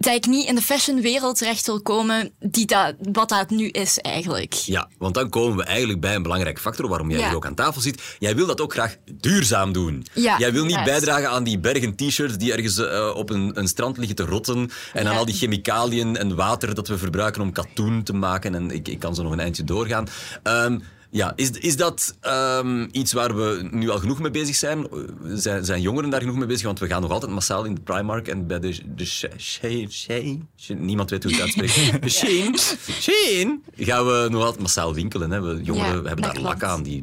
dat 0.02 0.14
ik 0.14 0.26
niet 0.26 0.48
in 0.48 0.54
de 0.54 0.62
fashionwereld 0.62 1.38
terecht 1.38 1.66
wil 1.66 1.82
komen 1.82 2.30
die 2.40 2.66
dat, 2.66 2.94
wat 3.12 3.28
dat 3.28 3.50
nu 3.50 3.68
is 3.68 3.98
eigenlijk. 3.98 4.52
Ja, 4.52 4.88
want 4.98 5.14
dan 5.14 5.28
komen 5.28 5.56
we 5.56 5.64
eigenlijk 5.64 6.00
bij 6.00 6.14
een 6.14 6.22
belangrijk 6.22 6.58
factor 6.60 6.88
waarom 6.88 7.10
jij 7.10 7.18
Ja. 7.18 7.26
hier 7.26 7.36
ook 7.36 7.46
aan 7.46 7.54
tafel 7.54 7.80
zit. 7.80 8.02
Jij 8.18 8.36
wil 8.36 8.46
dat 8.46 8.60
ook 8.60 8.72
graag 8.72 8.96
duurzaam 9.12 9.72
doen. 9.72 10.06
Ja, 10.12 10.38
jij 10.38 10.52
wil 10.52 10.62
niet 10.64 10.74
juist. 10.74 10.90
bijdragen 10.90 11.30
aan 11.30 11.44
die 11.44 11.58
bergen 11.58 11.94
t-shirts 11.96 12.36
die 12.38 12.52
ergens 12.52 12.78
eh, 12.78 13.10
op 13.14 13.30
een, 13.30 13.50
een 13.58 13.68
strand 13.68 13.96
liggen 13.96 14.16
te 14.16 14.24
rotten 14.24 14.70
en 14.92 15.06
aan 15.08 15.16
al 15.16 15.24
die 15.24 15.34
chemicaliën 15.34 16.16
en 16.16 16.34
water 16.36 16.74
dat 16.74 16.88
we 16.88 16.98
verbruiken 16.98 17.42
om 17.42 17.52
katoen 17.52 18.02
te 18.02 18.12
maken. 18.12 18.54
En 18.54 18.70
ik, 18.70 18.88
ik 18.88 18.98
kan 18.98 19.14
zo 19.14 19.22
nog 19.22 19.32
een 19.32 19.40
eindje 19.40 19.64
doorgaan. 19.64 20.06
Ehm, 20.42 20.78
ja, 21.14 21.32
is, 21.36 21.50
is 21.50 21.76
dat 21.76 22.16
ehm, 22.20 22.88
iets 22.92 23.12
waar 23.12 23.36
we 23.36 23.68
nu 23.70 23.90
al 23.90 23.98
genoeg 23.98 24.20
mee 24.20 24.30
bezig 24.30 24.56
zijn? 24.56 24.86
Zijn, 25.24 25.64
zijn 25.64 25.80
jongeren 25.80 26.10
daar 26.10 26.20
genoeg 26.20 26.36
mee 26.36 26.46
bezig? 26.46 26.66
Want 26.66 26.78
we 26.78 26.86
gaan 26.86 27.02
nog 27.02 27.10
altijd 27.10 27.32
massaal 27.32 27.64
in 27.64 27.74
de 27.74 27.80
Primark 27.80 28.28
en 28.28 28.46
bij 28.46 28.60
de, 28.60 28.78
de 28.94 30.38
niemand 30.74 31.10
weet 31.10 31.22
hoe 31.22 31.32
het 31.32 31.40
uitspreekt. 31.40 31.74
Shein. 32.18 32.58
Shein 33.00 33.62
gaan 33.76 34.06
we 34.06 34.28
nog 34.30 34.42
altijd 34.42 34.62
massaal 34.62 34.94
winkelen. 34.94 35.30
Hè? 35.30 35.40
We, 35.40 35.62
jongeren 35.62 36.02
Ja, 36.02 36.08
hebben 36.08 36.22
daar 36.22 36.40
lak 36.40 36.62
aan. 36.62 36.82
Die 36.82 37.02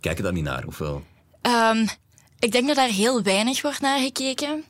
kijken 0.00 0.24
daar 0.24 0.32
niet 0.32 0.44
naar, 0.44 0.66
of 0.66 0.78
wel? 0.78 1.02
Ehm, 1.42 1.86
ik 2.38 2.52
denk 2.52 2.66
dat 2.66 2.76
daar 2.76 2.88
heel 2.88 3.22
weinig 3.22 3.62
wordt 3.62 3.80
naar 3.80 3.98
gekeken. 3.98 4.64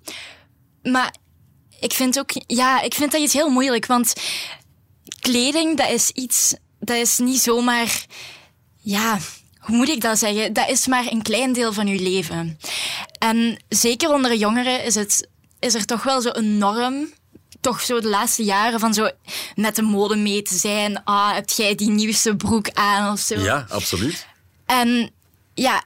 Maar 0.83 1.14
ik 1.81 1.92
vind 1.92 2.18
ook, 2.18 2.31
ja, 2.46 2.81
ik 2.83 2.94
vind 2.94 3.12
dat 3.12 3.20
iets 3.20 3.33
heel 3.33 3.50
moeilijk, 3.50 3.87
want 3.87 4.12
kleding, 5.20 5.76
dat 5.76 5.90
is 5.90 6.11
iets, 6.11 6.55
dat 6.81 6.97
is 6.97 7.19
niet 7.19 7.40
zomaar, 7.40 8.05
ja, 8.81 9.19
hoe 9.59 9.77
moet 9.77 9.88
ik 9.88 10.01
dat 10.01 10.19
zeggen? 10.19 10.53
Dat 10.53 10.69
is 10.69 10.87
maar 10.87 11.07
een 11.11 11.23
klein 11.23 11.53
deel 11.53 11.73
van 11.73 11.87
je 11.87 12.01
leven. 12.03 12.59
En 13.19 13.62
zeker 13.69 14.12
onder 14.12 14.31
de 14.31 14.38
jongeren 14.38 14.85
is, 14.85 14.95
het, 14.95 15.29
is 15.59 15.75
er 15.75 15.85
toch 15.85 16.03
wel 16.03 16.21
zo 16.21 16.31
een 16.33 16.59
norm. 16.59 17.12
Toch 17.61 17.81
zo 17.81 18.01
de 18.01 18.09
laatste 18.09 18.45
jaren 18.45 18.81
van 18.81 18.95
zo 18.95 19.11
met 19.55 19.77
de 19.77 19.83
mode 19.83 20.16
mee 20.16 20.43
te 20.43 20.55
zijn. 20.55 21.05
Ah, 21.05 21.35
heb 21.35 21.51
jij 21.51 21.75
die 21.75 21.90
nieuwste 21.90 22.37
broek 22.37 22.71
aan 22.71 23.12
of 23.12 23.19
zo? 23.21 23.38
Ja, 23.38 23.66
absoluut. 23.69 24.27
En 24.66 25.11
ja, 25.55 25.83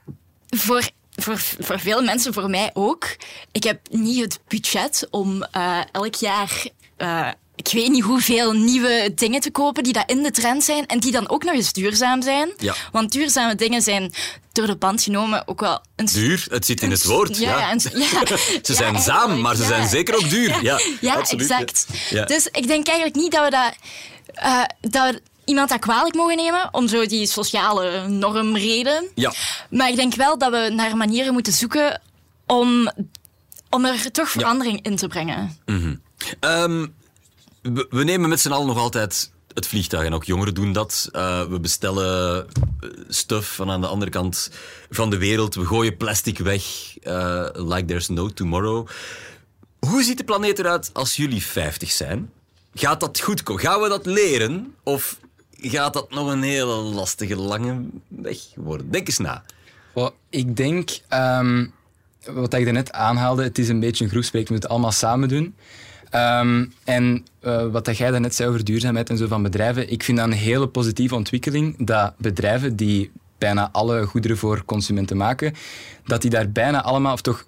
voor, 0.49 0.89
voor, 1.17 1.39
voor 1.39 1.81
veel 1.81 2.03
mensen, 2.03 2.33
voor 2.33 2.51
mij 2.51 2.71
ook, 2.75 3.17
ik 3.53 3.65
heb 3.65 3.81
niet 3.91 4.21
het 4.21 4.41
budget 4.49 5.07
om 5.11 5.43
eh, 5.43 5.81
elk 5.93 6.15
jaar. 6.15 6.67
eh, 6.97 7.29
ik 7.57 7.69
weet 7.73 7.89
niet 7.89 8.03
hoeveel 8.03 8.53
nieuwe 8.53 9.13
dingen 9.15 9.41
te 9.41 9.51
kopen 9.51 9.83
die 9.83 9.93
dat 9.93 10.11
in 10.11 10.23
de 10.23 10.31
trend 10.31 10.65
zijn 10.65 10.87
en 10.87 11.01
die 11.01 11.13
dan 11.13 11.29
ook 11.29 11.45
nog 11.45 11.55
eens 11.55 11.73
duurzaam 11.73 12.23
zijn. 12.23 12.53
Ja. 12.59 12.75
Want 12.93 13.13
duurzame 13.13 13.55
dingen 13.55 13.83
zijn 13.83 14.13
door 14.53 14.67
de 14.67 14.77
band 14.77 15.03
genomen 15.03 15.49
ook 15.49 15.61
wel 15.61 15.81
een 15.97 16.07
Duur, 16.07 16.47
het 16.51 16.67
zit 16.67 16.83
in 16.83 16.91
het 16.91 17.05
woord. 17.05 17.39
Ja, 17.39 17.51
Ja, 17.51 17.59
ja, 17.59 17.71
een- 17.73 18.01
ja. 18.01 18.37
Ze 18.63 18.75
zijn 18.75 18.99
zaam, 19.01 19.41
maar 19.41 19.57
ze 19.57 19.65
zijn 19.65 19.89
zeker 19.89 20.15
ook 20.15 20.29
duur. 20.31 20.63
Ja, 20.63 20.81
Ja, 21.01 21.15
absoluut. 21.15 21.51
exact. 21.51 21.87
Dus 22.27 22.47
ik 22.47 22.67
denk 22.67 22.87
eigenlijk 22.87 23.17
niet 23.17 23.33
dat 23.33 23.45
we 23.45 23.51
dat, 23.51 23.75
eh, 24.35 24.63
dat 24.81 25.11
we 25.15 25.23
iemand 25.45 25.69
dat 25.69 25.79
kwalijk 25.79 26.15
mogen 26.15 26.37
nemen 26.37 26.69
om 26.73 26.89
zo 26.89 27.07
die 27.07 27.27
sociale 27.27 28.09
normreden. 28.09 29.05
Ja. 29.15 29.33
Maar 29.71 29.89
ik 29.89 29.97
denk 29.97 30.15
wel 30.15 30.39
dat 30.39 30.51
we 30.51 30.71
naar 30.75 30.97
manieren 30.97 31.33
moeten 31.33 31.53
zoeken 31.53 32.01
om, 32.47 32.91
om 33.71 33.85
er 33.85 34.11
toch 34.13 34.31
verandering 34.31 34.83
in 34.83 34.97
te 34.97 35.07
brengen. 35.07 35.59
Ehm, 36.41 36.87
we, 37.73 38.05
nemen 38.05 38.29
met 38.29 38.41
z'n 38.41 38.51
allen 38.51 38.67
nog 38.67 38.79
altijd 38.79 39.33
het 39.55 39.67
vliegtuig. 39.67 40.07
En 40.07 40.15
ook 40.15 40.25
jongeren 40.25 40.55
doen 40.55 40.73
dat. 40.73 41.09
Eh, 41.13 41.45
we 41.45 41.61
bestellen 41.61 42.47
eh, 42.47 42.89
stuff 43.09 43.55
van 43.55 43.71
aan 43.71 43.81
de 43.81 43.87
andere 43.87 44.11
kant 44.11 44.51
van 44.91 45.11
de 45.11 45.19
wereld. 45.19 45.55
We 45.55 45.67
gooien 45.67 45.97
plastic 45.97 46.39
weg. 46.39 46.65
eh, 47.03 47.49
like 47.53 47.85
there's 47.85 48.09
no 48.09 48.29
tomorrow. 48.29 48.89
Hoe 49.79 50.03
ziet 50.03 50.19
de 50.19 50.25
planeet 50.25 50.59
eruit 50.59 50.91
als 50.93 51.17
jullie 51.17 51.43
50 51.43 51.91
zijn? 51.91 52.31
Gaat 52.75 53.01
dat 53.01 53.21
goed 53.21 53.43
komen? 53.43 53.63
Gaan 53.63 53.81
we 53.81 53.89
dat 53.89 54.07
leren? 54.07 54.75
Of 54.83 55.19
gaat 55.57 55.93
dat 55.93 56.11
nog 56.11 56.31
een 56.31 56.43
hele 56.43 56.75
lastige, 56.75 57.37
lange 57.37 57.85
weg 58.09 58.39
worden? 58.57 58.91
Denk 58.91 59.07
eens 59.07 59.19
na. 59.19 59.45
Ik 60.31 60.57
denk, 60.57 60.99
ehm, 61.09 61.67
wat 62.25 62.55
ik 62.55 62.65
daarnet 62.65 62.93
aanhaalde, 62.93 63.43
het 63.43 63.59
is 63.59 63.69
een 63.69 63.81
beetje 63.81 64.05
een 64.05 64.11
we 64.11 64.39
moeten 64.39 64.55
het 64.55 64.69
allemaal 64.69 64.93
samen 64.93 65.29
doen. 65.29 65.55
Ehm, 66.15 66.65
en 66.85 67.25
eh, 67.41 67.67
wat 67.67 67.97
jij 67.97 68.11
daarnet 68.11 68.35
zei 68.35 68.49
over 68.49 68.65
duurzaamheid 68.65 69.11
en 69.11 69.17
zo 69.17 69.27
van 69.27 69.43
bedrijven, 69.43 69.91
ik 69.91 70.03
vind 70.03 70.19
dat 70.19 70.27
een 70.27 70.33
hele 70.33 70.69
positieve 70.69 71.15
ontwikkeling 71.15 71.87
dat 71.87 72.15
bedrijven 72.19 72.77
die 72.77 73.11
bijna 73.39 73.69
alle 73.73 74.05
goederen 74.05 74.37
voor 74.37 74.65
consumenten 74.65 75.17
maken, 75.17 75.55
dat 76.07 76.23
die 76.23 76.31
daar 76.31 76.51
bijna 76.51 76.83
allemaal, 76.83 77.13
of 77.13 77.21
toch 77.21 77.47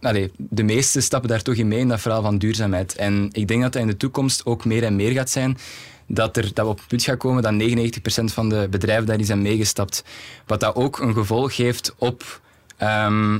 allee, 0.00 0.30
de 0.36 0.62
meeste 0.62 1.00
stappen 1.00 1.28
daar 1.28 1.42
toch 1.42 1.54
in 1.54 1.68
mee 1.68 1.78
in 1.78 1.88
dat 1.88 2.00
verhaal 2.00 2.22
van 2.22 2.38
duurzaamheid. 2.38 2.94
En 2.94 3.28
ik 3.32 3.48
denk 3.48 3.62
dat 3.62 3.72
dat 3.72 3.82
in 3.82 3.88
de 3.88 3.96
toekomst 3.96 4.46
ook 4.46 4.64
meer 4.64 4.84
en 4.84 4.96
meer 4.96 5.12
gaat 5.12 5.30
zijn. 5.30 5.58
Dat, 6.06 6.36
er, 6.36 6.54
dat 6.54 6.64
we 6.64 6.70
op 6.70 6.78
het 6.78 6.88
punt 6.88 7.02
gaan 7.02 7.16
komen 7.16 7.42
dat 7.42 7.78
99% 8.22 8.24
van 8.24 8.48
de 8.48 8.66
bedrijven 8.70 9.06
daarin 9.06 9.26
zijn 9.26 9.42
meegestapt. 9.42 10.04
Wat 10.46 10.60
dat 10.60 10.74
ook 10.74 10.98
een 10.98 11.14
gevolg 11.14 11.56
heeft 11.56 11.94
op 11.98 12.40
ehm, 12.76 13.38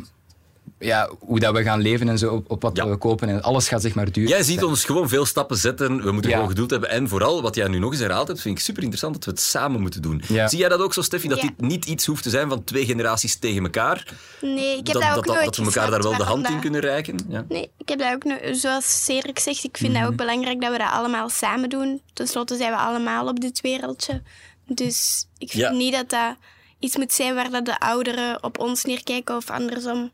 ja, 0.79 1.11
hoe 1.19 1.41
dat 1.41 1.55
we 1.55 1.63
gaan 1.63 1.81
leven 1.81 2.09
en 2.09 2.19
zo, 2.19 2.35
op, 2.35 2.51
op 2.51 2.63
wat 2.63 2.77
Ja. 2.77 2.89
we 2.89 2.97
kopen. 2.97 3.29
En 3.29 3.43
alles 3.43 3.69
gaat 3.69 3.83
zeg 3.83 3.95
maar 3.95 4.13
duur. 4.13 4.29
Jij 4.29 4.43
ziet 4.43 4.65
ons 4.65 4.85
gewoon 4.85 5.09
veel 5.09 5.25
stappen 5.25 5.57
zetten. 5.57 6.03
We 6.03 6.13
moeten 6.13 6.31
Ja. 6.31 6.37
gewoon 6.37 6.51
geduld 6.51 6.71
hebben. 6.71 6.91
En 6.91 7.09
vooral, 7.09 7.43
wat 7.43 7.55
jij 7.55 7.69
nu 7.69 7.79
nog 7.79 7.91
eens 7.93 8.01
herhaald 8.01 8.29
hebt, 8.29 8.41
vind 8.41 8.59
ik 8.59 8.65
super 8.65 8.81
interessant 8.83 9.15
dat 9.15 9.25
we 9.25 9.31
het 9.31 9.41
samen 9.41 9.81
moeten 9.81 10.03
doen. 10.03 10.23
Ja. 10.29 10.49
Zie 10.49 10.59
jij 10.59 10.69
dat 10.69 10.81
ook 10.81 10.95
zo, 10.95 11.03
Steffi? 11.03 11.29
Dat 11.29 11.41
Ja. 11.41 11.47
dit 11.47 11.61
niet 11.61 11.85
iets 11.85 12.07
hoeft 12.07 12.23
te 12.23 12.31
zijn 12.31 12.49
van 12.49 12.65
twee 12.65 12.85
generaties 12.85 13.37
tegen 13.39 13.63
elkaar? 13.63 14.15
Nee, 14.41 14.77
ik 14.79 14.87
heb 14.87 14.95
dat, 14.97 15.03
dat, 15.03 15.17
ook 15.17 15.27
dat, 15.27 15.35
nooit 15.35 15.45
dat 15.47 15.57
we 15.57 15.63
elkaar 15.65 15.91
daar 15.91 16.03
wel 16.03 16.17
de 16.17 16.23
hand 16.25 16.49
in 16.49 16.61
kunnen 16.61 16.81
reiken? 16.81 17.19
Ja. 17.29 17.45
Nee, 17.49 17.71
ik 17.79 17.89
heb 17.89 17.99
dat 17.99 18.13
ook, 18.15 18.25
no- 18.25 18.53
zoals 18.55 19.05
Cedric 19.05 19.39
zegt, 19.39 19.65
ik 19.65 19.77
vind 19.77 19.93
Mhm. 19.93 20.03
dat 20.03 20.11
ook 20.11 20.17
belangrijk 20.17 20.61
dat 20.61 20.73
we 20.73 20.79
dat 20.79 20.91
allemaal 20.91 21.29
samen 21.29 21.69
doen. 21.69 22.01
Ten 22.13 22.27
slotte 22.29 22.57
zijn 22.57 22.71
we 22.71 22.77
allemaal 22.79 23.27
op 23.29 23.41
dit 23.41 23.61
wereldje. 23.61 24.23
Dus 24.67 25.27
ik 25.39 25.51
vind 25.51 25.63
Ja. 25.63 25.71
niet 25.71 25.93
dat 25.93 26.11
dat 26.11 26.37
iets 26.79 26.97
moet 26.97 27.13
zijn 27.13 27.35
waar 27.35 27.51
dat 27.51 27.65
de 27.65 27.81
ouderen 27.81 28.43
op 28.43 28.59
ons 28.59 28.85
neerkijken 28.85 29.37
of 29.37 29.51
andersom. 29.51 30.11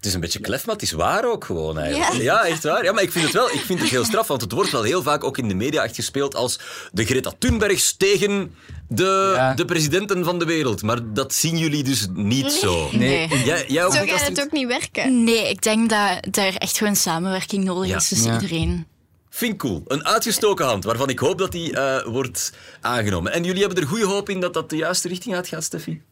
Het 0.00 0.08
is 0.08 0.14
een 0.14 0.20
beetje 0.20 0.40
klef, 0.40 0.66
maar 0.66 0.74
het 0.74 0.84
is 0.84 0.92
waar 0.92 1.24
ook 1.24 1.44
gewoon 1.44 1.78
eigenlijk. 1.78 2.12
Ja, 2.12 2.22
Ja. 2.22 2.44
echt 2.46 2.62
waar. 2.62 2.84
Ja, 2.84 2.92
maar 2.92 3.02
ik 3.02 3.12
vind 3.12 3.24
het 3.24 3.34
wel 3.34 3.50
ik 3.50 3.60
vind 3.60 3.80
het 3.80 3.88
heel 3.88 4.04
straf, 4.04 4.26
want 4.26 4.40
het 4.40 4.52
wordt 4.52 4.70
wel 4.70 4.82
heel 4.82 5.02
vaak 5.02 5.24
ook 5.24 5.38
in 5.38 5.48
de 5.48 5.54
media 5.54 5.82
echt 5.82 5.94
gespeeld 5.94 6.34
als 6.34 6.58
de 6.92 7.04
Greta 7.04 7.32
Thunbergs 7.38 7.96
tegen 7.96 8.54
de, 8.88 9.32
Ja. 9.36 9.54
de 9.54 9.64
presidenten 9.64 10.24
van 10.24 10.38
de 10.38 10.44
wereld. 10.44 10.82
Maar 10.82 10.98
dat 11.12 11.34
zien 11.34 11.58
jullie 11.58 11.82
dus 11.84 12.06
niet 12.14 12.52
zo. 12.52 12.88
Nee. 12.92 13.28
Jij, 13.44 13.64
jij 13.68 13.84
ook 13.84 13.94
Zo 13.94 14.00
niet, 14.04 14.10
gaat 14.12 14.28
het 14.28 14.40
ook 14.40 14.52
niet 14.52 14.66
werken. 14.66 15.24
Nee, 15.24 15.48
ik 15.48 15.62
denk 15.62 15.90
dat 15.90 16.36
er 16.36 16.56
echt 16.56 16.78
gewoon 16.78 16.96
samenwerking 16.96 17.64
nodig 17.64 17.88
Ja. 17.88 17.96
is 17.96 18.08
tussen 18.08 18.32
Ja. 18.32 18.40
iedereen. 18.40 18.86
Vind 19.30 19.52
ik 19.52 19.58
cool. 19.58 19.82
Een 19.86 20.06
uitgestoken 20.06 20.66
hand, 20.66 20.84
waarvan 20.84 21.08
ik 21.08 21.18
hoop 21.18 21.38
dat 21.38 21.52
die 21.52 21.76
eh, 21.76 22.06
wordt 22.06 22.52
aangenomen. 22.80 23.32
En 23.32 23.44
jullie 23.44 23.60
hebben 23.64 23.82
er 23.82 23.88
goede 23.88 24.06
hoop 24.06 24.28
in 24.28 24.40
dat 24.40 24.54
dat 24.54 24.70
de 24.70 24.76
juiste 24.76 25.08
richting 25.08 25.34
uitgaat, 25.34 25.64
Steffi? 25.64 26.02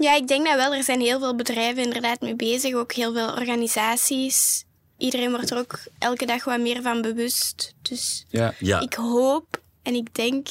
Ja, 0.00 0.14
ik 0.16 0.28
denk 0.28 0.46
dat 0.46 0.56
wel. 0.56 0.74
Er 0.74 0.82
zijn 0.82 1.00
heel 1.00 1.18
veel 1.18 1.34
bedrijven 1.36 1.82
inderdaad 1.82 2.20
mee 2.20 2.36
bezig. 2.36 2.74
Ook 2.74 2.92
heel 2.92 3.12
veel 3.12 3.28
organisaties. 3.32 4.64
Iedereen 4.98 5.30
wordt 5.30 5.50
er 5.50 5.58
ook 5.58 5.78
elke 5.98 6.26
dag 6.26 6.44
wat 6.44 6.60
meer 6.60 6.82
van 6.82 7.02
bewust. 7.02 7.74
Dus 7.82 8.26
Ja. 8.28 8.54
Ja. 8.58 8.80
ik 8.80 8.94
hoop 8.94 9.60
en 9.82 9.94
ik 9.94 10.14
denk 10.14 10.48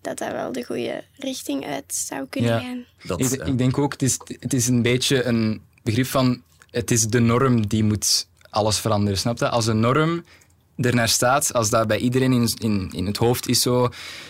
dat 0.00 0.18
dat 0.18 0.32
wel 0.32 0.52
de 0.52 0.64
goede 0.64 1.04
richting 1.16 1.66
uit 1.66 1.94
zou 1.94 2.26
kunnen 2.28 2.50
Ja. 2.50 2.60
gaan. 2.60 2.84
Dat, 3.04 3.20
Ik, 3.20 3.46
ik 3.46 3.58
denk 3.58 3.78
ook, 3.78 3.92
het 3.92 4.02
is, 4.02 4.18
het 4.40 4.52
is 4.52 4.68
een 4.68 4.82
beetje 4.82 5.22
een 5.24 5.62
begrip 5.82 6.06
van... 6.06 6.42
Het 6.70 6.90
is 6.90 7.06
de 7.06 7.20
norm 7.20 7.66
die 7.66 7.84
moet 7.84 8.26
alles 8.50 8.78
veranderen, 8.78 9.18
snap 9.18 9.38
je? 9.38 9.48
Als 9.48 9.66
een 9.66 9.80
norm 9.80 10.24
er 10.76 10.94
naar 10.94 11.08
staat, 11.08 11.52
als 11.52 11.70
dat 11.70 11.86
bij 11.86 11.98
iedereen 11.98 12.32
in, 12.32 12.50
in, 12.58 12.90
in 12.92 13.06
het 13.06 13.16
hoofd 13.16 13.48
is 13.48 13.60
zo... 13.60 13.88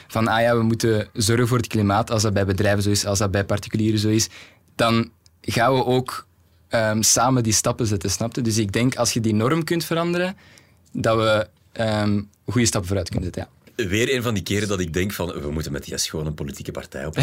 Van, 0.09 0.29
ah 0.29 0.41
ja, 0.41 0.57
we 0.57 0.63
moeten 0.63 1.09
zorgen 1.13 1.49
voor 1.49 1.57
het 1.57 1.67
klimaat. 1.67 2.11
Als 2.11 2.23
dat 2.23 2.33
bij 2.33 2.47
bedrijven 2.47 2.83
zo 2.83 2.91
is, 2.91 3.05
als 3.07 3.19
dat 3.19 3.31
bij 3.31 3.45
particulieren 3.45 3.99
zo 3.99 4.09
is... 4.09 4.29
Dan 4.83 5.11
gaan 5.41 5.75
we 5.75 5.85
ook 5.85 6.27
ehm, 6.69 7.03
samen 7.03 7.43
die 7.43 7.53
stappen 7.53 7.87
zetten, 7.87 8.11
snap 8.11 8.35
je? 8.35 8.41
Dus 8.41 8.59
ik 8.59 8.73
denk, 8.73 8.97
als 8.97 9.13
je 9.13 9.21
die 9.21 9.35
norm 9.35 9.65
kunt 9.65 9.85
veranderen, 9.85 10.37
dat 10.93 11.17
we 11.17 11.49
ehm, 11.73 12.23
goede 12.45 12.67
stappen 12.67 12.89
vooruit 12.89 13.09
kunnen 13.09 13.33
zetten, 13.33 13.49
ja. 13.53 13.62
Weer 13.77 14.15
een 14.15 14.23
van 14.23 14.35
die 14.35 14.43
keren 14.43 14.69
dat 14.69 14.81
ik 14.81 14.93
denk 14.93 15.13
van 15.13 15.33
we 15.33 15.51
moeten 15.51 15.73
met 15.73 15.87
Yes 15.87 16.09
gewoon 16.09 16.27
een 16.27 16.35
politieke 16.35 16.71
partij 16.71 17.07
op. 17.07 17.19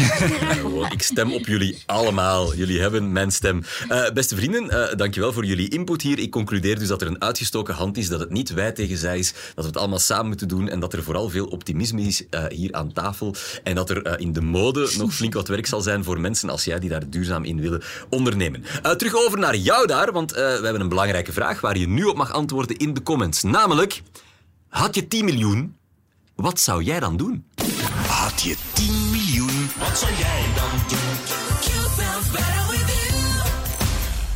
Ik 0.92 1.02
stem 1.02 1.32
op 1.32 1.46
jullie 1.46 1.82
allemaal. 1.86 2.54
Jullie 2.54 2.80
hebben 2.80 3.12
mijn 3.12 3.30
stem. 3.30 3.62
Eh, 3.88 4.10
beste 4.10 4.36
vrienden, 4.36 4.70
eh 4.70 4.96
dankjewel 4.96 5.32
voor 5.32 5.44
jullie 5.44 5.68
input 5.68 6.02
hier. 6.02 6.18
Ik 6.18 6.30
concludeer 6.30 6.78
dus 6.78 6.88
dat 6.88 7.02
er 7.02 7.06
een 7.06 7.20
uitgestoken 7.20 7.74
hand 7.74 7.96
is, 7.96 8.08
dat 8.08 8.20
het 8.20 8.30
niet 8.30 8.50
wij 8.50 8.72
tegen 8.72 8.96
zij 8.96 9.18
is, 9.18 9.32
dat 9.32 9.64
we 9.64 9.70
het 9.70 9.76
allemaal 9.76 9.98
samen 9.98 10.26
moeten 10.26 10.48
doen 10.48 10.68
en 10.68 10.80
dat 10.80 10.92
er 10.92 11.02
vooral 11.02 11.28
veel 11.28 11.46
optimisme 11.46 12.00
is 12.00 12.28
eh, 12.28 12.44
hier 12.48 12.72
aan 12.72 12.92
tafel 12.92 13.34
en 13.62 13.74
dat 13.74 13.90
er 13.90 14.20
in 14.20 14.32
de 14.32 14.40
mode 14.40 14.90
nog 14.98 15.14
flink 15.14 15.34
wat 15.34 15.48
werk 15.48 15.66
zal 15.66 15.80
zijn 15.80 16.04
voor 16.04 16.20
mensen 16.20 16.50
als 16.50 16.64
jij 16.64 16.78
die 16.78 16.90
daar 16.90 17.10
duurzaam 17.10 17.44
in 17.44 17.60
willen 17.60 17.82
ondernemen. 18.08 18.64
Terug 18.96 19.14
over 19.14 19.38
naar 19.38 19.56
jou 19.56 19.86
daar, 19.86 20.12
want 20.12 20.32
we 20.32 20.60
hebben 20.62 20.80
een 20.80 20.88
belangrijke 20.88 21.32
vraag 21.32 21.60
waar 21.60 21.78
je 21.78 21.88
nu 21.88 22.04
op 22.04 22.16
mag 22.16 22.32
antwoorden 22.32 22.76
in 22.76 22.94
de 22.94 23.02
comments. 23.02 23.42
Namelijk, 23.42 24.02
had 24.68 24.94
je 24.94 25.08
10 25.08 25.24
miljoen, 25.24 25.76
wat 26.40 26.60
zou 26.60 26.82
jij 26.82 27.00
dan 27.00 27.16
doen? 27.16 27.44
Had 28.06 28.42
je 28.42 28.56
10 28.74 29.10
miljoen, 29.10 29.68
wat 29.78 29.98
zou 29.98 30.12
jij 30.12 30.44
dan 30.54 30.88
doen? 30.88 31.38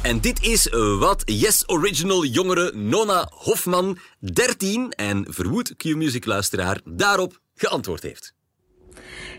En 0.02 0.20
dit 0.20 0.42
is 0.42 0.68
wat 0.98 1.22
Yes 1.24 1.68
Original 1.68 2.24
jongere 2.24 2.72
Nona 2.74 3.28
Hofman, 3.30 3.98
13 4.18 4.90
en 4.90 5.26
verwoed 5.28 5.76
Q-music 5.76 6.24
luisteraar, 6.24 6.80
daarop 6.84 7.40
geantwoord 7.54 8.02
heeft. 8.02 8.34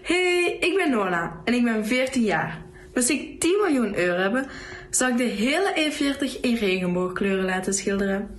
Hey, 0.01 0.57
ik 0.59 0.76
ben 0.76 0.91
Nona 0.91 1.41
en 1.43 1.53
ik 1.53 1.63
ben 1.63 1.86
14 1.86 2.24
jaar. 2.24 2.66
Moest 2.93 3.09
ik 3.09 3.39
10 3.39 3.59
miljoen 3.61 3.95
euro 3.95 4.22
hebben, 4.22 4.47
zou 4.89 5.11
ik 5.11 5.18
de 5.18 5.24
hele 5.24 5.91
E40 5.91 6.41
in 6.41 6.55
regenboogkleuren 6.55 7.45
laten 7.45 7.74
schilderen. 7.74 8.30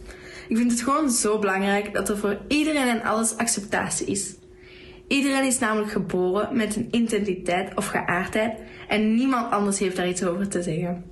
Ik 0.48 0.56
vind 0.56 0.70
het 0.70 0.80
gewoon 0.80 1.10
zo 1.10 1.38
belangrijk 1.38 1.94
dat 1.94 2.08
er 2.08 2.18
voor 2.18 2.38
iedereen 2.48 2.88
en 2.88 3.02
alles 3.02 3.36
acceptatie 3.36 4.06
is. 4.06 4.34
Iedereen 5.08 5.44
is 5.44 5.58
namelijk 5.58 5.92
geboren 5.92 6.56
met 6.56 6.76
een 6.76 6.88
identiteit 6.90 7.76
of 7.76 7.86
geaardheid 7.86 8.58
en 8.88 9.14
niemand 9.14 9.50
anders 9.50 9.78
heeft 9.78 9.96
daar 9.96 10.08
iets 10.08 10.24
over 10.24 10.48
te 10.48 10.62
zeggen. 10.62 11.04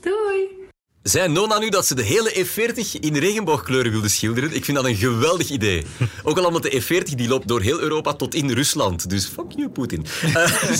Doei! 0.00 0.58
Zei 1.02 1.32
Nona 1.32 1.58
nu 1.58 1.68
dat 1.68 1.86
ze 1.86 1.94
de 1.94 2.02
hele 2.02 2.32
E40 2.34 3.00
in 3.00 3.16
regenboogkleuren 3.16 3.92
wilde 3.92 4.08
schilderen? 4.08 4.54
Ik 4.54 4.64
vind 4.64 4.76
dat 4.76 4.86
een 4.86 4.96
geweldig 4.96 5.50
idee. 5.50 5.86
Ook 6.22 6.38
al 6.38 6.44
omdat 6.44 6.62
de 6.62 6.82
E40 6.82 7.14
die 7.14 7.28
loopt 7.28 7.48
door 7.48 7.60
heel 7.60 7.80
Europa 7.80 8.12
tot 8.12 8.34
in 8.34 8.50
Rusland. 8.50 9.10
Dus 9.10 9.26
fuck 9.26 9.52
you, 9.56 9.68
Poetin. 9.68 10.06
Uh, 10.26 10.72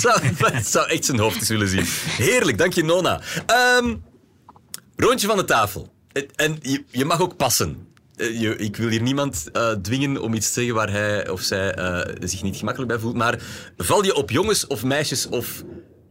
zou, 0.63 0.87
echt 0.87 1.05
zijn 1.05 1.19
hoofd 1.19 1.35
eens 1.35 1.49
willen 1.49 1.67
zien. 1.67 1.85
Heerlijk, 2.17 2.57
dank 2.57 2.73
je 2.73 2.83
Nona. 2.83 3.21
Ehm, 3.45 3.95
rondje 4.95 5.27
van 5.27 5.37
de 5.37 5.45
tafel. 5.45 5.93
En 6.35 6.57
je 6.91 7.05
mag 7.05 7.21
ook 7.21 7.37
passen. 7.37 7.87
Eh, 8.21 8.39
je- 8.41 8.55
ik 8.55 8.75
wil 8.75 8.89
hier 8.89 9.01
niemand 9.01 9.49
eh, 9.51 9.71
dwingen 9.71 10.21
om 10.21 10.33
iets 10.33 10.47
te 10.47 10.53
zeggen 10.53 10.73
waar 10.75 10.91
hij 10.91 11.29
of 11.29 11.41
zij 11.41 11.73
eh, 11.73 12.15
zich 12.27 12.43
niet 12.43 12.55
gemakkelijk 12.57 12.91
bij 12.91 12.99
voelt. 13.01 13.15
Maar 13.15 13.39
val 13.77 14.03
je 14.05 14.15
op 14.15 14.29
jongens 14.29 14.67
of 14.67 14.83
meisjes 14.83 15.27
of 15.27 15.63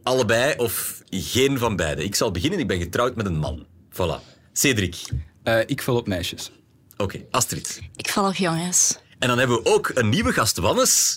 allebei 0.03 0.53
of 0.57 1.01
geen 1.09 1.57
van 1.57 1.75
beide? 1.75 2.03
Ik 2.03 2.15
zal 2.15 2.31
beginnen. 2.31 2.59
Ik 2.59 2.67
ben 2.67 2.79
getrouwd 2.79 3.15
met 3.15 3.25
een 3.25 3.37
man. 3.37 3.65
Voilà. 3.93 4.23
Cedric. 4.53 4.95
Eh, 5.43 5.59
ik 5.65 5.81
val 5.81 5.95
op 5.95 6.07
meisjes. 6.07 6.51
Oké, 6.97 7.19
Astrid. 7.31 7.81
Ik 7.95 8.09
val 8.09 8.27
op 8.27 8.35
jongens. 8.35 8.97
En 9.19 9.27
dan 9.27 9.37
hebben 9.37 9.63
we 9.63 9.65
ook 9.69 9.91
een 9.93 10.09
nieuwe 10.09 10.33
gast, 10.33 10.57
Wannes. 10.57 11.15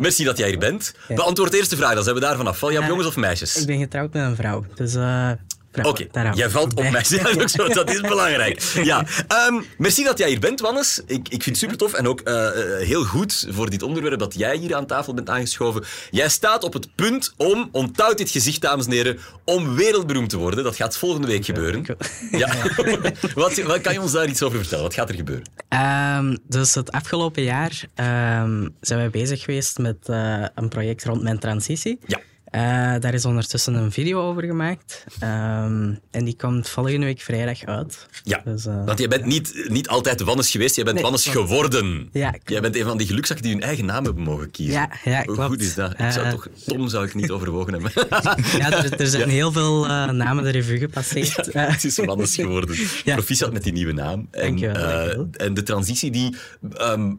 Merci 0.00 0.24
dat 0.24 0.36
jij 0.38 0.48
hier 0.48 0.58
bent. 0.58 0.94
Beantwoord 1.08 1.52
eerst 1.52 1.70
de 1.70 1.76
vraag, 1.76 1.94
dan 1.94 2.02
zijn 2.02 2.14
we 2.14 2.20
daar 2.20 2.36
vanaf. 2.36 2.58
Val 2.58 2.70
je 2.70 2.78
op 2.78 2.84
jongens 2.86 3.06
of 3.06 3.16
meisjes? 3.16 3.56
Ik 3.56 3.66
ben 3.66 3.78
getrouwd 3.78 4.12
met 4.12 4.22
een 4.22 4.36
vrouw. 4.36 4.64
Dus, 4.74 4.94
eh 4.94 5.00
vrouw, 5.02 5.36
Oké, 5.82 6.06
jij 6.34 6.50
valt 6.50 6.74
op 6.74 6.90
mij. 6.90 7.04
Ja, 7.08 7.30
ook 7.40 7.48
zo, 7.48 7.68
dat 7.68 7.90
is 7.90 8.00
belangrijk. 8.00 8.60
Ja. 8.82 9.04
Ehm, 9.28 9.62
merci 9.78 10.04
dat 10.04 10.18
jij 10.18 10.28
hier 10.28 10.38
bent, 10.40 10.60
Wannes. 10.60 11.00
Ik, 11.06 11.28
ik 11.28 11.42
vind 11.42 11.44
het 11.44 11.56
super 11.56 11.76
tof 11.76 11.92
en 11.92 12.06
ook 12.08 12.20
eh, 12.20 12.46
eh, 12.46 12.86
heel 12.86 13.04
goed 13.04 13.46
voor 13.50 13.70
dit 13.70 13.82
onderwerp 13.82 14.18
dat 14.18 14.34
jij 14.34 14.56
hier 14.56 14.74
aan 14.74 14.86
tafel 14.86 15.14
bent 15.14 15.30
aangeschoven. 15.30 15.84
Jij 16.10 16.28
staat 16.28 16.64
op 16.64 16.72
het 16.72 16.94
punt 16.94 17.34
om, 17.36 17.68
onthoud 17.72 18.18
dit 18.18 18.30
gezicht, 18.30 18.60
dames 18.60 18.86
en 18.86 18.92
heren, 18.92 19.18
om 19.44 19.74
wereldberoemd 19.74 20.28
te 20.30 20.36
worden. 20.36 20.64
Dat 20.64 20.76
gaat 20.76 20.96
volgende 20.96 21.26
week 21.26 21.44
gebeuren. 21.44 21.84
Ja. 22.30 22.48
wat, 23.34 23.56
wat 23.56 23.80
kan 23.80 23.92
je 23.92 24.00
ons 24.00 24.12
daar 24.12 24.28
iets 24.28 24.42
over 24.42 24.58
vertellen? 24.58 24.84
Wat 24.84 24.94
gaat 24.94 25.08
er 25.08 25.14
gebeuren? 25.14 25.44
Ehm, 25.68 26.36
dus 26.48 26.74
het 26.74 26.92
afgelopen 26.92 27.42
jaar 27.42 27.84
ehm, 27.94 28.68
zijn 28.80 28.98
wij 28.98 29.10
bezig 29.10 29.42
geweest 29.42 29.78
met 29.78 29.96
eh, 30.08 30.44
een 30.54 30.68
project 30.68 31.04
rond 31.04 31.22
mijn 31.22 31.38
transitie. 31.38 31.98
Ja. 32.06 32.18
Eh, 32.50 32.60
daar 33.00 33.14
is 33.14 33.24
ondertussen 33.24 33.74
een 33.74 33.92
video 33.92 34.20
over 34.28 34.42
gemaakt. 34.42 35.04
Ehm, 35.20 35.94
en 36.10 36.24
die 36.24 36.36
komt 36.36 36.68
volgende 36.68 37.06
week 37.06 37.20
vrijdag 37.20 37.64
uit. 37.64 38.06
Ja, 38.24 38.40
Dus, 38.44 38.66
eh, 38.66 38.84
want 38.84 38.98
jij 38.98 39.08
bent 39.08 39.24
niet, 39.24 39.64
niet 39.68 39.88
altijd 39.88 40.20
Wannes 40.20 40.50
geweest, 40.50 40.74
jij 40.74 40.84
bent 40.84 40.94
Nee, 40.96 41.04
Wannes 41.04 41.26
geworden. 41.26 42.08
Ja, 42.12 42.34
Jij 42.44 42.60
bent 42.60 42.76
een 42.76 42.84
van 42.84 42.98
die 42.98 43.06
gelukzakken 43.06 43.44
die 43.46 43.54
hun 43.54 43.62
eigen 43.62 43.84
naam 43.84 44.04
hebben 44.04 44.22
mogen 44.22 44.50
kiezen. 44.50 44.74
Ja, 44.74 44.90
ja, 45.04 45.22
Hoe 45.24 45.36
goed 45.36 45.60
is 45.60 45.74
dat? 45.74 45.90
Ik 45.90 46.10
zou 46.10 46.26
Eh, 46.26 46.30
toch, 46.30 46.48
Tom 46.66 46.88
zou 46.88 47.06
ik 47.06 47.14
niet 47.14 47.30
overwogen 47.30 47.72
hebben. 47.72 47.92
ja, 48.58 48.72
er, 48.72 49.00
er 49.00 49.06
zijn 49.06 49.22
Ja. 49.22 49.28
heel 49.28 49.52
veel 49.52 49.86
namen 50.12 50.44
de 50.44 50.50
revue 50.50 50.78
gepasseerd. 50.78 51.48
Ja, 51.52 51.60
het 51.70 51.84
is 51.84 51.96
Wannes 51.96 52.34
geworden. 52.34 52.76
Proficiat 53.04 53.52
met 53.52 53.62
die 53.62 53.72
nieuwe 53.72 53.92
naam. 53.92 54.28
En, 54.30 54.40
Dankjewel, 54.46 54.74
eh, 54.76 54.82
dankjewel. 54.96 55.28
en 55.32 55.54
de 55.54 55.62
transitie 55.62 56.10
die 56.10 56.36
ehm, 56.76 57.12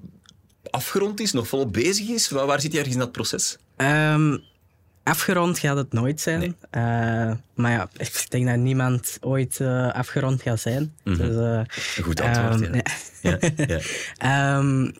afgerond 0.69 1.19
is, 1.19 1.31
nog 1.31 1.47
volop 1.47 1.73
bezig 1.73 2.07
is, 2.09 2.29
waar, 2.29 2.45
waar 2.45 2.61
zit 2.61 2.71
je 2.71 2.77
ergens 2.77 2.95
in 2.95 3.01
dat 3.01 3.11
proces? 3.11 3.57
Ehm, 3.77 4.37
afgerond 5.03 5.59
gaat 5.59 5.77
het 5.77 5.93
nooit 5.93 6.21
zijn. 6.21 6.55
Eh, 6.69 6.81
maar 7.55 7.71
ja, 7.71 7.89
ik 7.97 8.25
denk 8.29 8.47
dat 8.47 8.57
niemand 8.57 9.17
ooit 9.21 9.59
eh, 9.59 9.91
afgerond 9.91 10.41
gaat 10.41 10.59
zijn. 10.59 10.95
Mhm. 11.03 11.17
Dus, 11.17 11.35
eh, 11.35 11.61
Een 11.97 12.03
goed 12.03 12.21
antwoord, 12.21 12.61
ehm, 12.61 12.75
ja. 12.75 12.81
Ja, 13.21 13.37
ja. 13.75 13.79
Ehm, 14.57 14.91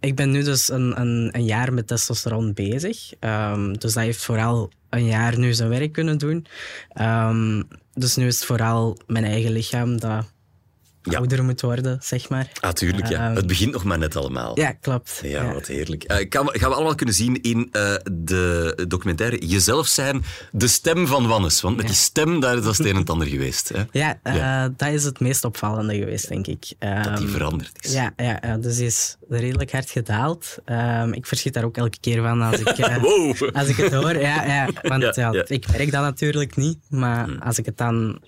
ik 0.00 0.14
ben 0.14 0.30
nu 0.30 0.42
dus 0.42 0.70
een, 0.70 1.00
een, 1.00 1.28
een 1.32 1.44
jaar 1.44 1.72
met 1.72 1.86
testosteron 1.86 2.52
bezig. 2.52 3.12
Ehm, 3.20 3.72
dus 3.72 3.92
dat 3.92 4.04
heeft 4.04 4.24
vooral 4.24 4.70
een 4.90 5.06
jaar 5.06 5.38
nu 5.38 5.54
zijn 5.54 5.68
werk 5.68 5.92
kunnen 5.92 6.18
doen. 6.18 6.46
Dus 7.94 8.16
nu 8.16 8.26
is 8.26 8.34
het 8.34 8.44
vooral 8.44 8.98
mijn 9.06 9.24
eigen 9.24 9.52
lichaam 9.52 10.00
dat 10.00 10.32
ouder 11.14 11.44
moet 11.44 11.60
worden, 11.60 11.98
zeg 12.02 12.28
maar. 12.28 12.48
Ah, 12.60 12.70
tuurlijk, 12.72 13.06
ja. 13.08 13.26
Ehm, 13.26 13.36
het 13.36 13.46
begint 13.46 13.72
nog 13.72 13.84
maar 13.84 13.98
net 13.98 14.16
allemaal. 14.16 14.58
Ja, 14.58 14.72
klopt. 14.72 15.20
Ja, 15.22 15.42
Ja. 15.42 15.52
wat 15.52 15.66
heerlijk. 15.66 16.04
Eh, 16.04 16.28
kan, 16.28 16.48
gaan 16.52 16.68
we 16.70 16.74
allemaal 16.74 16.94
kunnen 16.94 17.14
zien 17.14 17.42
in 17.42 17.68
eh, 17.72 17.94
de 18.12 18.84
documentaire 18.88 19.46
Jezelf 19.46 19.86
zijn, 19.86 20.24
de 20.52 20.66
stem 20.68 21.06
van 21.06 21.26
Wannes. 21.26 21.60
Want 21.60 21.76
met 21.76 21.86
die 21.86 21.94
stem, 21.94 22.40
daar, 22.40 22.54
dat 22.54 22.72
is 22.72 22.78
het 22.78 22.86
een 22.86 22.92
en 22.92 22.98
het 23.00 23.10
ander 23.10 23.28
geweest. 23.28 23.68
Hè? 23.68 23.82
Ja, 23.92 24.18
eh, 24.22 24.34
Ja. 24.36 24.68
dat 24.76 24.88
is 24.88 25.04
het 25.04 25.20
meest 25.20 25.44
opvallende 25.44 25.94
geweest, 25.98 26.28
denk 26.28 26.46
ik. 26.46 26.66
Dat 26.78 27.02
die 27.04 27.12
Ehm, 27.12 27.28
veranderd 27.28 27.84
is. 27.84 27.92
Ja, 27.92 28.12
ja, 28.16 28.38
ja, 28.42 28.56
dus 28.56 28.76
die 28.76 28.86
is 28.86 29.16
redelijk 29.28 29.72
hard 29.72 29.90
gedaald. 29.90 30.56
Ehm, 30.64 31.12
ik 31.12 31.26
verschiet 31.26 31.54
daar 31.54 31.64
ook 31.64 31.76
elke 31.76 31.98
keer 32.00 32.22
van 32.22 32.42
als 32.42 32.60
ik, 32.60 32.76
Wow. 33.00 33.50
als 33.52 33.68
ik 33.68 33.76
het 33.76 33.92
hoor. 33.92 34.16
Ja, 34.18 34.44
ja, 34.44 34.68
want 34.82 35.02
Ja, 35.02 35.12
ja, 35.14 35.32
ja. 35.32 35.44
ik 35.46 35.66
merk 35.76 35.90
dat 35.90 36.02
natuurlijk 36.02 36.56
niet. 36.56 36.78
Maar 36.88 37.28
als 37.40 37.58
ik 37.58 37.66
het 37.66 37.76
dan 37.78 38.20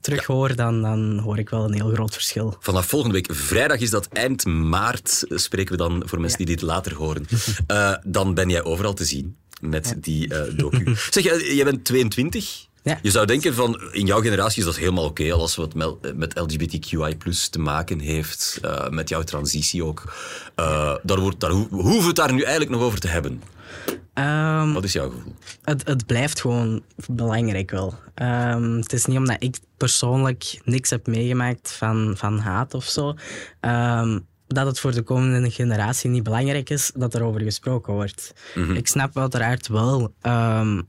terug 0.00 0.24
hoor, 0.26 0.56
dan, 0.56 0.82
dan 0.82 1.18
hoor 1.18 1.38
ik 1.38 1.48
wel 1.50 1.64
een 1.64 1.74
heel 1.74 1.90
groot 1.92 2.12
verschil. 2.12 2.56
Vanaf 2.60 2.86
volgende 2.86 3.14
week 3.14 3.34
vrijdag 3.34 3.78
is 3.78 3.90
dat 3.90 4.08
eind 4.08 4.44
maart, 4.46 5.24
eh, 5.28 5.38
spreken 5.38 5.72
we 5.72 5.78
dan 5.78 6.02
voor 6.06 6.20
mensen 6.20 6.38
die 6.38 6.46
dit 6.46 6.62
later 6.62 6.94
horen. 6.94 7.26
Eh, 7.66 7.94
dan 8.04 8.34
ben 8.34 8.48
jij 8.48 8.64
overal 8.64 8.94
te 8.94 9.04
zien 9.04 9.36
met 9.60 9.94
die 9.96 10.34
eh, 10.34 10.56
docu. 10.58 10.94
Zeg, 11.10 11.24
jij 11.24 11.54
jij 11.54 11.64
bent 11.64 11.84
22. 11.84 12.68
Ja. 12.82 12.98
Je 13.02 13.10
zou 13.10 13.26
denken 13.26 13.54
van, 13.54 13.80
in 13.92 14.06
jouw 14.06 14.20
generatie 14.20 14.58
is 14.58 14.64
dat 14.64 14.76
helemaal 14.76 15.04
oké, 15.04 15.32
alles 15.32 15.56
wat 15.56 15.74
met 16.14 16.38
LGBTQI 16.38 17.16
te 17.50 17.58
maken 17.58 17.98
heeft, 17.98 18.58
eh, 18.62 18.88
met 18.88 19.08
jouw 19.08 19.22
transitie 19.22 19.84
ook. 19.84 20.12
Eh, 20.54 20.94
daar, 21.02 21.20
wordt, 21.20 21.40
daar 21.40 21.50
ho- 21.50 21.68
hoeven 21.70 22.00
we 22.00 22.06
het 22.06 22.16
daar 22.16 22.32
nu 22.32 22.40
eigenlijk 22.42 22.70
nog 22.70 22.82
over 22.82 23.00
te 23.00 23.08
hebben. 23.08 23.42
Ehm, 24.14 24.72
Wat 24.72 24.84
is 24.84 24.92
jouw 24.92 25.10
gevoel? 25.10 25.34
het, 25.62 25.86
het 25.86 26.06
blijft 26.06 26.40
gewoon 26.40 26.82
belangrijk 27.06 27.70
wel. 27.70 27.94
Ehm, 28.14 28.72
het 28.76 28.92
is 28.92 29.04
niet 29.04 29.16
omdat 29.18 29.36
ik 29.38 29.56
persoonlijk 29.80 30.60
niks 30.64 30.90
heb 30.90 31.06
meegemaakt 31.06 31.72
van, 31.72 32.14
van 32.16 32.38
haat 32.38 32.74
of 32.74 32.84
zo, 32.84 33.14
ehm, 33.60 34.18
dat 34.46 34.66
het 34.66 34.80
voor 34.80 34.92
de 34.92 35.02
komende 35.02 35.50
generatie 35.50 36.10
niet 36.10 36.22
belangrijk 36.22 36.70
is 36.70 36.92
dat 36.94 37.14
er 37.14 37.22
over 37.22 37.40
gesproken 37.40 37.92
wordt. 37.92 38.32
Mhm. 38.54 38.72
Ik 38.72 38.86
snap 38.86 39.18
uiteraard 39.18 39.68
wel 39.68 40.14
ehm, 40.20 40.82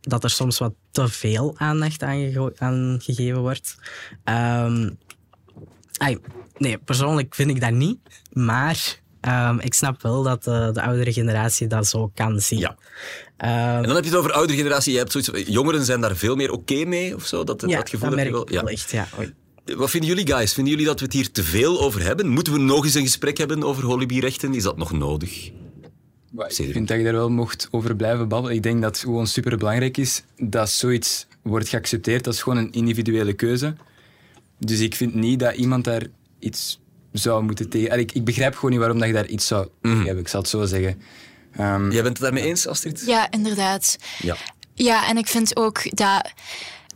dat 0.00 0.24
er 0.24 0.30
soms 0.30 0.58
wat 0.58 0.74
te 0.90 1.08
veel 1.08 1.54
aandacht 1.56 2.02
aan, 2.58 3.00
gegeven 3.00 3.40
wordt. 3.40 3.76
Ehm, 4.24 4.90
ai, 5.96 6.18
nee, 6.58 6.78
persoonlijk 6.78 7.34
vind 7.34 7.50
ik 7.50 7.60
dat 7.60 7.72
niet, 7.72 7.98
maar 8.32 9.00
ehm, 9.28 9.58
ik 9.58 9.74
snap 9.74 10.02
wel 10.02 10.22
dat 10.22 10.44
de, 10.44 10.70
de 10.72 10.82
oudere 10.82 11.12
generatie 11.12 11.66
dat 11.66 11.86
zo 11.86 12.10
kan 12.14 12.40
zien. 12.40 12.58
Ja. 12.58 12.76
En 13.36 13.82
dan 13.82 13.94
heb 13.94 14.04
je 14.04 14.10
het 14.10 14.18
over 14.18 14.32
oudere 14.32 14.58
generatie. 14.58 14.92
Je 14.92 14.98
hebt 14.98 15.12
zoiets, 15.12 15.48
jongeren 15.48 15.84
zijn 15.84 16.00
daar 16.00 16.16
veel 16.16 16.36
meer 16.36 16.50
oké 16.50 16.84
mee, 16.84 17.14
of 17.14 17.26
zo? 17.26 17.44
Dat, 17.44 17.60
Ja, 17.66 17.76
dat 17.76 17.90
gevoel 17.90 18.10
dat 18.10 18.18
heb 18.18 18.26
je 18.26 18.32
merk 18.32 18.48
wel? 18.48 18.58
ik 18.58 18.64
wel 18.64 18.72
echt, 18.72 18.90
ja. 18.90 19.08
Oei. 19.18 19.34
Wat 19.76 19.90
vinden 19.90 20.08
jullie, 20.10 20.26
guys? 20.26 20.52
Vinden 20.52 20.72
jullie 20.72 20.88
dat 20.88 20.98
we 20.98 21.04
het 21.04 21.14
hier 21.14 21.30
te 21.30 21.42
veel 21.42 21.80
over 21.80 22.02
hebben? 22.02 22.28
Moeten 22.28 22.52
we 22.52 22.58
nog 22.58 22.84
eens 22.84 22.94
een 22.94 23.02
gesprek 23.02 23.38
hebben 23.38 23.62
over 23.62 23.84
holibi-rechten? 23.84 24.54
Is 24.54 24.62
dat 24.62 24.76
nog 24.76 24.92
nodig? 24.92 25.50
Maar 26.32 26.48
Ik 26.48 26.72
vind 26.72 26.88
dat 26.88 26.96
je 26.98 27.04
daar 27.04 27.12
wel 27.12 27.30
mocht 27.30 27.68
over 27.70 27.96
blijven 27.96 28.28
babbelen. 28.28 28.56
Ik 28.56 28.62
denk 28.62 28.82
dat 28.82 28.90
het 28.90 29.04
gewoon 29.04 29.26
superbelangrijk 29.26 29.96
is 29.96 30.22
dat 30.36 30.70
zoiets 30.70 31.26
wordt 31.42 31.68
geaccepteerd. 31.68 32.24
Dat 32.24 32.34
is 32.34 32.42
gewoon 32.42 32.58
een 32.58 32.72
individuele 32.72 33.32
keuze. 33.32 33.74
Dus 34.58 34.80
ik 34.80 34.94
vind 34.94 35.14
niet 35.14 35.38
dat 35.38 35.54
iemand 35.54 35.84
daar 35.84 36.06
iets 36.38 36.80
zou 37.18 37.42
moeten 37.42 37.68
tegen... 37.68 37.90
Allee, 37.90 38.02
Ik, 38.04 38.12
ik 38.12 38.24
begrijp 38.24 38.54
gewoon 38.54 38.70
niet 38.70 38.78
waarom 38.78 38.98
dat 38.98 39.06
je 39.08 39.14
daar 39.14 39.26
iets 39.26 39.46
zou 39.46 39.68
tegen 39.82 39.98
hebben. 40.04 40.18
Ik 40.18 40.28
zal 40.28 40.40
het 40.40 40.48
zo 40.48 40.64
zeggen. 40.64 41.02
Ehm, 41.52 41.90
Jij 41.90 42.02
bent 42.02 42.16
het 42.16 42.20
daarmee 42.26 42.42
eens, 42.44 42.66
Astrid? 42.66 43.02
Ja, 43.06 43.30
inderdaad. 43.30 43.96
Ja. 44.18 44.36
Ja, 44.74 45.08
en 45.08 45.16
ik 45.16 45.26
vind 45.26 45.56
ook 45.56 45.96
dat 45.96 46.32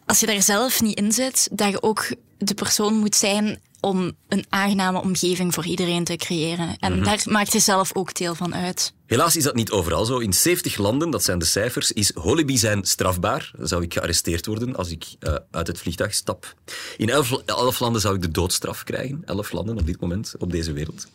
als 0.07 0.21
je 0.21 0.27
daar 0.27 0.43
zelf 0.43 0.81
niet 0.81 0.97
in 0.99 1.13
zit, 1.13 1.49
dat 1.53 1.71
je 1.71 1.83
ook 1.83 2.15
de 2.39 2.55
persoon 2.55 2.95
moet 2.95 3.15
zijn 3.17 3.61
om 3.81 4.13
een 4.29 4.45
aangename 4.49 5.01
omgeving 5.03 5.55
voor 5.55 5.67
iedereen 5.67 6.05
te 6.05 6.17
creëren. 6.17 6.77
En 6.79 6.93
Mhm. 6.95 7.05
daar 7.05 7.23
maakt 7.25 7.53
je 7.53 7.59
zelf 7.59 7.95
ook 7.95 8.15
deel 8.15 8.35
van 8.35 8.55
uit. 8.55 8.93
Helaas 9.13 9.37
is 9.37 9.45
dat 9.45 9.55
niet 9.55 9.71
overal 9.71 10.05
zo. 10.05 10.19
In 10.19 10.33
70 10.33 10.77
landen, 10.77 11.11
dat 11.11 11.25
zijn 11.25 11.39
de 11.39 11.45
cijfers, 11.45 11.93
is 11.93 12.15
holibi 12.15 12.59
zijn 12.59 12.85
strafbaar. 12.85 13.51
Dan 13.57 13.69
zou 13.69 13.83
ik 13.83 13.93
gearresteerd 13.93 14.47
worden 14.47 14.77
als 14.77 14.91
ik 14.91 15.05
eh, 15.19 15.35
uit 15.51 15.67
het 15.67 15.79
vliegtuig 15.79 16.15
stap. 16.15 16.55
In 16.97 17.09
11, 17.09 17.43
11 17.45 17.81
landen 17.81 18.01
zou 18.01 18.15
ik 18.15 18.23
de 18.23 18.31
doodstraf 18.31 18.85
krijgen. 18.85 19.23
11 19.25 19.53
landen 19.53 19.79
op 19.79 19.87
dit 19.87 20.01
moment 20.01 20.35
op 20.39 20.51
deze 20.53 20.73
wereld. 20.73 21.07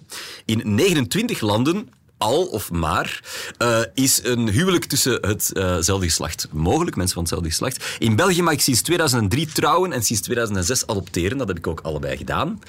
In 0.45 0.76
29 0.76 1.41
landen 1.41 1.89
al 2.18 2.45
of 2.45 2.72
maar, 2.72 3.22
eh, 3.58 3.82
is 3.93 4.24
een 4.24 4.50
huwelijk 4.50 4.86
tussen 4.86 5.28
hetzelfde 5.28 6.06
geslacht 6.06 6.48
mogelijk, 6.52 6.95
mensen 6.95 7.14
van 7.14 7.24
hetzelfde 7.24 7.50
geslacht. 7.50 7.86
In 8.00 8.16
België 8.16 8.41
mag 8.41 8.54
ik 8.54 8.62
sinds 8.62 8.82
2003 8.82 9.48
trouwen 9.48 9.91
en 9.91 10.04
sinds 10.04 10.22
2006 10.22 10.88
adopteren. 10.88 11.38
Dat 11.38 11.48
heb 11.48 11.58
ik 11.58 11.68
ook 11.68 11.80
allebei 11.80 12.18
gedaan. 12.18 12.60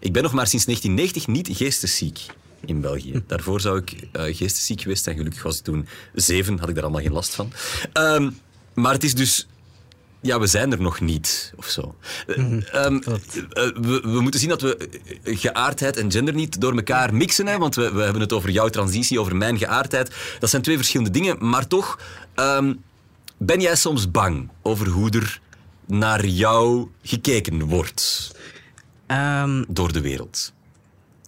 Ik 0.00 0.12
ben 0.12 0.22
nog 0.22 0.32
maar 0.32 0.46
sinds 0.46 0.64
1990 0.64 1.26
niet 1.26 1.56
geestesziek 1.56 2.26
in 2.66 2.80
België. 2.80 3.22
Daarvoor 3.26 3.60
zou 3.60 3.78
ik 3.78 4.08
eh 4.12 4.36
geestesziek 4.36 4.80
geweest 4.80 5.04
zijn. 5.04 5.16
Gelukkig 5.16 5.42
was 5.42 5.58
ik 5.58 5.64
toen 5.64 5.86
zeven, 6.14 6.58
had 6.58 6.68
ik 6.68 6.74
daar 6.74 6.84
allemaal 6.84 7.02
geen 7.02 7.12
last 7.12 7.34
van. 7.34 7.52
Ehm, 7.92 8.30
maar 8.74 8.92
het 8.92 9.04
is 9.04 9.14
dus... 9.14 9.48
Ja, 10.20 10.40
we 10.40 10.46
zijn 10.46 10.72
er 10.72 10.80
nog 10.80 11.00
niet, 11.00 11.52
of 11.56 11.66
zo. 11.66 11.94
Eh, 12.26 12.36
ehm, 12.84 12.96
eh, 12.96 13.14
we, 13.74 14.00
we 14.02 14.20
moeten 14.20 14.40
zien 14.40 14.48
dat 14.48 14.60
we 14.60 14.88
geaardheid 15.24 15.96
en 15.96 16.10
gender 16.10 16.34
niet 16.34 16.60
door 16.60 16.76
elkaar 16.76 17.14
mixen. 17.14 17.46
Hè, 17.46 17.58
want 17.58 17.74
we, 17.74 17.92
we 17.92 18.02
hebben 18.02 18.20
het 18.20 18.32
over 18.32 18.50
jouw 18.50 18.68
transitie, 18.68 19.20
over 19.20 19.36
mijn 19.36 19.58
geaardheid. 19.58 20.14
Dat 20.38 20.50
zijn 20.50 20.62
twee 20.62 20.76
verschillende 20.76 21.12
dingen. 21.12 21.48
Maar 21.48 21.66
toch, 21.66 21.98
ehm, 22.34 22.74
ben 23.38 23.60
jij 23.60 23.76
soms 23.76 24.10
bang 24.10 24.50
over 24.62 24.86
hoe 24.88 25.10
er 25.10 25.40
naar 25.86 26.26
jou 26.26 26.88
gekeken 27.02 27.64
wordt 27.64 28.32
Ehm, 29.06 29.64
door 29.68 29.92
de 29.92 30.00
wereld? 30.00 30.52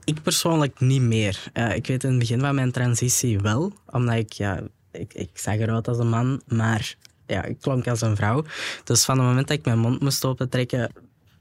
Ik 0.06 0.22
persoonlijk 0.22 0.80
niet 0.80 1.02
meer. 1.02 1.44
Eh, 1.52 1.74
ik 1.74 1.86
weet 1.86 2.04
in 2.04 2.10
het 2.10 2.18
begin 2.18 2.40
van 2.40 2.54
mijn 2.54 2.72
transitie 2.72 3.38
wel, 3.38 3.72
omdat 3.90 4.14
ik, 4.14 4.32
ja, 4.32 4.60
ik, 4.92 5.14
ik 5.14 5.30
zag 5.32 5.54
eruit 5.54 5.88
als 5.88 5.98
een 5.98 6.08
man, 6.08 6.42
maar 6.46 6.96
ja, 7.26 7.44
ik 7.44 7.60
klonk 7.60 7.88
als 7.88 8.00
een 8.00 8.16
vrouw. 8.16 8.44
Dus 8.84 9.04
van 9.04 9.18
het 9.18 9.26
moment 9.26 9.48
dat 9.48 9.58
ik 9.58 9.64
mijn 9.64 9.78
mond 9.78 10.00
moest 10.00 10.24
opentrekken, 10.24 10.92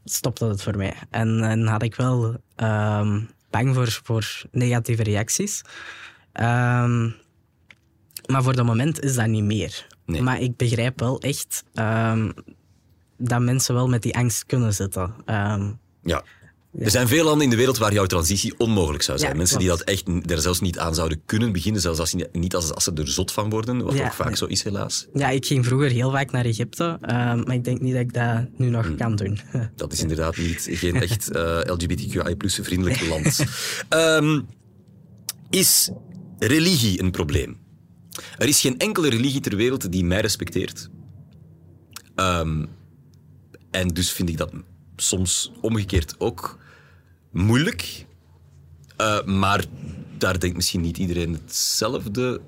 stopte 0.05 0.45
het 0.45 0.61
voor 0.61 0.77
mij. 0.77 0.93
En, 1.09 1.43
en 1.43 1.67
had 1.67 1.83
ik 1.83 1.95
wel 1.95 2.35
ehm, 2.55 3.21
bang 3.49 3.75
voor, 3.75 3.99
voor 4.03 4.43
negatieve 4.51 5.03
reacties. 5.03 5.61
Ehm, 6.31 7.09
maar 8.25 8.43
voor 8.43 8.53
het 8.53 8.65
moment 8.65 9.03
is 9.03 9.15
dat 9.15 9.27
niet 9.27 9.43
meer. 9.43 9.87
Maar 10.05 10.41
ik 10.41 10.57
begrijp 10.57 10.99
wel 10.99 11.19
echt 11.19 11.63
ehm, 11.73 12.31
dat 13.17 13.41
mensen 13.41 13.75
wel 13.75 13.87
met 13.87 14.01
die 14.01 14.15
angst 14.15 14.45
kunnen 14.45 14.73
zitten. 14.73 15.13
Ehm, 15.25 15.71
Ja. 16.77 16.85
Er 16.85 16.91
zijn 16.91 17.07
veel 17.07 17.23
landen 17.23 17.43
in 17.43 17.49
de 17.49 17.55
wereld 17.55 17.77
waar 17.77 17.93
jouw 17.93 18.05
transitie 18.05 18.53
onmogelijk 18.57 19.03
zou 19.03 19.17
zijn. 19.17 19.31
Ja, 19.31 19.37
Mensen 19.37 19.59
die 19.59 19.67
dat 19.67 19.81
echt 19.81 20.07
er 20.31 20.41
zelfs 20.41 20.59
niet 20.59 20.79
aan 20.79 20.95
zouden 20.95 21.21
kunnen 21.25 21.51
beginnen, 21.51 21.81
zelfs 21.81 21.99
als, 21.99 22.09
ze- 22.09 22.29
niet 22.31 22.55
als, 22.55 22.73
als 22.73 22.83
ze 22.83 22.91
er 22.93 23.07
zot 23.07 23.31
van 23.31 23.49
worden, 23.49 23.83
wat 23.83 23.93
Ja, 23.93 24.05
ook 24.05 24.13
vaak 24.13 24.27
nee. 24.27 24.35
zo 24.37 24.45
is 24.45 24.63
helaas. 24.63 25.07
Ja, 25.13 25.29
ik 25.29 25.45
ging 25.45 25.65
vroeger 25.65 25.89
heel 25.89 26.11
vaak 26.11 26.31
naar 26.31 26.45
Egypte, 26.45 26.97
ehm, 27.01 27.37
maar 27.43 27.53
ik 27.55 27.63
denk 27.63 27.81
niet 27.81 27.91
dat 27.93 28.01
ik 28.01 28.13
dat 28.13 28.47
nu 28.57 28.69
nog 28.69 28.85
Hmm. 28.85 28.97
kan 28.97 29.15
doen. 29.15 29.39
Dat 29.75 29.93
is 29.93 30.01
inderdaad 30.01 30.37
niet, 30.37 30.67
geen 30.71 30.95
echt 31.01 31.31
eh 31.35 31.59
LGBTQI 31.65 32.35
plus 32.35 32.59
vriendelijk 32.61 33.07
land. 33.09 33.43
Ehm, 33.89 34.41
is 35.49 35.89
religie 36.39 37.01
een 37.01 37.11
probleem? 37.11 37.57
Er 38.37 38.47
is 38.47 38.61
geen 38.61 38.77
enkele 38.77 39.09
religie 39.09 39.41
ter 39.41 39.55
wereld 39.55 39.91
die 39.91 40.05
mij 40.05 40.21
respecteert. 40.21 40.89
Ehm, 42.15 42.65
en 43.71 43.87
dus 43.87 44.11
vind 44.11 44.29
ik 44.29 44.37
dat 44.37 44.51
soms 44.95 45.51
omgekeerd 45.61 46.15
ook 46.19 46.57
moeilijk. 47.35 48.05
Eh, 48.97 49.23
maar 49.23 49.65
daar 50.17 50.39
denkt 50.39 50.55
misschien 50.55 50.81
niet 50.81 50.97
iedereen 50.97 51.33
hetzelfde 51.33 52.41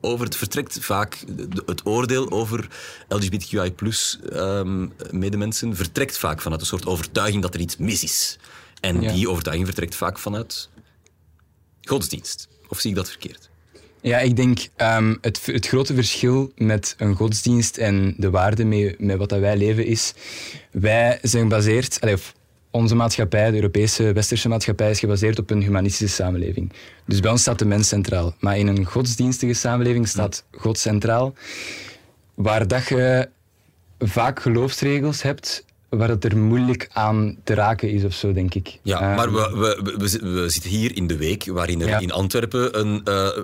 over. 0.00 0.24
Het 0.24 0.36
vertrekt 0.36 0.78
vaak, 0.80 1.24
het 1.66 1.86
oordeel 1.86 2.30
over 2.30 2.68
LGBTQI 3.08 3.72
plus 3.72 4.18
ehm, 4.32 4.86
medemensen 5.10 5.76
vertrekt 5.76 6.18
vaak 6.18 6.40
vanuit 6.40 6.60
een 6.60 6.66
soort 6.66 6.86
overtuiging 6.86 7.42
dat 7.42 7.54
er 7.54 7.60
iets 7.60 7.76
mis 7.76 8.02
is. 8.02 8.38
En 8.80 9.00
Ja. 9.00 9.12
die 9.12 9.28
overtuiging 9.28 9.66
vertrekt 9.68 9.94
vaak 9.94 10.18
vanuit 10.18 10.68
godsdienst. 11.82 12.48
Of 12.68 12.80
zie 12.80 12.90
ik 12.90 12.96
dat 12.96 13.08
verkeerd? 13.08 13.50
Ja, 14.00 14.18
ik 14.18 14.36
denk 14.36 14.68
ehm, 14.76 15.16
het, 15.20 15.46
het 15.46 15.66
grote 15.66 15.94
verschil 15.94 16.52
met 16.56 16.94
een 16.98 17.14
godsdienst 17.14 17.76
en 17.76 18.14
de 18.16 18.30
waarde 18.30 18.64
mee, 18.64 18.94
met 18.98 19.16
wat 19.18 19.28
dat 19.28 19.40
wij 19.40 19.56
leven 19.56 19.86
is, 19.86 20.14
wij 20.70 21.18
zijn 21.22 21.42
gebaseerd, 21.42 21.98
of 22.00 22.34
onze 22.72 22.94
maatschappij, 22.94 23.50
de 23.50 23.56
Europese 23.56 24.12
westerse 24.12 24.48
maatschappij, 24.48 24.90
is 24.90 24.98
gebaseerd 24.98 25.38
op 25.38 25.50
een 25.50 25.62
humanistische 25.62 26.14
samenleving. 26.22 26.72
Dus 27.06 27.20
bij 27.20 27.30
ons 27.30 27.40
staat 27.40 27.58
de 27.58 27.64
mens 27.64 27.88
centraal. 27.88 28.34
Maar 28.40 28.58
in 28.58 28.66
een 28.66 28.84
godsdienstige 28.84 29.52
samenleving 29.54 30.08
staat 30.08 30.44
God 30.50 30.78
centraal, 30.78 31.34
waar 32.34 32.66
dat 32.68 32.86
je 32.88 33.28
vaak 33.98 34.40
geloofsregels 34.42 35.22
hebt 35.22 35.64
waar 35.88 36.08
het 36.08 36.24
er 36.24 36.36
moeilijk 36.36 36.88
aan 36.92 37.36
te 37.44 37.54
raken 37.54 37.90
is 37.90 38.04
of 38.04 38.12
zo, 38.14 38.32
denk 38.32 38.54
ik. 38.54 38.78
Ja, 38.82 39.00
Ehm, 39.00 39.14
maar 39.14 39.32
we, 39.32 39.50
we, 39.54 39.80
we, 39.82 39.94
we 39.98 40.08
zi- 40.08 40.18
we 40.18 40.48
zitten 40.48 40.70
hier 40.70 40.96
in 40.96 41.06
de 41.06 41.16
week 41.16 41.44
waarin 41.46 41.80
er 41.80 41.88
Ja. 41.88 41.98
in 41.98 42.12
Antwerpen 42.12 42.78
een, 42.80 43.00
eh, 43.04 43.26
eh, 43.26 43.38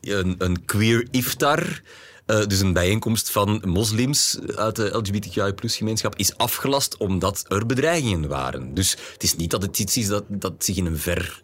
een, 0.00 0.34
een 0.38 0.64
queer 0.64 1.06
iftar, 1.10 1.82
eh, 2.30 2.46
dus 2.46 2.60
een 2.60 2.72
bijeenkomst 2.72 3.30
van 3.30 3.62
moslims 3.66 4.38
uit 4.56 4.76
de 4.76 4.88
LGBTQI-gemeenschap, 4.96 6.16
is 6.16 6.36
afgelast 6.36 6.96
omdat 6.96 7.44
er 7.48 7.66
bedreigingen 7.66 8.28
waren. 8.28 8.74
Dus 8.74 8.90
het 9.12 9.22
is 9.22 9.36
niet 9.36 9.50
dat 9.50 9.62
het 9.62 9.78
iets 9.78 9.96
is 9.96 10.06
dat, 10.06 10.24
dat 10.28 10.64
zich 10.64 10.76
in 10.76 10.86
een 10.86 10.98
ver 10.98 11.42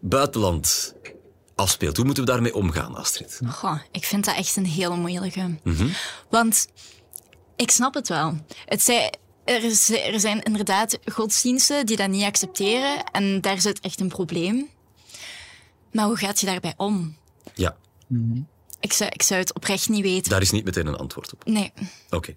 buitenland 0.00 0.94
afspeelt. 1.54 1.96
Hoe 1.96 2.04
moeten 2.04 2.24
we 2.24 2.30
daarmee 2.30 2.54
omgaan, 2.54 2.96
Astrid? 2.96 3.40
Goh, 3.48 3.78
ik 3.90 4.04
vind 4.04 4.24
dat 4.24 4.36
echt 4.36 4.56
een 4.56 4.66
hele 4.66 4.96
moeilijke. 4.96 5.54
Mhm. 5.62 5.86
Want 6.30 6.66
ik 7.56 7.70
snap 7.70 7.94
het 7.94 8.08
wel. 8.08 8.38
Het 8.66 8.82
zij, 8.82 9.12
er, 9.44 9.64
is- 9.64 9.90
er 9.90 10.20
zijn 10.20 10.42
inderdaad 10.42 10.98
godsdiensten 11.12 11.86
die 11.86 11.96
dat 11.96 12.08
niet 12.08 12.24
accepteren 12.24 13.04
en 13.12 13.40
daar 13.40 13.60
zit 13.60 13.80
echt 13.80 14.00
een 14.00 14.08
probleem. 14.08 14.68
Maar 15.92 16.06
hoe 16.06 16.16
gaat 16.16 16.40
je 16.40 16.46
daarbij 16.46 16.74
om? 16.76 17.16
Ja, 17.54 17.76
Ik 18.84 18.92
zou, 18.92 19.10
ik 19.12 19.22
zou 19.22 19.40
het 19.40 19.54
oprecht 19.54 19.88
niet 19.88 20.02
weten. 20.02 20.30
daar 20.30 20.40
is 20.40 20.50
niet 20.50 20.64
meteen 20.64 20.86
een 20.86 20.96
antwoord 20.96 21.32
op. 21.32 21.44
Nee. 21.44 21.72
Oké. 22.10 22.34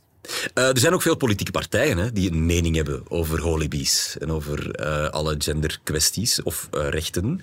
Eh, 0.54 0.68
er 0.68 0.80
zijn 0.80 0.94
ook 0.94 1.02
veel 1.02 1.16
politieke 1.16 1.52
partijen 1.52 1.98
hè, 1.98 2.12
die 2.12 2.32
een 2.32 2.46
mening 2.46 2.76
hebben 2.76 3.12
over 3.12 3.42
holibies 3.42 4.18
en 4.18 4.32
over 4.32 4.72
eh, 4.72 5.10
alle 5.10 5.36
genderkwesties 5.38 6.44
of 6.44 6.68
eh, 6.72 6.90
rechten. 6.90 7.42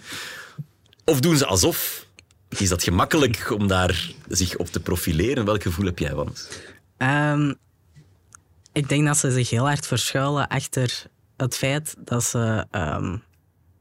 Of 1.05 1.21
doen 1.21 1.37
ze 1.37 1.47
alsof? 1.47 2.07
Is 2.49 2.69
dat 2.69 2.83
gemakkelijk 2.83 3.51
om 3.51 3.67
daar 3.67 4.11
zich 4.29 4.57
op 4.57 4.67
te 4.67 4.81
profileren? 4.81 5.45
Welk 5.45 5.63
gevoel 5.63 5.87
heb 5.87 5.99
jij 5.99 6.11
van? 6.11 6.35
Ehm, 6.97 7.55
ik 8.73 8.89
denk 8.89 9.07
dat 9.07 9.17
ze 9.17 9.31
zich 9.31 9.51
heel 9.51 9.67
hard 9.67 9.87
verschuilen 9.87 10.49
achter 10.49 11.07
het 11.37 11.57
feit 11.57 11.95
dat 11.99 12.25
ze 12.25 12.67
ehm, 12.71 13.17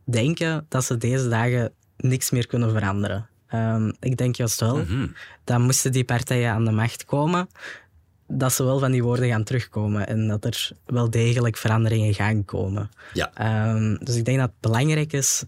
denken 0.05 0.65
dat 0.69 0.85
ze 0.85 0.97
deze 0.97 1.29
dagen 1.29 1.73
niks 1.97 2.29
meer 2.29 2.47
kunnen 2.47 2.71
veranderen. 2.71 3.27
Ehm, 3.53 3.91
ik 3.99 4.17
denk 4.17 4.35
juist 4.35 4.59
wel 4.59 4.77
Mhm. 4.77 5.07
dat 5.43 5.59
moesten 5.59 5.91
die 5.91 6.03
partijen 6.03 6.51
aan 6.51 6.65
de 6.65 6.71
macht 6.71 7.05
komen, 7.05 7.47
dat 8.27 8.53
ze 8.53 8.63
wel 8.63 8.79
van 8.79 8.91
die 8.91 9.03
woorden 9.03 9.27
gaan 9.29 9.43
terugkomen 9.43 10.07
en 10.07 10.27
dat 10.27 10.45
er 10.45 10.71
wel 10.85 11.09
degelijk 11.09 11.57
veranderingen 11.57 12.13
gaan 12.13 12.45
komen. 12.45 12.89
Ja. 13.13 13.31
Ehm, 13.33 13.95
dus 13.99 14.15
ik 14.15 14.25
denk 14.25 14.37
dat 14.39 14.49
het 14.49 14.59
belangrijk 14.71 15.13
is 15.13 15.43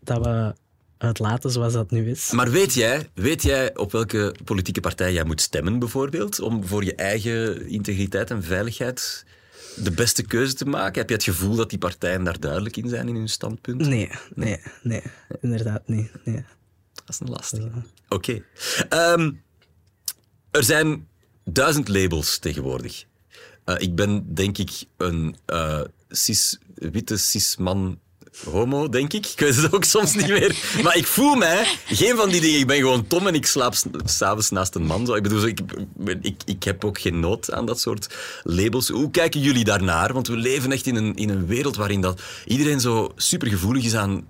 dat 0.00 0.24
we 0.24 0.54
het 0.98 1.18
laten 1.18 1.50
zoals 1.50 1.72
dat 1.72 1.90
nu 1.90 2.10
is. 2.10 2.30
Maar 2.30 2.50
weet 2.50 2.74
jij, 2.74 3.08
weet 3.14 3.42
jij 3.42 3.76
op 3.76 3.92
welke 3.92 4.34
politieke 4.44 4.80
partij 4.80 5.12
jij 5.12 5.24
moet 5.24 5.40
stemmen, 5.40 5.78
bijvoorbeeld, 5.78 6.40
om 6.40 6.66
voor 6.66 6.84
je 6.84 6.94
eigen 6.94 7.66
integriteit 7.68 8.30
en 8.30 8.42
veiligheid 8.42 9.24
de 9.76 9.90
beste 9.90 10.22
keuze 10.22 10.54
te 10.54 10.64
maken? 10.64 10.98
Heb 11.00 11.08
je 11.08 11.14
het 11.14 11.24
gevoel 11.24 11.56
dat 11.56 11.70
die 11.70 11.78
partijen 11.78 12.24
daar 12.24 12.40
duidelijk 12.40 12.76
in 12.76 12.88
zijn 12.88 13.08
in 13.08 13.14
hun 13.14 13.28
standpunt? 13.28 13.80
Nee, 13.86 14.10
nee, 14.34 14.60
nee, 14.82 15.02
inderdaad 15.40 15.88
niet. 15.88 16.10
Nee. 16.24 16.44
Dat 17.06 17.14
is 17.14 17.20
een 17.20 17.30
lastige. 17.30 17.70
Oké. 18.08 18.42
Ehm, 18.88 19.30
er 20.50 20.64
zijn 20.64 21.08
duizend 21.44 21.88
labels 21.88 22.38
tegenwoordig. 22.38 23.04
Eh, 23.64 23.74
ik 23.78 23.94
ben, 23.94 24.34
denk 24.34 24.58
ik, 24.58 24.70
een 24.96 25.36
eh, 25.46 25.80
cis, 26.08 26.58
witte 26.74 27.16
cis-man 27.16 27.98
homo, 28.44 28.88
denk 28.88 29.12
ik. 29.12 29.26
Ik 29.26 29.38
weet 29.40 29.56
het 29.56 29.74
ook 29.74 29.84
soms 29.84 30.14
niet 30.14 30.28
meer. 30.28 30.78
Maar 30.82 30.96
ik 30.96 31.06
voel 31.06 31.34
mij 31.34 31.64
geen 31.86 32.16
van 32.16 32.28
die 32.28 32.40
dingen. 32.40 32.58
Ik 32.58 32.66
ben 32.66 32.76
gewoon 32.76 33.06
Tom 33.06 33.26
en 33.26 33.34
ik 33.34 33.46
slaap 33.46 33.74
s- 33.74 33.84
s'avonds 34.04 34.50
naast 34.50 34.74
een 34.74 34.86
man. 34.86 35.06
Zo. 35.06 35.14
Ik 35.14 35.22
bedoel, 35.22 35.40
zo, 35.40 35.46
ik, 35.46 35.60
ik, 36.20 36.42
ik 36.44 36.62
heb 36.62 36.84
ook 36.84 36.98
geen 37.00 37.20
nood 37.20 37.52
aan 37.52 37.66
dat 37.66 37.80
soort 37.80 38.14
labels. 38.42 38.88
Hoe 38.88 39.10
kijken 39.10 39.40
jullie 39.40 39.64
daarnaar? 39.64 40.12
Want 40.12 40.28
we 40.28 40.36
leven 40.36 40.72
echt 40.72 40.86
in 40.86 40.96
een, 40.96 41.14
in 41.14 41.28
een 41.28 41.46
wereld 41.46 41.76
waarin 41.76 42.00
dat 42.00 42.22
iedereen 42.46 42.80
zo 42.80 43.12
supergevoelig 43.16 43.84
is 43.84 43.94
aan 43.94 44.26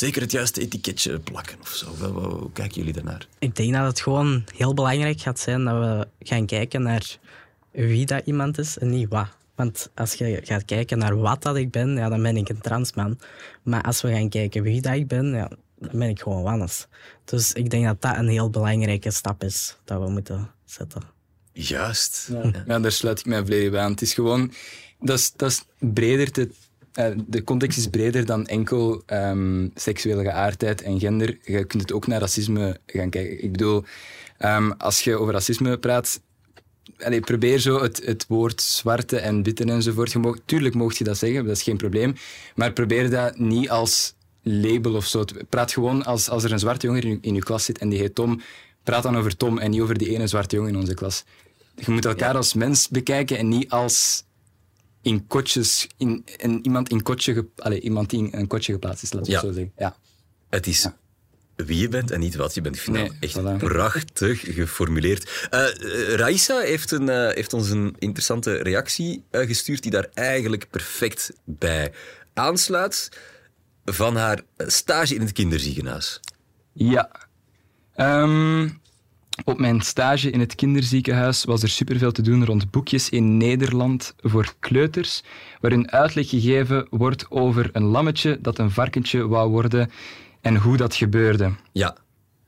zeker 0.00 0.22
het 0.22 0.32
juiste 0.32 0.60
etiketje 0.60 1.18
plakken 1.18 1.58
of 1.60 1.68
zo? 1.68 1.86
Hoe, 1.98 2.06
hoe- 2.08 2.28
hoe 2.38 2.52
kijken 2.52 2.76
jullie 2.76 2.92
daarnaar? 2.92 3.26
Ik 3.38 3.56
denk 3.56 3.72
dat 3.74 3.86
het 3.86 4.00
gewoon 4.00 4.44
heel 4.56 4.74
belangrijk 4.74 5.20
gaat 5.20 5.38
zijn 5.40 5.64
dat 5.64 5.74
we 5.78 6.06
gaan 6.26 6.46
kijken 6.46 6.82
naar 6.82 7.18
wie 7.70 8.06
dat 8.06 8.22
iemand 8.26 8.58
is 8.58 8.78
en 8.78 8.90
niet 8.90 9.08
wat. 9.08 9.28
Want 9.54 9.90
als 9.94 10.14
je 10.14 10.40
gaat 10.44 10.64
kijken 10.64 10.98
naar 10.98 11.16
wat 11.16 11.42
dat 11.42 11.56
ik 11.56 11.70
ben, 11.70 11.90
ja, 11.96 12.08
dan 12.08 12.22
ben 12.22 12.36
ik 12.36 12.48
een 12.48 12.60
transman. 12.60 13.18
Maar 13.62 13.82
als 13.82 14.00
we 14.02 14.12
gaan 14.12 14.28
kijken 14.28 14.62
wie 14.62 14.80
dat 14.80 14.94
ik 14.94 15.06
ben, 15.08 15.26
ja, 15.26 15.50
dan 15.78 15.98
ben 15.98 16.08
ik 16.08 16.20
gewoon 16.20 16.42
Wannes. 16.42 16.86
Dus 17.24 17.52
ik 17.52 17.70
denk 17.70 17.84
dat 17.84 18.00
dat 18.02 18.16
een 18.16 18.28
heel 18.28 18.50
belangrijke 18.50 19.10
stap 19.10 19.42
is 19.44 19.76
dat 19.84 20.02
we 20.02 20.10
moeten 20.10 20.50
zetten. 20.64 21.02
Juist. 21.52 22.28
Ja. 22.32 22.50
ja, 22.66 22.78
daar 22.80 22.92
sluit 22.92 23.18
ik 23.20 23.26
mij 23.26 23.40
volledig 23.40 23.70
bij 23.70 23.80
aan. 23.80 23.90
Het 23.90 24.02
is 24.02 24.14
gewoon, 24.14 24.52
dat 25.00 25.18
is, 25.18 25.32
dat 25.36 25.50
is 25.50 25.62
breder 25.78 26.30
te, 26.30 26.50
eh, 26.92 27.06
de 27.26 27.44
context 27.44 27.78
is 27.78 27.86
breder 27.86 28.26
dan 28.26 28.46
enkel 28.46 29.02
ehm, 29.06 29.68
seksuele 29.74 30.22
geaardheid 30.22 30.82
en 30.82 31.00
gender. 31.00 31.38
Je 31.42 31.64
kunt 31.64 31.82
het 31.82 31.92
ook 31.92 32.06
naar 32.06 32.20
racisme 32.20 32.80
gaan 32.86 33.10
kijken. 33.10 33.42
Ik 33.44 33.52
bedoel, 33.52 33.84
ehm, 34.38 34.70
als 34.70 35.04
je 35.04 35.16
over 35.16 35.32
racisme 35.32 35.78
praat, 35.78 36.20
allee, 36.98 37.20
probeer 37.20 37.58
zo 37.58 37.82
het, 37.82 38.02
het 38.04 38.26
woord 38.28 38.62
zwarte 38.62 39.18
en 39.18 39.42
witte 39.42 39.64
enzovoort. 39.64 40.12
Je 40.12 40.18
mag, 40.18 40.36
tuurlijk 40.44 40.74
mocht 40.74 40.96
je 40.96 41.04
dat 41.04 41.18
zeggen, 41.18 41.44
dat 41.46 41.56
is 41.56 41.62
geen 41.62 41.76
probleem. 41.76 42.14
Maar 42.54 42.72
probeer 42.72 43.10
dat 43.10 43.38
niet 43.38 43.70
als 43.70 44.14
label 44.42 44.94
of 44.94 45.06
zo. 45.06 45.24
te- 45.24 45.44
Praat 45.48 45.72
gewoon 45.72 46.04
als, 46.04 46.28
als 46.28 46.44
er 46.44 46.52
een 46.52 46.58
zwarte 46.58 46.86
jongen 46.86 47.02
in, 47.02 47.18
in 47.20 47.34
je 47.34 47.40
klas 47.42 47.64
zit 47.64 47.78
en 47.78 47.88
die 47.88 47.98
heet 47.98 48.14
Tom. 48.14 48.40
Praat 48.82 49.02
dan 49.02 49.16
over 49.16 49.36
Tom 49.36 49.58
en 49.58 49.70
niet 49.70 49.80
over 49.80 49.98
die 49.98 50.08
ene 50.14 50.26
zwarte 50.26 50.56
jongen 50.56 50.70
in 50.72 50.78
onze 50.78 50.94
klas. 50.94 51.24
Je 51.74 51.90
moet 51.90 52.04
elkaar 52.04 52.36
als 52.36 52.54
mens 52.54 52.88
bekijken 52.88 53.38
en 53.38 53.48
niet 53.48 53.70
als 53.70 54.24
in 55.02 55.26
kotjes, 55.26 55.86
in, 55.96 56.24
iemand, 56.62 56.88
in 56.88 57.02
kotje, 57.02 57.34
ge- 57.34 57.46
allee, 57.56 57.80
iemand 57.80 58.10
die 58.10 58.18
in 58.32 58.38
een 58.40 58.46
kotje 58.46 58.72
geplaatst 58.72 59.02
is, 59.02 59.12
laten 59.12 59.26
we 59.28 59.32
Ja. 59.36 59.40
zo 59.40 59.52
zeggen. 59.52 59.72
Ja. 59.76 59.96
Het 60.50 60.66
is 60.66 60.86
wie 61.56 61.78
je 61.78 61.88
bent 61.88 62.10
en 62.10 62.20
niet 62.20 62.34
wat 62.34 62.54
je 62.54 62.60
bent. 62.60 62.74
Ik 62.76 62.80
vind 62.80 62.96
Nee, 62.96 63.06
dat 63.08 63.16
echt 63.20 63.38
voilà. 63.38 63.56
prachtig 63.56 64.40
geformuleerd. 64.54 65.46
Eh 65.50 65.68
eh, 65.68 66.14
Raissa 66.14 66.58
heeft, 66.60 66.90
een, 66.90 67.08
eh, 67.08 67.34
heeft 67.34 67.52
ons 67.52 67.70
een 67.70 67.94
interessante 67.98 68.52
reactie 68.56 69.24
gestuurd 69.30 69.82
die 69.82 69.90
daar 69.90 70.08
eigenlijk 70.14 70.70
perfect 70.70 71.32
bij 71.44 71.92
aansluit. 72.34 73.08
Van 73.84 74.16
haar 74.16 74.40
stage 74.56 75.14
in 75.14 75.20
het 75.20 75.32
kinderziekenhuis. 75.32 76.20
Ja. 76.72 77.10
Ehm, 77.94 78.68
op 79.44 79.58
mijn 79.58 79.80
stage 79.80 80.30
in 80.30 80.40
het 80.40 80.54
kinderziekenhuis 80.54 81.44
was 81.44 81.62
er 81.62 81.68
superveel 81.68 82.12
te 82.12 82.22
doen 82.22 82.44
rond 82.44 82.70
boekjes 82.70 83.08
in 83.08 83.36
Nederland 83.36 84.14
voor 84.18 84.54
kleuters, 84.58 85.22
waarin 85.60 85.90
uitleg 85.90 86.28
gegeven 86.28 86.86
wordt 86.90 87.30
over 87.30 87.68
een 87.72 87.82
lammetje 87.84 88.38
dat 88.40 88.58
een 88.58 88.70
varkentje 88.70 89.26
wou 89.28 89.50
worden 89.50 89.90
en 90.40 90.56
hoe 90.56 90.76
dat 90.76 90.94
gebeurde. 90.94 91.52
Ja. 91.72 91.96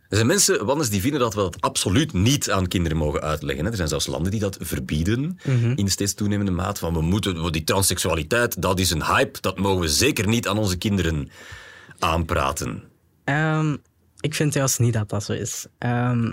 Er 0.08 0.18
zijn 0.18 0.30
mensen, 0.30 0.64
Wannes, 0.66 0.90
die 0.90 1.00
vinden 1.00 1.20
dat 1.20 1.34
we 1.34 1.40
dat 1.40 1.60
absoluut 1.60 2.12
niet 2.12 2.50
aan 2.50 2.68
kinderen 2.68 2.96
mogen 2.98 3.20
uitleggen. 3.20 3.64
Hè. 3.64 3.70
Er 3.70 3.76
zijn 3.76 3.88
zelfs 3.88 4.06
landen 4.06 4.30
die 4.30 4.40
dat 4.40 4.56
verbieden 4.60 5.38
Mhm. 5.44 5.72
in 5.74 5.88
steeds 5.90 6.14
toenemende 6.14 6.50
maat. 6.52 6.78
Van 6.78 6.92
we 6.94 7.00
moeten, 7.00 7.52
die 7.52 7.64
transseksualiteit, 7.64 8.62
dat 8.62 8.78
is 8.80 8.90
een 8.90 9.04
hype, 9.04 9.40
dat 9.40 9.58
mogen 9.58 9.80
we 9.80 9.88
zeker 9.88 10.28
niet 10.28 10.48
aan 10.48 10.58
onze 10.58 10.76
kinderen 10.78 11.28
aanpraten. 11.98 12.82
Ehm, 13.24 13.76
ik 14.20 14.34
vind 14.34 14.54
juist 14.54 14.78
niet 14.78 14.92
dat 14.92 15.08
dat 15.08 15.24
zo 15.24 15.32
is. 15.32 15.66
Ehm, 15.78 16.32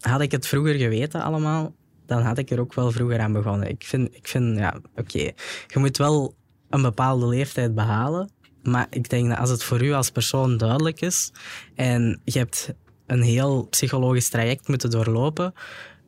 had 0.00 0.20
ik 0.20 0.32
het 0.32 0.46
vroeger 0.46 0.74
geweten 0.74 1.22
allemaal, 1.22 1.74
dan 2.06 2.22
had 2.22 2.38
ik 2.38 2.50
er 2.50 2.60
ook 2.60 2.74
wel 2.74 2.90
vroeger 2.90 3.20
aan 3.20 3.32
begonnen. 3.32 3.68
Ik 3.68 3.84
vind, 3.84 4.14
ik 4.14 4.28
vind 4.28 4.58
ja, 4.58 4.80
oké. 4.96 5.18
Je 5.66 5.78
moet 5.78 5.96
wel 5.96 6.34
een 6.70 6.82
bepaalde 6.82 7.26
leeftijd 7.26 7.74
behalen. 7.74 8.30
Maar 8.62 8.86
ik 8.90 9.08
denk 9.08 9.28
dat 9.28 9.38
als 9.38 9.50
het 9.50 9.62
voor 9.62 9.82
u 9.82 9.92
als 9.92 10.10
persoon 10.10 10.56
duidelijk 10.56 11.00
is 11.00 11.32
en 11.74 12.20
je 12.24 12.38
hebt 12.38 12.74
een 13.06 13.22
heel 13.22 13.66
psychologisch 13.66 14.28
traject 14.28 14.68
moeten 14.68 14.90
doorlopen, 14.90 15.52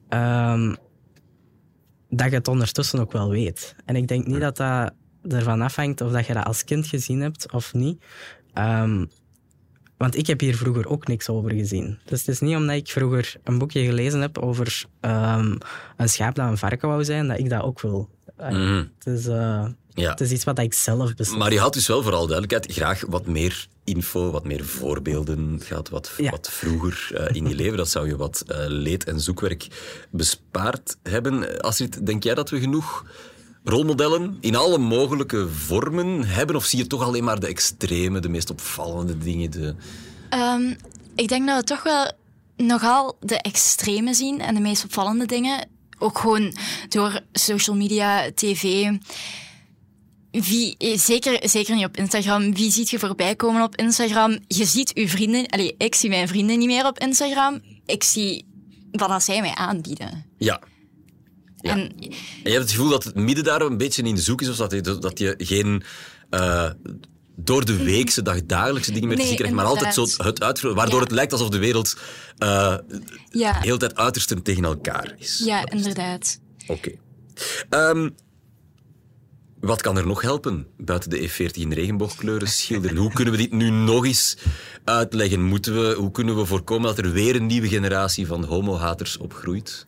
ehm, 0.08 0.74
dat 2.08 2.30
je 2.30 2.36
het 2.36 2.48
ondertussen 2.48 3.00
ook 3.00 3.12
wel 3.12 3.30
weet. 3.30 3.74
En 3.84 3.96
ik 3.96 4.08
denk 4.08 4.26
niet 4.26 4.40
dat 4.40 4.56
dat 4.56 4.92
ervan 5.28 5.60
afhangt 5.60 6.00
of 6.00 6.12
dat 6.12 6.26
je 6.26 6.34
dat 6.34 6.44
als 6.44 6.64
kind 6.64 6.86
gezien 6.86 7.20
hebt 7.20 7.52
of 7.52 7.74
niet. 7.74 8.04
Ehm, 8.52 9.04
want 10.00 10.16
ik 10.16 10.26
heb 10.26 10.40
hier 10.40 10.56
vroeger 10.56 10.88
ook 10.88 11.06
niks 11.06 11.28
over 11.28 11.50
gezien. 11.50 11.98
Dus 12.04 12.18
het 12.18 12.28
is 12.28 12.40
niet 12.40 12.56
omdat 12.56 12.76
ik 12.76 12.88
vroeger 12.88 13.34
een 13.44 13.58
boekje 13.58 13.84
gelezen 13.84 14.20
heb 14.20 14.38
over 14.38 14.84
ehm, 15.00 15.56
een 15.96 16.08
schaap 16.08 16.34
dat 16.34 16.48
een 16.48 16.58
varken 16.58 16.88
wou 16.88 17.04
zijn, 17.04 17.28
dat 17.28 17.38
ik 17.38 17.48
dat 17.50 17.62
ook 17.62 17.80
wil. 17.80 18.08
Mhm. 18.38 18.84
het, 18.98 19.06
is, 19.18 19.24
Ja. 19.24 20.10
het 20.10 20.20
is 20.20 20.30
iets 20.30 20.44
wat 20.44 20.58
ik 20.58 20.74
zelf 20.74 21.14
beslis. 21.14 21.38
Maar 21.38 21.52
je 21.52 21.58
had 21.58 21.72
dus 21.72 21.86
wel 21.86 22.02
vooral 22.02 22.26
duidelijkheid 22.26 22.72
graag 22.72 23.04
wat 23.08 23.26
meer 23.26 23.66
info, 23.84 24.30
wat 24.30 24.44
meer 24.44 24.64
voorbeelden 24.64 25.60
gehad, 25.62 25.88
wat, 25.88 26.12
wat 26.30 26.50
vroeger 26.50 27.10
eh, 27.14 27.36
in 27.36 27.48
je 27.48 27.54
leven. 27.54 27.76
Dat 27.76 27.88
zou 27.88 28.06
je 28.06 28.16
wat 28.16 28.44
eh, 28.46 28.56
leed- 28.66 29.04
en 29.04 29.20
zoekwerk 29.20 29.66
bespaard 30.10 30.96
hebben. 31.02 31.60
Astrid, 31.60 32.06
denk 32.06 32.22
jij 32.22 32.34
dat 32.34 32.50
we 32.50 32.60
genoeg 32.60 33.04
rolmodellen 33.64 34.36
in 34.40 34.56
alle 34.56 34.78
mogelijke 34.78 35.48
vormen 35.48 36.24
hebben? 36.24 36.56
Of 36.56 36.64
zie 36.64 36.78
je 36.78 36.86
toch 36.86 37.02
alleen 37.02 37.24
maar 37.24 37.40
de 37.40 37.46
extreme, 37.46 38.20
de 38.20 38.28
meest 38.28 38.50
opvallende 38.50 39.18
dingen? 39.18 39.50
De... 39.50 39.74
Ehm, 40.28 40.74
ik 41.14 41.28
denk 41.28 41.46
dat 41.46 41.56
we 41.56 41.64
toch 41.64 41.82
wel 41.82 42.12
nogal 42.56 43.16
de 43.20 43.36
extreme 43.36 44.14
zien 44.14 44.40
en 44.40 44.54
de 44.54 44.60
meest 44.60 44.84
opvallende 44.84 45.26
dingen. 45.26 45.68
Ook 45.98 46.18
gewoon 46.18 46.54
door 46.88 47.20
social 47.32 47.76
media, 47.76 48.30
tv. 48.34 48.90
Wie, 50.30 50.74
eh, 50.78 50.98
zeker, 50.98 51.48
zeker 51.48 51.74
niet 51.74 51.84
op 51.84 51.96
Instagram. 51.96 52.54
Wie 52.54 52.70
ziet 52.70 52.90
je 52.90 52.98
voorbij 52.98 53.36
komen 53.36 53.62
op 53.62 53.76
Instagram? 53.76 54.38
Je 54.46 54.64
ziet 54.64 54.94
uw 54.94 55.08
vrienden... 55.08 55.46
Allee, 55.46 55.74
ik 55.78 55.94
zie 55.94 56.08
mijn 56.08 56.28
vrienden 56.28 56.58
niet 56.58 56.68
meer 56.68 56.86
op 56.86 56.98
Instagram. 56.98 57.60
Ik 57.86 58.02
zie 58.02 58.44
wat 58.90 59.22
zij 59.22 59.40
mij 59.40 59.54
aanbieden. 59.54 60.24
Ja. 60.38 60.60
En 61.60 61.78
En 61.78 61.92
je 62.42 62.50
hebt 62.50 62.62
het 62.62 62.70
gevoel 62.70 62.88
dat 62.90 63.04
het 63.04 63.14
midden 63.14 63.44
daar 63.44 63.60
een 63.62 63.76
beetje 63.76 64.02
in 64.02 64.14
de 64.14 64.20
zoek 64.20 64.40
is, 64.42 64.48
of 64.48 64.56
dat 64.56 64.72
je, 64.72 64.80
dat 64.98 65.18
je 65.18 65.34
geen 65.38 65.82
eh, 66.30 66.70
door 67.36 67.64
de 67.64 67.76
weekse, 67.84 68.22
dagdagelijkse 68.22 68.92
dingen 68.92 69.08
meer 69.08 69.16
te 69.16 69.26
zien 69.26 69.36
krijgt, 69.36 69.54
maar 69.54 69.64
altijd 69.64 69.94
zo 69.94 70.06
het 70.22 70.42
uitvoeren, 70.42 70.78
waardoor 70.78 70.98
Ja. 70.98 71.04
het 71.04 71.12
lijkt 71.14 71.32
alsof 71.32 71.48
de 71.48 71.58
wereld 71.58 71.96
eh 72.38 72.76
ja, 73.30 73.60
heel 73.60 73.78
tijd 73.78 73.96
uitersten 73.96 74.42
tegen 74.42 74.64
elkaar 74.64 75.14
is. 75.18 75.42
ja 75.44 75.70
inderdaad. 75.70 76.40
Oké. 76.66 76.90
Ehm, 77.68 78.08
wat 79.60 79.82
kan 79.82 79.96
er 79.96 80.06
nog 80.06 80.22
helpen 80.22 80.66
buiten 80.76 81.10
de 81.10 81.28
E40 81.28 81.50
in 81.60 81.72
regenboogkleuren 81.72 82.48
schilderen? 82.48 82.96
Hoe 82.96 83.12
kunnen 83.12 83.34
we 83.34 83.40
dit 83.40 83.52
nu 83.52 83.70
nog 83.70 84.04
eens 84.06 84.36
uitleggen? 84.84 85.42
Moeten 85.44 85.74
we, 85.74 85.94
hoe 85.94 86.10
kunnen 86.10 86.36
we 86.36 86.44
voorkomen 86.46 86.94
dat 86.94 86.98
er 87.04 87.12
weer 87.12 87.36
een 87.36 87.46
nieuwe 87.46 87.68
generatie 87.68 88.26
van 88.26 88.44
homohaters 88.44 89.16
opgroeit? 89.16 89.86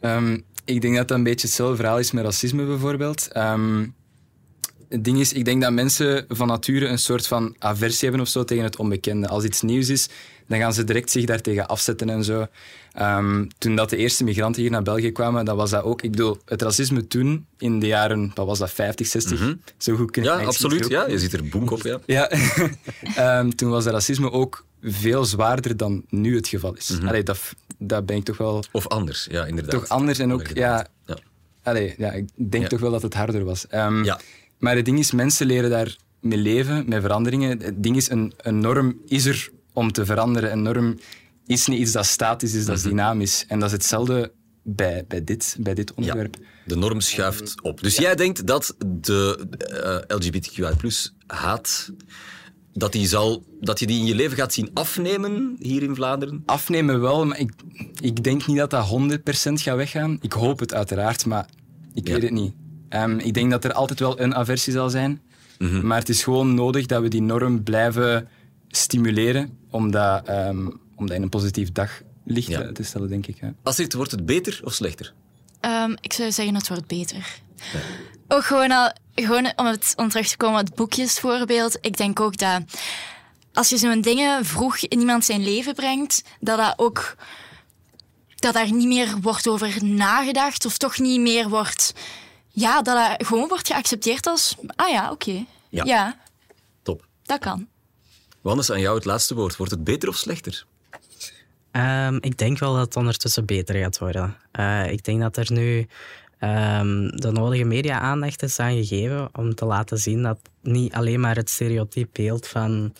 Ehm, 0.00 0.38
ik 0.64 0.80
denk 0.80 0.96
dat 0.96 1.08
dat 1.08 1.16
een 1.16 1.24
beetje 1.24 1.46
hetzelfde 1.46 1.76
verhaal 1.76 1.98
is 1.98 2.10
met 2.10 2.24
racisme 2.24 2.64
bijvoorbeeld. 2.64 3.28
Ehm, 3.32 3.86
het 4.88 5.04
ding 5.04 5.18
is, 5.18 5.32
ik 5.32 5.44
denk 5.44 5.62
dat 5.62 5.72
mensen 5.72 6.24
van 6.28 6.46
nature 6.46 6.86
een 6.86 6.98
soort 6.98 7.26
van 7.26 7.54
aversie 7.58 8.08
hebben 8.08 8.20
of 8.20 8.28
zo 8.28 8.44
tegen 8.44 8.64
het 8.64 8.76
onbekende. 8.76 9.28
Als 9.28 9.44
iets 9.44 9.62
nieuws 9.62 9.88
is, 9.88 10.08
dan 10.46 10.58
gaan 10.58 10.74
ze 10.74 10.84
direct 10.84 11.10
zich 11.10 11.24
daartegen 11.24 11.66
afzetten 11.68 12.10
en 12.10 12.24
zo. 12.24 12.46
Ehm, 12.92 13.46
toen 13.58 13.76
dat 13.76 13.90
de 13.90 13.96
eerste 13.96 14.24
migranten 14.24 14.62
hier 14.62 14.70
naar 14.70 14.82
België 14.82 15.10
kwamen, 15.12 15.44
dat 15.44 15.56
was 15.56 15.70
dat 15.70 15.82
ook. 15.82 16.02
Ik 16.02 16.10
bedoel, 16.10 16.38
het 16.44 16.62
racisme 16.62 17.06
toen, 17.06 17.46
in 17.58 17.78
de 17.80 17.86
jaren, 17.86 18.30
wat 18.34 18.46
was 18.46 18.58
dat, 18.58 18.70
50, 18.70 19.06
60? 19.06 19.56
Zo 19.76 19.96
goed 19.96 20.10
kun 20.10 20.22
ik 20.22 20.28
Ja, 20.28 20.44
absoluut. 20.44 20.88
Ja, 20.88 21.06
je 21.08 21.18
ziet 21.18 21.32
er 21.32 21.48
boek 21.48 21.70
op, 21.70 21.82
ja. 21.82 21.98
ja, 22.06 22.30
Ehm, 23.16 23.50
toen 23.50 23.70
was 23.70 23.84
het 23.84 23.92
racisme 23.92 24.30
ook 24.32 24.64
veel 24.82 25.24
zwaarder 25.24 25.76
dan 25.76 26.04
nu 26.08 26.36
het 26.36 26.48
geval 26.48 26.74
is. 26.74 26.98
Allee, 27.04 27.22
dat, 27.22 27.38
dat 27.78 28.06
ben 28.06 28.16
ik 28.16 28.24
toch 28.24 28.36
wel... 28.36 28.64
Of 28.72 28.88
anders, 28.88 29.26
ja, 29.30 29.44
inderdaad. 29.44 29.70
Toch 29.72 29.88
anders 29.88 30.18
en 30.18 30.32
ook, 30.32 30.46
ja... 30.54 30.86
Ja. 31.06 31.16
Allee, 31.62 31.94
ja, 31.98 32.12
ik 32.12 32.28
denk 32.34 32.62
Ja. 32.62 32.68
toch 32.68 32.80
wel 32.80 32.90
dat 32.90 33.02
het 33.02 33.14
harder 33.14 33.44
was. 33.44 33.66
Ehm, 33.68 34.04
Ja. 34.04 34.20
Maar 34.58 34.76
het 34.76 34.84
ding 34.84 34.98
is, 34.98 35.12
mensen 35.12 35.46
leren 35.46 35.70
daar 35.70 35.96
mee 36.20 36.38
leven, 36.38 36.84
met 36.88 37.00
veranderingen. 37.02 37.60
Het 37.62 37.82
ding 37.82 37.96
is, 37.96 38.10
een, 38.10 38.32
een 38.36 38.58
norm 38.58 39.00
is 39.06 39.24
er 39.24 39.50
om 39.74 39.92
te 39.92 40.04
veranderen. 40.04 40.52
Een 40.52 40.62
norm 40.62 40.98
is 41.46 41.66
niet 41.66 41.78
iets 41.80 41.92
dat 41.92 42.06
statisch 42.06 42.54
is, 42.54 42.66
dat 42.66 42.76
is 42.76 42.82
Mhm. 42.82 42.90
dynamisch. 42.90 43.44
En 43.48 43.58
dat 43.58 43.68
is 43.68 43.74
hetzelfde 43.74 44.32
bij, 44.62 45.04
bij, 45.08 45.24
dit, 45.24 45.56
bij 45.60 45.74
dit 45.74 45.94
onderwerp. 45.94 46.36
De 46.66 46.76
norm 46.76 47.00
schuift 47.00 47.62
op. 47.62 47.80
Dus 47.82 47.96
jij 47.96 48.14
denkt 48.14 48.46
dat 48.46 48.76
de 48.86 49.46
eh 50.08 50.16
LGBTQI 50.16 50.90
haat, 51.26 51.90
dat, 52.72 52.92
die 52.92 53.06
zal, 53.06 53.44
dat 53.60 53.78
je 53.80 53.86
die 53.86 53.98
in 54.00 54.06
je 54.06 54.14
leven 54.14 54.36
gaat 54.36 54.52
zien 54.52 54.70
afnemen 54.74 55.56
hier 55.58 55.82
in 55.82 55.94
Vlaanderen? 55.94 56.42
Afnemen 56.46 57.00
wel, 57.00 57.26
maar 57.26 57.38
ik, 57.38 57.52
ik 58.00 58.24
denk 58.24 58.46
niet 58.46 58.56
dat 58.56 58.70
dat 58.70 58.86
100% 58.86 59.62
gaat 59.62 59.76
weggaan. 59.76 60.18
Ik 60.20 60.32
hoop 60.32 60.58
het 60.58 60.74
uiteraard, 60.74 61.26
maar 61.26 61.46
ik 61.94 62.08
weet 62.08 62.22
het 62.22 62.30
niet. 62.30 62.54
Ehm, 62.88 63.18
ik 63.18 63.34
denk 63.34 63.50
dat 63.50 63.64
er 63.64 63.72
altijd 63.72 64.00
wel 64.00 64.20
een 64.20 64.34
aversie 64.34 64.72
zal 64.72 64.90
zijn. 64.90 65.20
Mhm. 65.58 65.86
Maar 65.86 65.98
het 65.98 66.08
is 66.08 66.22
gewoon 66.22 66.54
nodig 66.54 66.86
dat 66.86 67.02
we 67.02 67.08
die 67.08 67.22
norm 67.22 67.62
blijven 67.62 68.28
stimuleren 68.76 69.58
om 69.70 69.90
dat, 69.90 70.26
ehm, 70.28 70.66
om 70.96 71.06
dat 71.06 71.16
in 71.16 71.22
een 71.22 71.28
positief 71.28 71.72
daglicht 71.72 72.48
Ja. 72.48 72.72
te 72.72 72.82
stellen, 72.82 73.08
denk 73.08 73.26
ik. 73.26 73.38
Astrid, 73.62 73.92
wordt 73.92 74.10
het 74.10 74.26
beter 74.26 74.60
of 74.64 74.72
slechter? 74.72 75.12
Ehm, 75.60 75.94
ik 76.00 76.12
zou 76.12 76.32
zeggen, 76.32 76.54
het 76.54 76.68
wordt 76.68 76.86
beter. 76.86 77.40
Ook 78.28 78.44
gewoon, 78.44 78.70
al, 78.70 78.92
gewoon 79.14 79.52
om, 79.56 79.66
het, 79.66 79.92
om 79.96 80.08
terug 80.08 80.28
te 80.28 80.36
komen 80.36 80.60
op 80.60 80.66
het 80.66 80.74
boekjesvoorbeeld. 80.74 81.78
Ik 81.80 81.96
denk 81.96 82.20
ook 82.20 82.36
dat 82.36 82.62
als 83.52 83.68
je 83.68 83.76
zo'n 83.76 84.00
dingen 84.00 84.44
vroeg 84.44 84.78
in 84.78 84.98
iemand 84.98 85.24
zijn 85.24 85.42
leven 85.42 85.74
brengt, 85.74 86.22
dat 86.40 86.58
dat 86.58 86.74
ook 86.76 87.16
dat 88.34 88.54
daar 88.54 88.72
niet 88.72 88.86
meer 88.86 89.20
wordt 89.20 89.48
over 89.48 89.84
nagedacht 89.84 90.64
of 90.64 90.76
toch 90.78 90.98
niet 90.98 91.20
meer 91.20 91.48
wordt. 91.48 91.92
Ja, 92.48 92.82
dat 92.82 92.96
dat 92.96 93.26
gewoon 93.26 93.48
wordt 93.48 93.66
geaccepteerd 93.66 94.26
als. 94.26 94.54
Ah 94.76 94.88
ja, 94.90 95.10
oké. 95.10 95.44
Ja. 95.68 95.84
ja, 95.84 96.16
Top. 96.82 97.06
dat 97.22 97.38
kan. 97.38 97.66
Wannes, 98.44 98.70
aan 98.70 98.80
jou 98.80 98.94
het 98.94 99.04
laatste 99.04 99.34
woord. 99.34 99.56
Wordt 99.56 99.72
het 99.72 99.84
beter 99.84 100.08
of 100.08 100.16
slechter? 100.16 100.64
Ehm, 101.70 102.18
ik 102.20 102.38
denk 102.38 102.58
wel 102.58 102.74
dat 102.74 102.84
het 102.84 102.96
ondertussen 102.96 103.44
beter 103.44 103.74
gaat 103.74 103.98
worden. 103.98 104.36
Eh, 104.50 104.90
ik 104.92 105.04
denk 105.04 105.20
dat 105.20 105.36
er 105.36 105.52
nu 105.52 105.86
ehm, 106.38 107.08
de 107.08 107.30
nodige 107.32 107.64
media-aandacht 107.64 108.42
is 108.42 108.58
aan 108.58 108.84
gegeven 108.84 109.28
om 109.32 109.54
te 109.54 109.64
laten 109.64 109.98
zien 109.98 110.22
dat 110.22 110.38
niet 110.62 110.92
alleen 110.92 111.20
maar 111.20 111.36
het 111.36 111.50
stereotype 111.50 112.08
beeld 112.12 112.46
van, 112.46 112.94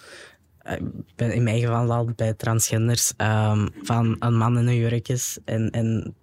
eh, 0.58 0.80
in 1.16 1.42
mijn 1.42 1.60
geval 1.60 1.92
al 1.92 2.10
bij 2.16 2.34
transgenders, 2.34 3.12
ehm, 3.16 3.68
van 3.82 4.16
een 4.18 4.36
man 4.36 4.58
in 4.58 4.66
een 4.66 4.76
jurk 4.76 5.08
is 5.08 5.38
en, 5.44 5.70
en 5.70 6.14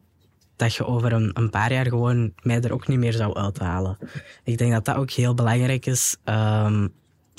dat 0.56 0.76
je 0.76 0.86
over 0.86 1.14
een, 1.14 1.30
een 1.34 1.50
paar 1.50 1.74
jaar 1.74 1.88
gewoon 1.88 2.34
mij 2.42 2.62
er 2.62 2.74
ook 2.74 2.88
niet 2.88 3.00
meer 3.00 3.14
zou 3.14 3.36
uithalen. 3.36 3.98
Ik 4.44 4.58
denk 4.58 4.72
dat 4.72 4.86
dat 4.86 4.96
ook 4.96 5.12
heel 5.12 5.34
belangrijk 5.34 5.86
is, 5.86 6.18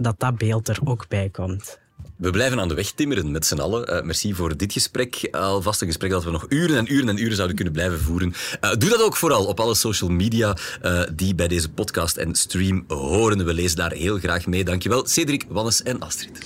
dat 0.03 0.15
dat 0.19 0.39
beeld 0.39 0.69
er 0.69 0.79
ook 0.85 1.09
bij 1.09 1.29
komt. 1.29 1.81
We 2.17 2.31
blijven 2.31 2.61
aan 2.61 2.69
de 2.69 2.75
weg 2.75 2.91
timmeren 2.91 3.31
met 3.31 3.47
z'n 3.47 3.59
allen. 3.59 3.87
Eh, 3.87 4.03
merci 4.03 4.35
voor 4.35 4.57
dit 4.57 4.73
gesprek. 4.73 5.29
Alvast 5.31 5.81
een 5.81 5.87
gesprek 5.87 6.11
dat 6.11 6.25
we 6.25 6.31
nog 6.31 6.47
uren 6.49 6.77
en 6.77 6.93
uren 6.93 7.09
en 7.09 7.23
uren 7.23 7.35
zouden 7.35 7.57
kunnen 7.57 7.75
blijven 7.75 8.01
voeren. 8.01 8.35
Eh, 8.61 8.71
doe 8.79 8.91
dat 8.91 9.03
ook 9.03 9.17
vooral 9.17 9.45
op 9.45 9.61
alle 9.61 9.75
social 9.75 10.11
media 10.11 10.57
eh, 10.83 11.03
die 11.15 11.35
bij 11.35 11.49
deze 11.49 11.71
podcast 11.71 12.17
en 12.17 12.35
stream 12.35 12.85
horen. 12.89 13.45
We 13.45 13.55
lezen 13.55 13.77
daar 13.77 13.93
heel 13.93 14.19
graag 14.19 14.47
mee. 14.47 14.65
Dankjewel, 14.65 15.07
Cedric, 15.07 15.45
Wannes 15.49 15.83
en 15.83 16.01
Astrid. 16.01 16.39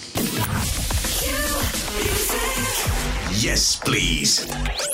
Yes, 3.40 3.78
please. 3.82 4.85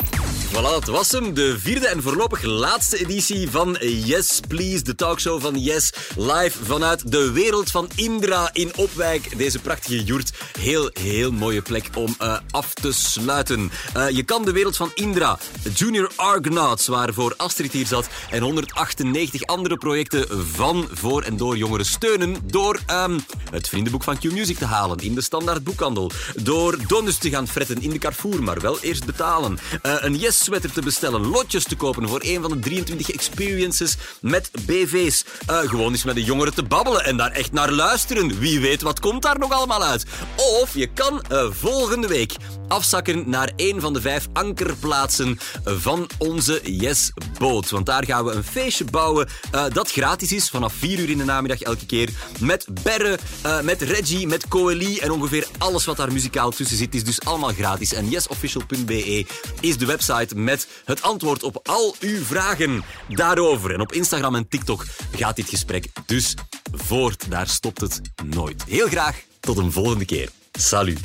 Voilà, 0.52 0.70
dat 0.70 0.86
was 0.86 1.10
hem. 1.10 1.34
De 1.34 1.58
vierde 1.58 1.88
en 1.88 2.02
voorlopig 2.02 2.42
laatste 2.42 2.98
editie 2.98 3.50
van 3.50 3.76
Yes 3.80 4.40
Please, 4.48 4.82
de 4.82 4.94
talkshow 4.94 5.40
van 5.40 5.58
Yes. 5.58 5.92
Live 6.16 6.64
vanuit 6.64 7.12
de 7.12 7.30
wereld 7.32 7.70
van 7.70 7.90
Indra 7.94 8.50
in 8.52 8.72
Opwijk. 8.76 9.38
Deze 9.38 9.58
prachtige 9.58 10.04
joert. 10.04 10.32
Heel, 10.58 10.90
heel 10.92 11.32
mooie 11.32 11.62
plek 11.62 11.90
om 11.94 12.14
eh, 12.18 12.38
af 12.50 12.74
te 12.74 12.92
sluiten. 12.92 13.70
Eh, 13.94 14.08
je 14.08 14.22
kan 14.22 14.44
de 14.44 14.52
wereld 14.52 14.76
van 14.76 14.90
Indra, 14.94 15.38
Junior 15.74 16.10
Argonauts, 16.16 16.86
waarvoor 16.86 17.34
Astrid 17.36 17.72
hier 17.72 17.86
zat, 17.86 18.08
en 18.30 18.42
198 18.42 19.46
andere 19.46 19.76
projecten 19.76 20.46
van, 20.54 20.88
voor 20.92 21.22
en 21.22 21.36
door 21.36 21.56
jongeren 21.56 21.86
steunen 21.86 22.36
door 22.44 22.80
ehm, 22.86 23.18
het 23.50 23.68
vriendenboek 23.68 24.02
van 24.02 24.18
Q-Music 24.18 24.58
te 24.58 24.64
halen 24.64 24.98
in 24.98 25.14
de 25.14 25.22
standaard 25.22 25.64
boekhandel. 25.64 26.10
Door 26.42 26.76
donuts 26.86 27.18
te 27.18 27.30
gaan 27.30 27.48
fretten 27.48 27.82
in 27.82 27.90
de 27.90 27.98
Carrefour, 27.98 28.42
maar 28.42 28.60
wel 28.60 28.78
eerst 28.80 29.04
betalen. 29.04 29.58
Eh, 29.82 29.94
een 29.98 30.16
Yes-sweater 30.42 30.72
te 30.72 30.82
bestellen, 30.82 31.26
lotjes 31.26 31.64
te 31.64 31.76
kopen 31.76 32.08
voor 32.08 32.20
een 32.22 32.40
van 32.40 32.50
de 32.50 32.58
23 32.58 33.10
experiences 33.10 33.96
met 34.20 34.50
BV's. 34.66 35.24
Eh, 35.46 35.58
gewoon 35.58 35.90
eens 35.90 36.04
met 36.04 36.14
de 36.14 36.24
jongeren 36.24 36.54
te 36.54 36.62
babbelen 36.62 37.04
en 37.04 37.16
daar 37.16 37.30
echt 37.30 37.52
naar 37.52 37.70
luisteren. 37.70 38.38
Wie 38.38 38.60
weet 38.60 38.82
wat 38.82 39.00
komt 39.00 39.22
daar 39.22 39.38
nog 39.38 39.52
allemaal 39.52 39.84
uit. 39.84 40.06
Of 40.36 40.74
je 40.74 40.86
kan 40.86 41.22
eh, 41.22 41.46
volgende 41.50 42.06
week 42.06 42.36
afzakken 42.68 43.30
naar 43.30 43.52
een 43.56 43.80
van 43.80 43.92
de 43.92 44.00
vijf 44.00 44.26
ankerplaatsen 44.32 45.38
van 45.64 46.10
onze 46.18 46.60
Yes-boot. 46.62 47.70
Want 47.70 47.86
daar 47.86 48.04
gaan 48.04 48.24
we 48.24 48.32
een 48.32 48.44
feestje 48.44 48.84
bouwen 48.84 49.28
eh, 49.50 49.64
dat 49.72 49.90
gratis 49.90 50.32
is 50.32 50.50
vanaf 50.50 50.72
4 50.72 50.98
uur 50.98 51.10
in 51.10 51.18
de 51.18 51.24
namiddag 51.24 51.60
elke 51.60 51.86
keer. 51.86 52.08
Met 52.40 52.66
Berre, 52.82 53.18
met 53.62 53.82
Reggie, 53.82 54.26
met 54.26 54.48
Coeli 54.48 54.98
en 54.98 55.10
ongeveer 55.10 55.46
alles 55.58 55.84
wat 55.84 55.96
daar 55.96 56.12
muzikaal 56.12 56.50
tussen 56.50 56.76
zit 56.76 56.94
is 56.94 57.04
dus 57.04 57.24
allemaal 57.24 57.52
gratis. 57.52 57.92
En 57.94 58.08
yesofficial.be 58.08 59.26
is 59.60 59.78
de 59.78 59.86
website 59.86 60.31
met 60.34 60.66
het 60.84 61.02
antwoord 61.02 61.42
op 61.42 61.60
al 61.62 61.94
uw 62.00 62.24
vragen 62.24 62.84
daarover. 63.08 63.74
En 63.74 63.80
op 63.80 63.92
Instagram 63.92 64.34
en 64.34 64.48
TikTok 64.48 64.84
gaat 65.16 65.36
dit 65.36 65.48
gesprek 65.48 65.86
dus 66.06 66.34
voort. 66.72 67.30
Daar 67.30 67.48
stopt 67.48 67.80
het 67.80 68.00
nooit. 68.24 68.64
Heel 68.68 68.88
graag 68.88 69.20
tot 69.40 69.58
een 69.58 69.72
volgende 69.72 70.04
keer. 70.04 70.28
Salut. 70.52 71.00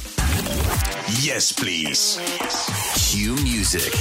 Yes, 1.22 1.52
please. 1.52 2.20
Q 2.94 3.42
Music. 3.42 3.94